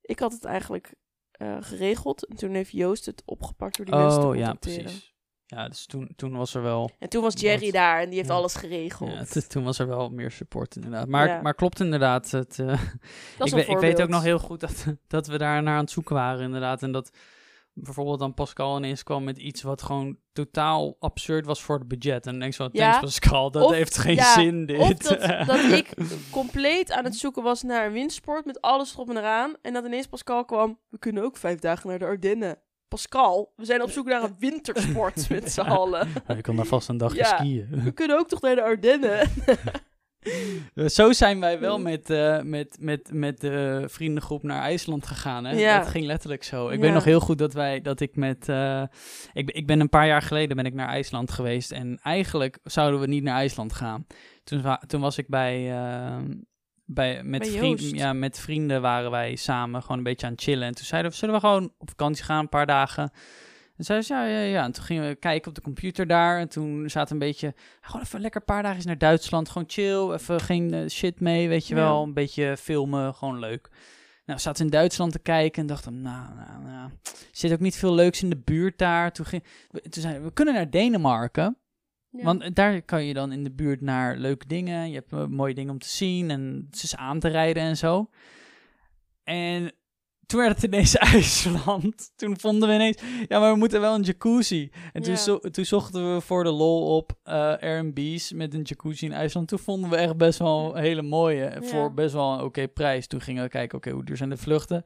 Ik 0.00 0.18
had 0.18 0.32
het 0.32 0.44
eigenlijk 0.44 0.94
eh, 1.30 1.56
geregeld. 1.60 2.26
En 2.26 2.36
toen 2.36 2.54
heeft 2.54 2.70
Joost 2.70 3.06
het 3.06 3.22
opgepakt 3.24 3.76
door 3.76 3.86
die 3.86 3.94
mensen 3.94 4.20
te 4.20 4.26
Oh, 4.26 4.36
ja, 4.36 4.52
precies. 4.52 5.09
Ja, 5.56 5.68
dus 5.68 5.86
toen, 5.86 6.12
toen 6.16 6.36
was 6.36 6.54
er 6.54 6.62
wel... 6.62 6.90
En 6.98 7.08
toen 7.08 7.22
was 7.22 7.34
Jerry 7.40 7.64
Dat- 7.64 7.72
daar 7.72 8.00
en 8.00 8.06
die 8.08 8.16
heeft 8.16 8.28
ja. 8.28 8.34
alles 8.34 8.54
geregeld. 8.54 9.10
Ja, 9.34 9.40
toen 9.48 9.64
was 9.64 9.78
er 9.78 9.86
wel 9.86 10.08
meer 10.08 10.30
support 10.30 10.76
inderdaad. 10.76 11.08
Maar, 11.08 11.26
Ja. 11.26 11.40
maar 11.40 11.54
klopt 11.54 11.80
inderdaad. 11.80 12.30
Het, 12.30 12.58
eh, 12.58 12.66
dat 13.38 13.46
is 13.46 13.52
ik, 13.52 13.68
ik 13.68 13.78
weet 13.78 14.02
ook 14.02 14.08
nog 14.08 14.22
heel 14.22 14.38
goed 14.38 14.60
dat, 14.60 14.86
dat 15.08 15.26
we 15.26 15.38
daar 15.38 15.62
naar 15.62 15.74
aan 15.74 15.80
het 15.80 15.90
zoeken 15.90 16.14
waren 16.14 16.44
inderdaad. 16.44 16.82
En 16.82 16.92
dat 16.92 17.10
bijvoorbeeld 17.72 18.18
dan 18.18 18.34
Pascal 18.34 18.76
ineens 18.76 19.02
kwam 19.02 19.24
met 19.24 19.38
iets 19.38 19.62
wat 19.62 19.82
gewoon 19.82 20.16
totaal 20.32 20.96
absurd 20.98 21.46
was 21.46 21.62
voor 21.62 21.78
het 21.78 21.88
budget. 21.88 22.24
En 22.26 22.30
dan 22.30 22.40
denk 22.40 22.54
van, 22.54 22.68
Ja. 22.72 22.90
thanks 22.90 23.00
Pascal, 23.18 23.50
dat 23.50 23.64
Of- 23.64 23.72
heeft 23.72 23.98
geen 23.98 24.14
ja, 24.14 24.32
zin 24.34 24.66
dit. 24.66 24.78
Of 24.78 24.92
dat, 24.92 25.20
dat 25.46 25.72
ik 25.72 25.94
compleet 26.30 26.92
aan 26.92 27.04
het 27.04 27.16
zoeken 27.16 27.42
was 27.42 27.62
naar 27.62 27.86
een 27.86 27.92
windsport 27.92 28.44
met 28.44 28.60
alles 28.60 28.92
erop 28.92 29.10
en 29.10 29.16
eraan. 29.16 29.54
En 29.62 29.72
dat 29.72 29.84
ineens 29.84 30.06
Pascal 30.06 30.44
kwam. 30.44 30.78
We 30.88 30.98
kunnen 30.98 31.22
ook 31.22 31.36
vijf 31.36 31.58
dagen 31.58 31.88
naar 31.88 31.98
de 31.98 32.04
Ardennen. 32.04 32.58
Pascal, 32.90 33.52
we 33.56 33.64
zijn 33.64 33.82
op 33.82 33.90
zoek 33.90 34.06
naar 34.06 34.22
een 34.22 34.36
wintersport 34.38 35.28
met 35.30 35.52
z'n 35.52 35.60
allen. 35.60 36.08
Ja, 36.28 36.34
je 36.34 36.40
kan 36.42 36.56
daar 36.56 36.64
vast 36.66 36.88
een 36.88 36.96
dagje 36.96 37.16
Ja. 37.18 37.24
skiën. 37.24 37.66
We 37.84 37.90
kunnen 37.92 38.18
ook 38.18 38.28
toch 38.28 38.40
naar 38.40 38.54
de 38.54 38.62
Ardennen? 38.62 39.28
Zo 40.86 41.12
zijn 41.12 41.40
wij 41.40 41.60
wel 41.60 41.78
met, 41.80 42.10
eh, 42.10 42.40
met, 42.42 42.76
met, 42.80 43.10
met 43.12 43.40
de 43.40 43.84
vriendengroep 43.86 44.42
naar 44.42 44.62
IJsland 44.62 45.06
gegaan. 45.06 45.44
Hè? 45.44 45.52
Ja. 45.52 45.78
Dat 45.78 45.88
ging 45.88 46.04
letterlijk 46.06 46.42
zo. 46.44 46.68
Ik 46.68 46.74
Ja. 46.74 46.80
weet 46.80 46.92
nog 46.92 47.04
heel 47.04 47.20
goed 47.20 47.38
dat 47.38 47.52
wij 47.52 47.80
dat 47.80 48.00
ik 48.00 48.16
met. 48.16 48.48
eh, 48.48 48.82
ik, 49.32 49.46
ben- 49.46 49.54
ik 49.54 49.66
ben 49.66 49.80
een 49.80 49.88
paar 49.88 50.06
jaar 50.06 50.22
geleden 50.22 50.56
ben 50.56 50.66
ik 50.66 50.74
naar 50.74 50.88
IJsland 50.88 51.30
geweest. 51.30 51.72
En 51.72 51.98
eigenlijk 52.02 52.58
zouden 52.64 53.00
we 53.00 53.06
niet 53.06 53.22
naar 53.22 53.36
IJsland 53.36 53.72
gaan. 53.72 54.06
Toen, 54.44 54.62
toen 54.86 55.00
was 55.00 55.18
ik 55.18 55.28
bij. 55.28 55.70
eh, 55.70 56.16
bij, 56.94 57.22
met, 57.22 57.40
Bij 57.40 57.50
vriend, 57.50 57.80
Joost. 57.80 57.94
ja, 57.94 58.12
met 58.12 58.38
vrienden 58.38 58.82
waren 58.82 59.10
wij 59.10 59.36
samen 59.36 59.82
gewoon 59.82 59.98
een 59.98 60.04
beetje 60.04 60.26
aan 60.26 60.32
het 60.32 60.42
chillen. 60.42 60.66
En 60.68 60.74
toen 60.74 60.84
zeiden 60.84 61.10
we, 61.10 61.16
zullen 61.16 61.34
we 61.34 61.40
gewoon 61.40 61.72
op 61.78 61.88
vakantie 61.88 62.24
gaan, 62.24 62.38
een 62.40 62.48
paar 62.48 62.66
dagen? 62.66 63.10
En 63.76 63.84
zeiden 63.84 64.06
ze, 64.06 64.14
ja, 64.14 64.26
ja, 64.26 64.40
ja. 64.40 64.64
En 64.64 64.72
toen 64.72 64.84
gingen 64.84 65.08
we 65.08 65.14
kijken 65.14 65.48
op 65.48 65.54
de 65.54 65.60
computer 65.60 66.06
daar. 66.06 66.38
En 66.38 66.48
toen 66.48 66.90
zaten 66.90 67.12
een 67.12 67.18
beetje, 67.18 67.54
gewoon 67.80 68.02
even 68.02 68.20
lekker 68.20 68.40
een 68.40 68.54
paar 68.54 68.62
dagen 68.62 68.86
naar 68.86 68.98
Duitsland. 68.98 69.48
Gewoon 69.48 69.68
chill, 69.70 70.10
even 70.12 70.40
geen 70.40 70.74
eh, 70.74 70.88
shit 70.88 71.20
mee, 71.20 71.48
weet 71.48 71.66
je 71.66 71.74
Ja. 71.74 71.80
wel. 71.80 72.02
Een 72.02 72.14
beetje 72.14 72.56
filmen, 72.56 73.14
gewoon 73.14 73.38
leuk. 73.38 73.68
Nou, 74.24 74.38
we 74.38 74.48
zaten 74.48 74.64
in 74.64 74.70
Duitsland 74.70 75.12
te 75.12 75.18
kijken 75.18 75.60
en 75.62 75.66
dachten, 75.68 76.00
nou, 76.02 76.34
nou, 76.34 76.62
nou. 76.64 76.90
Er 77.04 77.12
zit 77.32 77.52
ook 77.52 77.60
niet 77.60 77.76
veel 77.76 77.94
leuks 77.94 78.22
in 78.22 78.30
de 78.30 78.36
buurt 78.44 78.78
daar. 78.78 79.12
Toen, 79.12 79.26
ging, 79.26 79.44
we- 79.70 79.80
toen 79.88 80.02
zeiden 80.02 80.22
we, 80.22 80.28
we 80.28 80.34
kunnen 80.34 80.54
naar 80.54 80.70
Denemarken. 80.70 81.56
Ja. 82.12 82.24
Want 82.24 82.54
daar 82.56 82.82
kan 82.82 83.04
je 83.04 83.14
dan 83.14 83.32
in 83.32 83.44
de 83.44 83.50
buurt 83.52 83.80
naar 83.80 84.16
leuke 84.16 84.46
dingen. 84.46 84.88
Je 84.88 84.94
hebt 84.94 85.12
eh, 85.12 85.26
mooie 85.26 85.54
dingen 85.54 85.72
om 85.72 85.78
te 85.78 85.88
zien 85.88 86.30
en 86.30 86.66
het 86.70 86.82
is 86.82 86.96
aan 86.96 87.18
te 87.20 87.28
rijden 87.28 87.62
en 87.62 87.76
zo. 87.76 88.10
En 89.24 89.72
toen 90.26 90.40
werd 90.40 90.54
het 90.54 90.64
ineens 90.64 90.96
IJsland. 91.14 92.12
Toen 92.16 92.38
vonden 92.38 92.68
we 92.68 92.74
ineens, 92.74 93.02
ja, 93.28 93.38
maar 93.40 93.52
we 93.52 93.58
moeten 93.58 93.80
wel 93.80 93.94
een 93.94 94.02
jacuzzi. 94.02 94.70
En 94.92 95.02
toen, 95.02 95.12
Ja. 95.12 95.18
zo- 95.18 95.38
toen 95.38 95.64
zochten 95.64 96.14
we 96.14 96.20
voor 96.20 96.44
de 96.44 96.50
lol 96.50 96.96
op 96.96 97.12
eh 97.22 97.34
Airbnb's 97.60 98.32
met 98.32 98.54
een 98.54 98.62
jacuzzi 98.62 99.06
in 99.06 99.12
IJsland. 99.12 99.48
Toen 99.48 99.58
vonden 99.58 99.90
we 99.90 99.96
echt 99.96 100.16
best 100.16 100.38
wel 100.38 100.76
een 100.76 100.82
hele 100.82 101.02
mooie 101.02 101.42
Ja. 101.60 101.62
voor 101.62 101.94
best 101.94 102.14
wel 102.14 102.32
een 102.32 102.40
oké 102.44 102.68
prijs. 102.68 103.06
Toen 103.06 103.20
gingen 103.20 103.42
we 103.42 103.48
kijken, 103.48 103.78
oké, 103.78 103.90
hoe 103.90 104.04
duur 104.04 104.16
zijn 104.16 104.30
de 104.30 104.36
vluchten? 104.36 104.84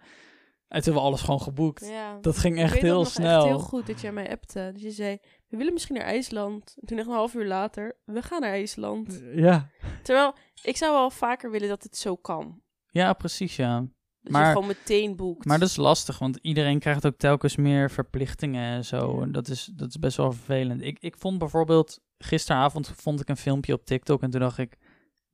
En 0.75 0.83
toen 0.83 0.93
hebben 0.93 1.03
we 1.03 1.09
alles 1.09 1.21
gewoon 1.25 1.41
geboekt. 1.41 1.89
Ja. 1.89 2.19
Dat 2.21 2.39
ging 2.39 2.59
echt 2.59 2.79
heel 2.79 2.99
nog 2.99 3.11
snel. 3.11 3.37
Echt 3.37 3.45
heel 3.45 3.59
goed 3.59 3.87
dat 3.87 4.01
jij 4.01 4.13
mij 4.13 4.31
appte. 4.31 4.71
Dus 4.73 4.83
je 4.83 4.91
zei, 4.91 5.19
we 5.49 5.57
willen 5.57 5.73
misschien 5.73 5.95
naar 5.95 6.05
IJsland. 6.05 6.75
En 6.81 6.87
toen 6.87 6.99
echt 6.99 7.07
een 7.07 7.13
half 7.13 7.35
uur 7.35 7.47
later, 7.47 7.97
we 8.05 8.23
gaan 8.23 8.41
naar 8.41 8.51
IJsland. 8.51 9.23
Ja. 9.35 9.71
Terwijl, 10.03 10.35
ik 10.63 10.77
zou 10.77 10.93
wel 10.93 11.11
vaker 11.11 11.51
willen 11.51 11.69
dat 11.69 11.83
het 11.83 11.97
zo 11.97 12.17
kan. 12.17 12.63
ja, 12.91 13.13
precies, 13.13 13.57
ja. 13.57 13.79
Dat 14.21 14.33
Maar- 14.33 14.47
je 14.47 14.53
gewoon 14.53 14.67
meteen 14.67 15.17
boekt. 15.17 15.45
Maar 15.45 15.59
dat 15.59 15.69
is 15.69 15.77
lastig, 15.77 16.19
want 16.19 16.39
iedereen 16.43 16.79
krijgt 16.79 17.07
ook 17.07 17.17
telkens 17.17 17.57
meer 17.57 17.91
verplichtingen 17.91 18.65
en 18.75 18.85
zo. 18.85 19.21
En 19.21 19.33
dat 19.33 19.49
is, 19.49 19.71
dat 19.75 19.89
is 19.89 19.99
best 19.99 20.17
wel 20.17 20.33
vervelend. 20.33 20.83
Ik, 20.83 20.99
ik 21.01 21.17
vond 21.19 21.39
bijvoorbeeld, 21.39 22.01
gisteravond 22.19 22.93
vond 22.97 23.21
ik 23.21 23.29
een 23.29 23.37
filmpje 23.37 23.73
op 23.73 23.85
TikTok 23.85 24.23
en 24.23 24.31
toen 24.31 24.41
dacht 24.41 24.59
ik, 24.59 24.77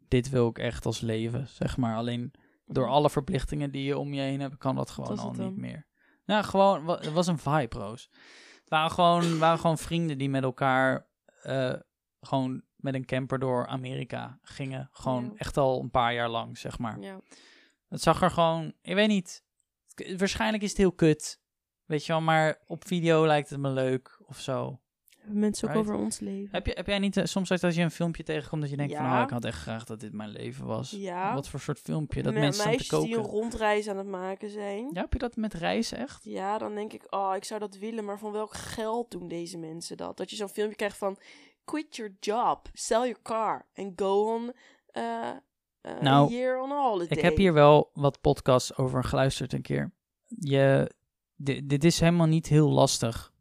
dit 0.09 0.29
wil 0.31 0.49
ik 0.49 0.59
echt 0.59 0.87
als 0.87 1.01
leven, 1.01 1.49
zeg 1.49 1.77
maar. 1.77 1.97
Alleen 1.97 2.33
door 2.73 2.89
alle 2.89 3.11
verplichtingen 3.11 3.71
die 3.71 3.85
je 3.85 3.99
om 3.99 4.13
je 4.15 4.21
heen 4.21 4.41
hebt, 4.41 4.57
kan 4.57 4.75
dat 4.77 4.91
gewoon 4.91 5.19
al 5.19 5.33
niet 5.33 5.57
meer. 5.57 5.87
Nou, 6.25 6.45
gewoon, 6.45 6.89
het 6.89 7.13
was 7.13 7.27
een 7.27 7.39
vibe, 7.39 7.79
Roos. 7.79 8.09
Het 8.61 8.69
waren 8.69 8.91
gewoon, 8.91 9.39
waren 9.39 9.59
gewoon 9.59 9.79
vrienden 9.79 10.19
die 10.19 10.29
met 10.31 10.43
elkaar 10.43 11.09
eh, 11.43 11.75
gewoon 12.21 12.63
met 12.77 12.95
een 12.95 13.05
camper 13.05 13.39
door 13.39 13.67
Amerika 13.67 14.39
gingen. 14.43 14.89
Gewoon 14.93 15.25
Ja. 15.25 15.31
echt 15.37 15.57
al 15.57 15.81
een 15.81 15.91
paar 15.91 16.15
jaar 16.15 16.29
lang, 16.29 16.59
zeg 16.59 16.79
maar. 16.79 17.01
Ja. 17.01 17.21
Het 17.89 18.03
zag 18.03 18.23
er 18.23 18.31
gewoon, 18.31 18.73
ik 18.83 18.95
weet 18.95 19.09
niet. 19.09 19.45
Waarschijnlijk 20.17 20.63
is 20.63 20.69
het 20.69 20.79
heel 20.79 20.93
kut. 20.93 21.41
Weet 21.85 22.07
je 22.07 22.13
wel, 22.13 22.21
maar 22.21 22.59
op 22.67 22.87
video 22.87 23.27
lijkt 23.27 23.51
het 23.51 23.59
me 23.61 23.69
leuk 23.71 24.21
of 24.27 24.39
zo. 24.41 24.81
Hebben 25.21 25.41
mensen 25.41 25.69
ook 25.69 25.75
Right. 25.75 25.89
over 25.91 26.01
ons 26.05 26.21
leven. 26.21 26.49
Heb, 26.53 26.67
je, 26.67 26.73
heb 26.75 26.87
jij 26.87 26.99
niet 26.99 27.17
eh, 27.17 27.25
soms 27.25 27.51
als 27.51 27.75
je 27.75 27.83
een 27.83 27.91
filmpje 27.91 28.23
tegenkomt 28.23 28.61
dat 28.61 28.71
je 28.71 28.77
denkt 28.77 28.95
van... 28.97 29.05
Oh, 29.17 29.21
ik 29.23 29.31
had 29.31 29.45
echt 29.45 29.59
graag 29.61 29.85
dat 29.85 30.01
dit 30.01 30.13
mijn 30.13 30.29
leven 30.31 30.67
was. 30.67 30.91
Ja. 30.91 31.35
Wat 31.35 31.49
voor 31.49 31.61
soort 31.61 31.79
filmpje? 31.79 32.23
Dat 32.23 32.33
Me- 32.33 32.39
mensen 32.41 32.61
staan 32.61 32.73
te 32.77 32.77
meisjes 32.79 33.01
die 33.09 33.17
een 33.17 33.23
koken. 33.23 33.39
rondreis 33.41 33.89
aan 33.89 33.97
het 33.97 34.07
maken 34.07 34.51
zijn. 34.51 34.91
Ja, 34.93 35.01
heb 35.01 35.13
je 35.13 35.19
dat 35.19 35.37
met 35.37 35.55
reizen 35.55 35.99
echt? 35.99 36.25
Ja, 36.25 36.59
dan 36.59 36.75
denk 36.75 36.93
ik, 36.93 37.07
oh, 37.11 37.33
ik 37.37 37.45
zou 37.45 37.61
dat 37.61 37.77
willen, 37.77 38.05
maar 38.05 38.19
van 38.19 38.33
welk 38.33 38.55
geld 38.55 39.11
doen 39.11 39.29
deze 39.29 39.59
mensen 39.59 39.97
dat? 39.97 40.17
Dat 40.17 40.31
je 40.31 40.37
zo'n 40.37 40.49
filmpje 40.49 40.77
krijgt 40.77 40.97
van, 40.97 41.17
quit 41.65 41.97
your 41.97 42.17
job, 42.21 42.69
sell 42.73 42.99
your 43.01 43.19
car 43.23 43.67
and 43.75 43.93
go 44.01 44.35
on 44.35 44.53
uh, 44.93 45.03
uh, 45.83 46.01
Nou, 46.01 46.33
year 46.33 46.61
on 46.63 46.71
holiday. 46.71 47.17
Ik 47.19 47.25
heb 47.25 47.37
hier 47.37 47.53
wel 47.53 47.91
wat 47.93 48.21
podcasts 48.21 48.77
over 48.77 49.05
geluisterd 49.05 49.53
een 49.53 49.63
keer. 49.63 49.93
Je, 50.27 50.91
di- 51.35 51.67
dit 51.67 51.85
is 51.85 52.01
helemaal 52.01 52.27
niet 52.27 52.47
heel 52.47 52.71
lastig. 52.71 53.33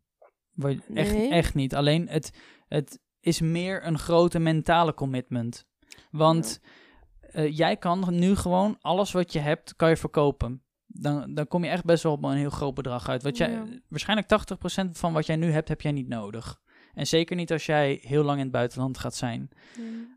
Echt, 0.94 1.14
Nee? 1.14 1.30
echt 1.30 1.54
niet. 1.56 1.76
Alleen 1.76 2.08
het, 2.10 2.32
het 2.68 3.00
is 3.20 3.42
meer 3.42 3.86
een 3.86 4.00
grote 4.00 4.40
mentale 4.40 4.94
commitment. 4.94 5.66
Want 6.12 6.60
eh, 7.20 7.58
jij 7.58 7.78
kan 7.78 8.06
nu 8.10 8.36
gewoon 8.36 8.78
alles 8.82 9.12
wat 9.12 9.34
je 9.34 9.40
hebt, 9.40 9.76
kan 9.76 9.90
je 9.90 9.98
verkopen. 9.98 10.64
Dan, 10.86 11.34
dan 11.34 11.48
kom 11.48 11.64
je 11.64 11.70
echt 11.70 11.84
best 11.86 12.04
wel 12.04 12.12
op 12.12 12.24
een 12.24 12.38
heel 12.38 12.50
groot 12.50 12.74
bedrag 12.74 13.10
uit. 13.10 13.24
Wat 13.24 13.38
jij, 13.38 13.52
Ja. 13.52 13.66
Waarschijnlijk 13.88 14.28
80% 14.28 14.90
van 14.92 15.14
wat 15.14 15.26
jij 15.26 15.36
nu 15.36 15.52
hebt, 15.52 15.68
heb 15.68 15.82
jij 15.82 15.92
niet 15.92 16.08
nodig. 16.08 16.62
En 16.94 17.08
zeker 17.08 17.36
niet 17.36 17.52
als 17.52 17.66
jij 17.66 18.00
heel 18.02 18.24
lang 18.24 18.38
in 18.38 18.44
het 18.44 18.52
buitenland 18.54 18.98
gaat 18.98 19.16
zijn. 19.16 19.50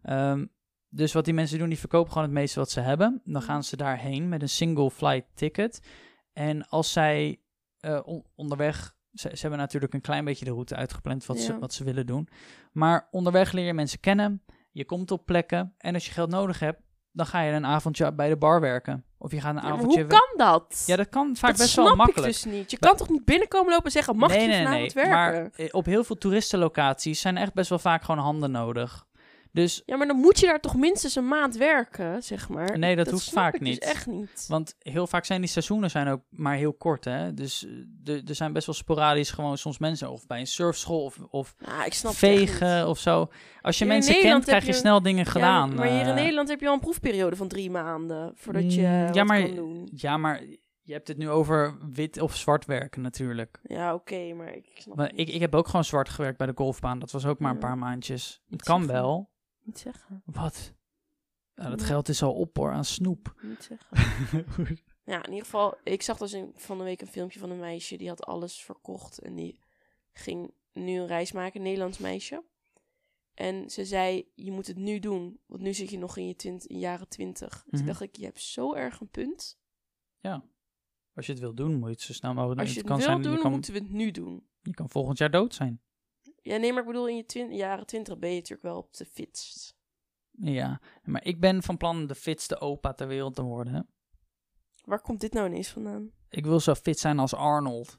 Ehm, 0.02 0.46
dus 0.88 1.12
wat 1.12 1.24
die 1.24 1.34
mensen 1.34 1.58
doen, 1.58 1.68
die 1.68 1.78
verkopen 1.78 2.12
gewoon 2.12 2.26
het 2.28 2.36
meeste 2.36 2.58
wat 2.58 2.70
ze 2.70 2.80
hebben. 2.80 3.20
Dan 3.24 3.42
gaan 3.42 3.64
ze 3.64 3.76
daarheen 3.76 4.28
met 4.28 4.42
een 4.42 4.48
single 4.48 4.90
flight 4.90 5.26
ticket. 5.34 5.80
En 6.32 6.68
als 6.68 6.92
zij 6.92 7.40
eh, 7.80 8.00
on- 8.04 8.24
onderweg... 8.34 8.94
Ze, 9.14 9.30
ze 9.32 9.40
hebben 9.40 9.58
natuurlijk 9.58 9.94
een 9.94 10.00
klein 10.00 10.24
beetje 10.24 10.44
de 10.44 10.50
route 10.50 10.76
uitgepland 10.76 11.26
wat, 11.26 11.38
ze, 11.38 11.58
wat 11.58 11.72
ze 11.72 11.84
willen 11.84 12.06
doen. 12.06 12.28
Maar 12.72 13.08
onderweg 13.10 13.52
leer 13.52 13.66
je 13.66 13.74
mensen 13.74 14.00
kennen. 14.00 14.42
Je 14.72 14.84
komt 14.84 15.10
op 15.10 15.26
plekken. 15.26 15.74
En 15.78 15.94
als 15.94 16.06
je 16.06 16.12
geld 16.12 16.30
nodig 16.30 16.58
hebt, 16.58 16.80
dan 17.12 17.26
ga 17.26 17.40
je 17.40 17.52
een 17.52 17.66
avondje 17.66 18.12
bij 18.12 18.28
de 18.28 18.36
bar 18.36 18.60
werken. 18.60 19.04
Of 19.18 19.32
je 19.32 19.40
gaat 19.40 19.56
een 19.56 19.62
Ja, 19.62 19.68
avondje... 19.68 20.00
hoe 20.00 20.08
kan 20.08 20.34
dat? 20.36 20.84
Ja, 20.86 20.96
dat 20.96 21.08
kan 21.08 21.36
vaak 21.36 21.50
dat 21.50 21.60
best 21.60 21.76
wel 21.76 21.96
makkelijk. 21.96 22.16
ik 22.16 22.42
dus 22.42 22.44
niet. 22.44 22.70
Je 22.70 22.78
kan 22.78 22.96
toch 22.96 23.08
niet 23.08 23.24
binnenkomen 23.24 23.70
lopen 23.70 23.84
en 23.84 23.90
zeggen, 23.90 24.16
mag 24.16 24.30
nee, 24.30 24.40
je 24.40 24.46
nee, 24.46 24.56
vanavond 24.64 24.94
nee. 24.94 25.04
werken? 25.04 25.12
Maar 25.12 25.50
eh, 25.54 25.68
op 25.70 25.84
heel 25.84 26.04
veel 26.04 26.16
toeristenlocaties 26.16 27.20
zijn 27.20 27.36
echt 27.36 27.54
best 27.54 27.68
wel 27.68 27.78
vaak 27.78 28.02
gewoon 28.04 28.20
handen 28.20 28.50
nodig. 28.50 29.06
Dus 29.52 29.82
Ja, 29.86 29.96
maar 29.96 30.06
dan 30.06 30.16
moet 30.16 30.38
je 30.40 30.46
daar 30.46 30.60
toch 30.60 30.76
minstens 30.76 31.14
een 31.16 31.28
maand 31.28 31.56
werken, 31.56 32.22
zeg 32.22 32.48
maar. 32.48 32.78
Nee, 32.78 32.96
dat 32.96 33.10
hoeft 33.10 33.30
vaak 33.30 33.52
dus 33.52 33.68
niet. 33.68 33.78
echt 33.84 34.06
niet. 34.06 34.44
Want 34.48 34.74
heel 34.78 35.06
vaak 35.06 35.24
zijn 35.24 35.40
die 35.40 35.50
seizoenen 35.50 35.90
zijn 35.90 36.08
ook 36.08 36.20
maar 36.30 36.54
heel 36.56 36.72
kort, 36.72 37.04
hè. 37.04 37.34
Dus 37.34 37.66
eh, 38.04 38.28
er 38.28 38.34
zijn 38.34 38.52
best 38.52 38.66
wel 38.66 38.74
sporadisch 38.74 39.30
gewoon 39.30 39.58
soms 39.58 39.78
mensen... 39.78 40.10
of 40.10 40.26
bij 40.26 40.40
een 40.40 40.46
surfschool 40.46 41.04
of, 41.04 41.18
of 41.30 41.54
ik 41.86 41.94
snap 41.94 42.12
vegen 42.14 42.88
of 42.88 42.98
zo. 42.98 43.28
Als 43.60 43.78
je 43.78 43.84
Hier 43.84 43.92
mensen 43.92 44.20
kent, 44.20 44.44
krijg 44.44 44.62
je 44.66 44.72
je- 44.72 44.76
snel 44.78 45.02
dingen 45.02 45.26
gedaan. 45.26 45.70
Ja, 45.70 45.76
maar 45.76 45.88
hier 45.88 46.00
in 46.00 46.06
eh. 46.06 46.14
Nederland 46.14 46.48
heb 46.48 46.60
je 46.60 46.66
al 46.68 46.74
een 46.74 46.80
proefperiode 46.80 47.36
van 47.36 47.48
drie 47.48 47.70
maanden 47.70 48.32
voordat 48.34 48.74
je 48.74 48.80
Mm, 48.80 48.86
ja, 48.86 49.10
wat 49.12 49.24
maar- 49.26 49.42
kan 49.42 49.54
doen. 49.54 49.88
Ja, 49.94 50.16
maar 50.16 50.42
je 50.82 50.92
hebt 50.92 51.08
het 51.08 51.16
nu 51.18 51.28
over 51.30 51.78
wit 51.92 52.20
of 52.20 52.36
zwart 52.36 52.64
werken 52.64 53.02
natuurlijk. 53.02 53.58
Ja, 53.62 53.94
oké, 53.94 54.32
maar 54.34 54.54
ik 54.54 54.70
snap 54.74 54.96
Maar 54.96 55.12
ik, 55.14 55.28
ik 55.28 55.40
heb 55.40 55.54
ook 55.54 55.66
gewoon 55.66 55.84
zwart 55.84 56.08
gewerkt 56.08 56.38
bij 56.38 56.46
de 56.46 56.52
golfbaan. 56.56 56.98
Dat 56.98 57.10
was 57.10 57.26
ook 57.26 57.38
maar 57.38 57.50
een 57.52 57.58
paar 57.58 57.78
maandjes. 57.78 58.42
Het 58.50 58.62
kan 58.62 58.86
wel. 58.86 59.30
Niet 59.64 59.78
zeggen. 59.78 60.22
Wat? 60.24 60.74
Ja, 61.54 61.68
dat 61.68 61.82
geld 61.82 62.08
is 62.08 62.22
al 62.22 62.34
op 62.34 62.56
hoor, 62.56 62.72
aan 62.72 62.84
snoep. 62.84 63.34
Niet 63.42 63.62
zeggen. 63.62 64.80
Ja, 65.04 65.24
in 65.24 65.30
ieder 65.30 65.44
geval, 65.44 65.78
ik 65.84 66.02
zag 66.02 66.18
dus 66.18 66.32
een, 66.32 66.52
van 66.54 66.78
de 66.78 66.84
week 66.84 67.00
een 67.00 67.06
filmpje 67.06 67.38
van 67.38 67.50
een 67.50 67.58
meisje 67.58 67.96
die 67.96 68.08
had 68.08 68.24
alles 68.24 68.62
verkocht 68.62 69.18
en 69.18 69.34
die 69.34 69.58
ging 70.12 70.54
nu 70.72 70.98
een 70.98 71.06
reis 71.06 71.32
maken, 71.32 71.56
een 71.56 71.66
Nederlands 71.66 71.98
meisje. 71.98 72.44
En 73.34 73.70
ze 73.70 73.84
zei, 73.84 74.30
je 74.34 74.50
moet 74.50 74.66
het 74.66 74.76
nu 74.76 74.98
doen, 74.98 75.40
want 75.46 75.62
nu 75.62 75.74
zit 75.74 75.90
je 75.90 75.98
nog 75.98 76.16
in 76.16 76.26
je 76.26 76.36
twint, 76.36 76.64
in 76.64 76.78
jaren 76.78 77.08
twintig. 77.08 77.64
Toen 77.70 77.86
dacht 77.86 78.00
ik, 78.00 78.16
je 78.16 78.24
hebt 78.24 78.40
zo 78.40 78.74
erg 78.74 79.00
een 79.00 79.10
punt. 79.10 79.58
ja. 80.20 80.44
Als 81.14 81.26
je 81.26 81.32
het 81.32 81.40
wil 81.40 81.54
doen, 81.54 81.74
moet 81.74 81.88
je 81.88 81.94
het 81.94 82.00
zo 82.00 82.12
snel 82.12 82.34
mogelijk 82.34 82.58
doen. 82.58 82.66
Als 82.66 82.74
je 82.74 82.80
het 82.80 82.88
kan 82.88 82.96
wil 82.96 83.06
zijn, 83.06 83.22
doen, 83.22 83.32
je, 83.32 83.38
kan, 83.38 83.50
moeten 83.50 83.72
we 83.72 83.78
het 83.78 83.90
nu 83.90 84.10
doen. 84.10 84.46
je 84.60 84.74
kan 84.74 84.90
volgend 84.90 85.18
jaar 85.18 85.30
dood 85.30 85.54
zijn. 85.54 85.80
Ja, 86.42 86.56
nee, 86.56 86.70
maar 86.72 86.80
ik 86.80 86.86
bedoel, 86.86 87.08
in 87.08 87.16
je 87.16 87.24
twin- 87.26 87.54
jaren 87.54 87.86
twintig 87.86 88.18
ben 88.18 88.28
je 88.30 88.34
natuurlijk 88.34 88.62
wel 88.62 88.76
op 88.76 88.94
de 88.94 89.04
fitst. 89.04 89.76
Ja, 90.30 90.80
maar 91.02 91.24
ik 91.24 91.40
ben 91.40 91.62
van 91.62 91.76
plan 91.76 92.06
de 92.06 92.14
fitste 92.14 92.60
opa 92.60 92.92
ter 92.94 93.06
wereld 93.06 93.34
te 93.34 93.42
worden. 93.42 93.74
Hè? 93.74 93.80
Waar 94.84 95.00
komt 95.00 95.20
dit 95.20 95.32
nou 95.32 95.46
ineens 95.46 95.68
vandaan? 95.68 96.10
Ik 96.28 96.44
wil 96.44 96.60
zo 96.60 96.74
fit 96.74 96.98
zijn 96.98 97.18
als 97.18 97.34
Arnold. 97.34 97.98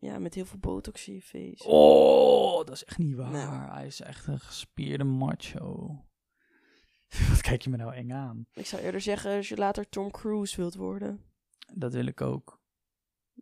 Ja, 0.00 0.18
met 0.18 0.34
heel 0.34 0.44
veel 0.44 0.58
botox 0.58 1.08
in 1.08 1.14
je 1.14 1.22
face. 1.22 1.68
Oh, 1.68 2.56
dat 2.56 2.70
is 2.70 2.84
echt 2.84 2.98
niet 2.98 3.14
waar. 3.16 3.30
Nou. 3.30 3.70
Hij 3.72 3.86
is 3.86 4.00
echt 4.00 4.26
een 4.26 4.40
gespierde 4.40 5.04
macho. 5.04 5.86
Wat 7.30 7.40
kijk 7.40 7.62
je 7.62 7.70
me 7.70 7.76
nou 7.76 7.94
eng 7.94 8.10
aan? 8.12 8.46
Ik 8.52 8.66
zou 8.66 8.82
eerder 8.82 9.00
zeggen, 9.00 9.36
als 9.36 9.48
je 9.48 9.56
later 9.56 9.88
Tom 9.88 10.10
Cruise 10.10 10.56
wilt 10.56 10.74
worden. 10.74 11.24
Dat 11.74 11.92
wil 11.92 12.06
ik 12.06 12.20
ook. 12.20 12.59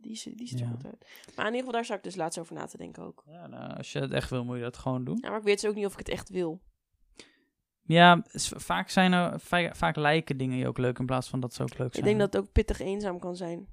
Die, 0.00 0.16
zie- 0.16 0.36
die 0.36 0.48
ziet 0.48 0.60
er 0.60 0.64
Ja. 0.66 0.70
goed 0.72 0.84
uit. 0.86 1.06
Maar 1.36 1.46
in 1.46 1.52
ieder 1.54 1.58
geval, 1.58 1.72
daar 1.72 1.84
zou 1.84 1.98
ik 1.98 2.04
dus 2.04 2.16
laatst 2.16 2.38
over 2.38 2.54
na 2.54 2.66
te 2.66 2.76
denken 2.76 3.02
ook. 3.02 3.22
Ja, 3.26 3.46
nou, 3.46 3.76
als 3.76 3.92
je 3.92 3.98
het 3.98 4.12
echt 4.12 4.30
wil, 4.30 4.44
moet 4.44 4.56
je 4.56 4.62
dat 4.62 4.76
gewoon 4.76 5.04
doen. 5.04 5.18
Ja, 5.20 5.28
maar 5.28 5.38
ik 5.38 5.44
weet 5.44 5.60
dus 5.60 5.70
ook 5.70 5.76
niet 5.76 5.86
of 5.86 5.92
ik 5.92 5.98
het 5.98 6.08
echt 6.08 6.28
wil. 6.28 6.60
Ja, 7.82 8.22
vaak 8.56 8.88
zijn 8.90 9.12
er 9.12 9.40
va- 9.40 9.74
vaak 9.74 9.96
lijken 9.96 10.36
dingen 10.36 10.56
je 10.58 10.68
ook 10.68 10.78
leuk 10.78 10.98
in 10.98 11.06
plaats 11.06 11.28
van 11.28 11.40
dat 11.40 11.54
ze 11.54 11.62
ook 11.62 11.78
leuk 11.78 11.86
Ik 11.88 11.92
zijn. 11.94 12.04
denk 12.06 12.18
dat 12.18 12.32
het 12.32 12.42
ook 12.42 12.52
pittig 12.52 12.80
eenzaam 12.80 13.18
kan 13.18 13.36
zijn. 13.36 13.68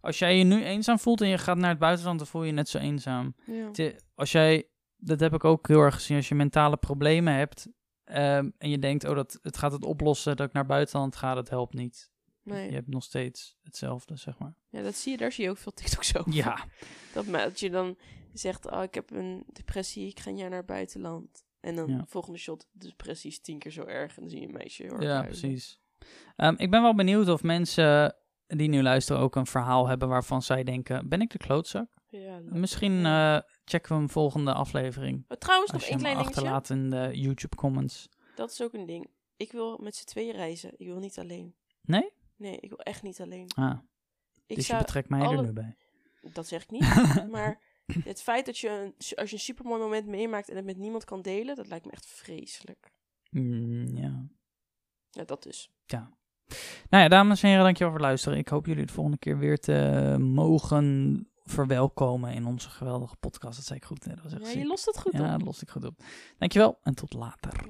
Als 0.00 0.18
jij 0.18 0.38
je 0.38 0.44
nu 0.44 0.64
eenzaam 0.64 0.98
voelt 0.98 1.20
en 1.20 1.28
je 1.28 1.38
gaat 1.38 1.56
naar 1.56 1.70
het 1.70 1.78
buitenland, 1.78 2.18
dan 2.18 2.26
voel 2.26 2.40
je 2.42 2.46
je 2.48 2.52
net 2.54 2.68
zo 2.68 2.78
eenzaam. 2.78 3.34
Ja. 3.46 3.92
Als 4.14 4.32
jij, 4.32 4.68
dat 4.96 5.20
heb 5.20 5.34
ik 5.34 5.44
ook 5.44 5.68
heel 5.68 5.80
erg 5.80 5.94
gezien, 5.94 6.16
als 6.16 6.28
je 6.28 6.34
mentale 6.34 6.76
problemen 6.76 7.34
hebt 7.34 7.68
ehm, 8.04 8.50
en 8.58 8.70
je 8.70 8.78
denkt, 8.78 9.04
oh, 9.04 9.14
dat, 9.14 9.38
het 9.42 9.56
gaat 9.56 9.72
het 9.72 9.84
oplossen 9.84 10.36
dat 10.36 10.46
ik 10.46 10.52
naar 10.52 10.66
buitenland 10.66 11.16
ga, 11.16 11.34
dat 11.34 11.48
helpt 11.48 11.74
niet. 11.74 12.10
Nee. 12.48 12.68
Je 12.68 12.74
hebt 12.74 12.88
nog 12.88 13.02
steeds 13.02 13.56
hetzelfde, 13.62 14.16
zeg 14.16 14.38
maar. 14.38 14.54
Ja, 14.68 14.82
dat 14.82 14.94
zie 14.94 15.12
je, 15.12 15.18
daar 15.18 15.32
zie 15.32 15.44
je 15.44 15.50
ook 15.50 15.56
veel 15.58 15.72
TikToks 15.72 16.16
over. 16.16 16.32
Ja, 16.32 16.64
Dat, 17.14 17.26
dat 17.26 17.60
je 17.60 17.70
dan 17.70 17.96
zegt, 18.32 18.70
oh, 18.70 18.82
ik 18.82 18.94
heb 18.94 19.10
een 19.10 19.44
depressie, 19.52 20.08
ik 20.08 20.20
ga 20.20 20.30
een 20.30 20.36
jaar 20.36 20.48
naar 20.48 20.58
het 20.58 20.66
buitenland. 20.66 21.44
En 21.60 21.74
dan 21.76 21.88
Ja. 21.90 22.04
volgende 22.08 22.38
shot, 22.38 22.66
de 22.72 22.86
depressie 22.86 23.30
is 23.30 23.40
tien 23.40 23.58
keer 23.58 23.70
zo 23.72 23.84
erg. 23.84 24.16
En 24.16 24.20
dan 24.22 24.30
zie 24.30 24.40
je 24.40 24.46
een 24.46 24.52
meisje 24.52 24.84
erg 24.84 25.02
ja 25.02 25.08
huilen. 25.08 25.26
precies. 25.26 25.80
Ehm, 26.36 26.54
ik 26.56 26.70
ben 26.70 26.82
wel 26.82 26.94
benieuwd 26.94 27.28
of 27.28 27.42
mensen 27.42 28.16
die 28.46 28.68
nu 28.68 28.82
luisteren 28.82 29.22
ook 29.22 29.36
een 29.36 29.46
verhaal 29.46 29.86
hebben 29.88 30.08
waarvan 30.08 30.42
zij 30.42 30.64
denken, 30.64 31.08
ben 31.08 31.20
ik 31.20 31.30
de 31.30 31.38
klootzak? 31.38 31.88
Ja. 32.08 32.38
Misschien 32.44 33.06
eh, 33.06 33.38
checken 33.64 33.92
we 33.92 33.98
hem 33.98 34.10
volgende 34.10 34.52
aflevering. 34.52 35.24
Oh, 35.28 35.36
trouwens, 35.38 35.70
nog 35.72 35.82
één 35.82 35.98
klein 35.98 36.16
dingetje. 36.16 36.34
achterlaat 36.36 36.70
in 36.70 36.90
de 36.90 37.10
YouTube 37.12 37.56
comments. 37.56 38.08
Dat 38.34 38.50
is 38.50 38.62
ook 38.62 38.72
een 38.72 38.86
ding. 38.86 39.06
Ik 39.36 39.52
wil 39.52 39.78
met 39.82 39.96
z'n 39.96 40.04
tweeën 40.04 40.32
reizen. 40.34 40.72
Ik 40.76 40.86
wil 40.86 40.98
niet 40.98 41.18
alleen. 41.18 41.54
Nee? 41.82 42.10
Nee, 42.38 42.56
ik 42.60 42.68
wil 42.68 42.78
echt 42.78 43.02
niet 43.02 43.20
alleen. 43.20 43.50
Ah, 43.54 43.78
Ik 44.46 44.56
dus 44.56 44.66
zou, 44.66 44.78
je 44.78 44.84
betrekt 44.84 45.08
mij 45.08 45.20
er 45.20 45.42
nu 45.42 45.52
bij. 45.52 45.76
Dat 46.32 46.46
zeg 46.46 46.62
ik 46.62 46.70
niet. 46.76 47.26
maar 47.30 47.60
het 48.04 48.22
feit 48.22 48.46
dat 48.46 48.58
je, 48.58 48.68
een, 48.68 48.94
als 49.16 49.30
je 49.30 49.36
een 49.36 49.38
supermooi 49.42 49.80
moment 49.80 50.06
meemaakt 50.06 50.48
en 50.48 50.56
het 50.56 50.64
met 50.64 50.76
niemand 50.76 51.04
kan 51.04 51.22
delen, 51.22 51.56
dat 51.56 51.66
lijkt 51.66 51.84
me 51.86 51.92
echt 51.92 52.06
vreselijk. 52.06 52.90
Mm, 53.30 53.96
ja. 53.96 54.26
Ja, 55.10 55.24
dat 55.24 55.42
dus. 55.42 55.70
Nou 56.90 57.02
ja, 57.02 57.08
dames 57.08 57.42
en 57.42 57.48
heren, 57.48 57.64
dankjewel 57.64 57.92
voor 57.92 58.00
het 58.00 58.08
luisteren. 58.08 58.38
Ik 58.38 58.48
hoop 58.48 58.66
jullie 58.66 58.86
de 58.86 58.92
volgende 58.92 59.18
keer 59.18 59.38
weer 59.38 59.58
te 59.58 60.16
mogen 60.20 61.28
verwelkomen 61.44 62.32
in 62.32 62.46
onze 62.46 62.70
geweldige 62.70 63.16
podcast. 63.16 63.56
Dat 63.56 63.66
zei 63.66 63.78
ik 63.78 63.84
goed. 63.84 64.04
hè? 64.04 64.14
Dat 64.14 64.22
was 64.22 64.32
echt 64.32 64.52
Ja, 64.52 64.58
je 64.60 64.66
lost 64.66 64.84
het 64.86 64.98
goed 64.98 65.12
Ja, 65.12 65.24
op. 65.24 65.30
dat 65.30 65.42
lost 65.42 65.62
ik 65.62 65.68
goed 65.70 65.84
op. 65.84 66.02
Dankjewel 66.38 66.78
en 66.82 66.94
tot 66.94 67.12
later. 67.12 67.68